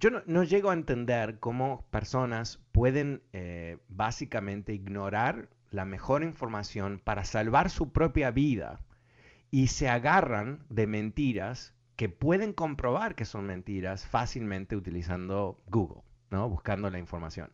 Yo 0.00 0.10
no, 0.10 0.44
llego 0.44 0.70
a 0.70 0.74
entender 0.74 1.40
cómo 1.40 1.84
personas 1.90 2.60
pueden 2.70 3.20
eh, 3.32 3.78
básicamente 3.88 4.72
ignorar 4.72 5.48
la 5.70 5.84
mejor 5.84 6.22
información 6.22 7.00
para 7.02 7.24
salvar 7.24 7.68
su 7.68 7.92
propia 7.92 8.30
vida 8.30 8.80
y 9.50 9.66
se 9.66 9.88
agarran 9.88 10.64
de 10.68 10.86
mentiras 10.86 11.74
que 11.96 12.08
pueden 12.08 12.52
comprobar 12.52 13.16
que 13.16 13.24
son 13.24 13.46
mentiras 13.46 14.06
fácilmente 14.06 14.76
utilizando 14.76 15.60
Google, 15.66 16.02
¿no? 16.30 16.48
buscando 16.48 16.90
la 16.90 17.00
información. 17.00 17.50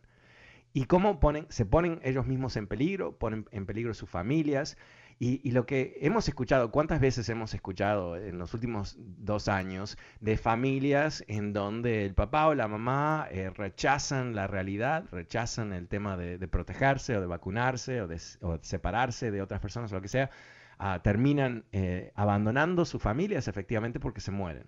Y 0.71 0.85
cómo 0.85 1.19
ponen, 1.19 1.47
se 1.49 1.65
ponen 1.65 1.99
ellos 2.03 2.27
mismos 2.27 2.57
en 2.57 2.67
peligro, 2.67 3.17
ponen 3.17 3.47
en 3.51 3.65
peligro 3.65 3.95
sus 3.95 4.09
familias. 4.09 4.77
Y, 5.17 5.51
lo 5.51 5.65
que 5.65 5.97
hemos 6.01 6.27
escuchado, 6.27 6.71
¿cuántas 6.71 6.99
veces 6.99 7.29
hemos 7.29 7.53
escuchado 7.53 8.17
en 8.17 8.37
los 8.37 8.53
últimos 8.53 8.97
dos 8.99 9.47
años 9.47 9.97
de 10.19 10.37
familias 10.37 11.23
en 11.29 11.53
donde 11.53 12.05
el 12.05 12.13
papá 12.13 12.47
o 12.47 12.53
la 12.53 12.67
mamá 12.67 13.25
eh, 13.31 13.49
rechazan 13.49 14.35
la 14.35 14.47
realidad, 14.47 15.05
rechazan 15.11 15.71
el 15.71 15.87
tema 15.87 16.17
de, 16.17 16.45
protegerse 16.49 17.15
o 17.15 17.21
de 17.21 17.27
vacunarse 17.27 18.01
o 18.01 18.07
de, 18.07 18.19
separarse 18.61 19.31
de 19.31 19.41
otras 19.41 19.61
personas 19.61 19.89
o 19.93 19.95
lo 19.95 20.01
que 20.01 20.09
sea, 20.09 20.29
Ah, 20.77 20.99
terminan 21.01 21.63
eh, 21.71 22.11
abandonando 22.15 22.83
sus 22.83 23.01
familias 23.01 23.47
efectivamente 23.47 23.99
porque 23.99 24.21
se 24.21 24.31
mueren. 24.31 24.67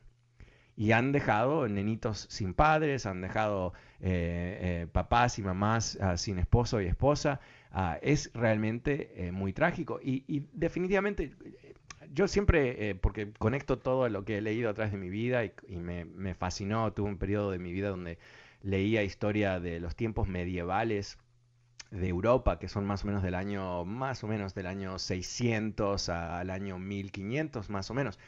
Y 0.76 0.92
han 0.92 1.12
dejado 1.12 1.68
nenitos 1.68 2.28
sin 2.30 2.54
padres, 2.54 3.06
han 3.06 3.20
dejado 3.22 3.74
eh, 4.00 4.84
eh, 4.84 4.88
papás 4.92 5.40
y 5.40 5.42
mamás 5.42 5.98
ah, 6.02 6.18
sin 6.18 6.40
esposo 6.40 6.82
y 6.82 6.86
esposa. 6.86 7.40
Ah, 7.72 8.00
es 8.02 8.32
realmente 8.34 9.30
muy 9.34 9.54
trágico. 9.54 10.00
Y, 10.02 10.46
definitivamente, 10.54 11.34
yo 12.14 12.28
siempre, 12.28 12.96
porque 12.96 13.32
conecto 13.34 13.78
todo 13.80 14.10
lo 14.10 14.26
que 14.26 14.38
he 14.38 14.42
leído 14.42 14.70
a 14.70 14.74
través 14.74 14.92
de 14.94 14.98
mi 14.98 15.10
vida 15.10 15.44
y, 15.46 15.52
me, 15.78 16.06
me 16.06 16.34
fascinó, 16.34 16.94
tuve 16.94 17.10
un 17.10 17.18
periodo 17.18 17.52
de 17.52 17.60
mi 17.60 17.72
vida 17.72 17.90
donde 17.90 18.18
leía 18.62 19.04
historia 19.04 19.60
de 19.60 19.80
los 19.80 19.96
tiempos 19.96 20.28
medievales 20.28 21.18
de 21.92 22.08
Europa, 22.10 22.60
que 22.60 22.68
son 22.68 22.86
más 22.86 23.04
o 23.04 23.08
menos 23.08 23.24
del 23.24 23.36
año, 23.36 23.86
más 23.86 24.24
o 24.24 24.28
menos 24.28 24.54
del 24.54 24.68
año 24.68 25.00
600 25.00 26.10
al 26.10 26.50
año 26.50 26.80
1500, 26.80 27.70
más 27.70 27.90
o 27.90 27.94
menos. 27.94 28.20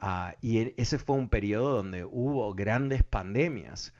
Ah, 0.00 0.34
y 0.40 0.58
e, 0.58 0.74
ese 0.76 0.98
fue 0.98 1.16
un 1.16 1.28
periodo 1.28 1.76
donde 1.76 2.04
hubo 2.04 2.54
grandes 2.54 3.02
pandemias. 3.02 3.94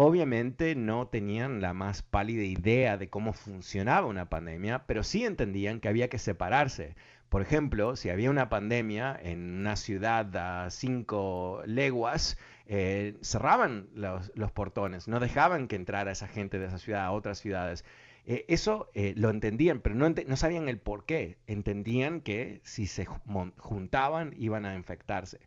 Obviamente 0.00 0.76
no 0.76 1.08
tenían 1.08 1.60
la 1.60 1.74
más 1.74 2.02
pálida 2.02 2.44
idea 2.44 2.96
de 2.96 3.10
cómo 3.10 3.32
funcionaba 3.32 4.06
una 4.06 4.30
pandemia, 4.30 4.86
pero 4.86 5.02
sí 5.02 5.24
entendían 5.24 5.80
que 5.80 5.88
había 5.88 6.08
que 6.08 6.18
separarse. 6.18 6.94
Por 7.28 7.42
ejemplo, 7.42 7.96
si 7.96 8.08
había 8.08 8.30
una 8.30 8.48
pandemia 8.48 9.18
en 9.20 9.58
una 9.58 9.74
ciudad 9.74 10.36
a 10.36 10.70
cinco 10.70 11.62
leguas, 11.66 12.38
eh, 12.66 13.16
cerraban 13.22 13.88
los, 13.92 14.30
portones, 14.52 15.08
no 15.08 15.18
dejaban 15.18 15.66
que 15.66 15.74
entrara 15.74 16.12
esa 16.12 16.28
gente 16.28 16.60
de 16.60 16.66
esa 16.66 16.78
ciudad 16.78 17.04
a 17.04 17.10
otras 17.10 17.40
ciudades. 17.40 17.84
Eh, 18.24 18.44
eso 18.46 18.90
eh, 18.94 19.14
lo 19.16 19.30
entendían, 19.30 19.80
pero 19.80 19.96
no, 19.96 20.08
no, 20.08 20.36
sabían 20.36 20.68
el 20.68 20.78
por 20.78 21.06
qué. 21.06 21.38
Entendían 21.48 22.20
que 22.20 22.60
si 22.62 22.86
se 22.86 23.04
juntaban 23.04 24.32
iban 24.38 24.64
a 24.64 24.76
infectarse. 24.76 25.40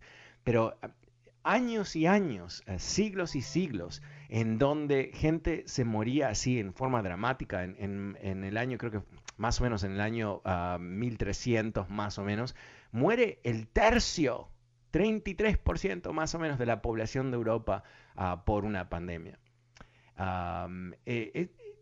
Pero 0.43 0.75
años 1.43 1.95
y 1.95 2.07
años, 2.07 2.63
eh, 2.65 2.79
siglos 2.79 3.35
y 3.35 3.41
siglos, 3.41 4.01
en 4.29 4.57
donde 4.57 5.11
gente 5.13 5.63
se 5.67 5.85
moría 5.85 6.29
así 6.29 6.59
en 6.59 6.73
forma 6.73 7.01
dramática, 7.01 7.63
en, 7.63 8.17
el 8.21 8.57
año, 8.57 8.77
creo 8.77 8.91
que 8.91 9.01
más 9.37 9.59
o 9.59 9.63
menos 9.63 9.83
en 9.83 9.93
el 9.93 10.01
año 10.01 10.41
1300 10.79 11.85
ah, 11.85 11.93
más 11.93 12.17
o 12.17 12.23
menos, 12.23 12.55
muere 12.91 13.39
el 13.43 13.67
tercio, 13.67 14.49
33% 14.93 16.11
más 16.11 16.35
o 16.35 16.39
menos 16.39 16.59
de 16.59 16.65
la 16.65 16.81
población 16.81 17.31
de 17.31 17.37
Europa 17.37 17.83
ah, 18.15 18.43
por 18.45 18.65
una 18.65 18.89
pandemia 18.89 19.39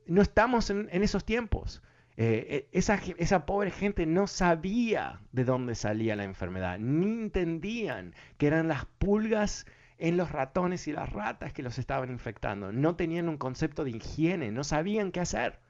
no 0.10 0.22
estamos 0.22 0.70
en, 0.70 0.90
esos 0.92 1.24
tiempos. 1.24 1.82
Eh, 2.22 2.68
eh, 2.74 2.84
esa, 3.18 3.46
pobre 3.46 3.72
gente 3.72 4.06
no 4.06 4.28
sabía 4.28 5.22
de 5.32 5.46
dónde 5.46 5.74
salía 5.74 6.18
la 6.18 6.26
enfermedad, 6.26 6.78
ni 6.78 7.06
entendían 7.06 8.14
que 8.38 8.48
eran 8.48 8.68
las 8.68 8.84
pulgas 8.84 9.66
en 10.00 10.18
los 10.18 10.30
ratones 10.30 10.86
y 10.90 10.92
las 10.92 11.14
ratas 11.14 11.54
que 11.54 11.64
los 11.64 11.80
estaban 11.80 12.10
infectando. 12.12 12.74
No 12.74 12.98
tenían 12.98 13.30
un 13.30 13.38
concepto 13.38 13.86
de 13.86 13.92
higiene, 13.92 14.52
no 14.52 14.66
sabían 14.66 15.14
qué 15.14 15.22
hacer. 15.22 15.62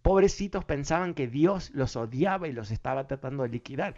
Pobrecitos 0.00 0.64
pensaban 0.64 1.12
que 1.12 1.28
Dios 1.28 1.70
los 1.74 1.96
odiaba 1.96 2.48
y 2.48 2.52
los 2.52 2.70
estaba 2.70 3.06
tratando 3.06 3.42
de 3.42 3.50
liquidar. 3.50 3.94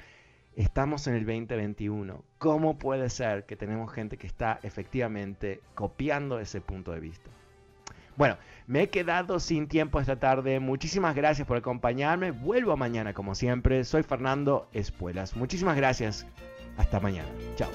Estamos 0.57 1.07
en 1.07 1.15
el 1.15 1.25
2021. 1.25 2.25
¿Cómo 2.39 2.79
puede 2.79 3.11
ser 3.11 3.47
que 3.47 3.55
tenemos 3.55 3.93
gente 3.93 4.17
que 4.17 4.27
está 4.27 4.59
efectivamente 4.65 5.61
copiando 5.77 6.41
ese 6.41 6.61
punto 6.61 6.91
de 6.91 6.99
vista? 6.99 7.31
Bueno, 8.17 8.37
me 8.67 8.83
he 8.83 8.89
quedado 8.91 9.41
sin 9.41 9.69
tiempo 9.69 10.01
esta 10.01 10.17
tarde. 10.17 10.61
Muchísimas 10.61 11.15
gracias 11.15 11.47
por 11.47 11.57
acompañarme. 11.57 12.31
Vuelvo 12.31 12.77
mañana 12.77 13.15
como 13.15 13.35
siempre. 13.35 13.85
Soy 13.85 14.03
Fernando 14.03 14.69
Espuelas. 14.73 15.37
Muchísimas 15.37 15.77
gracias. 15.77 16.27
Hasta 16.77 17.01
mañana. 17.01 17.29
Chao. 17.57 17.71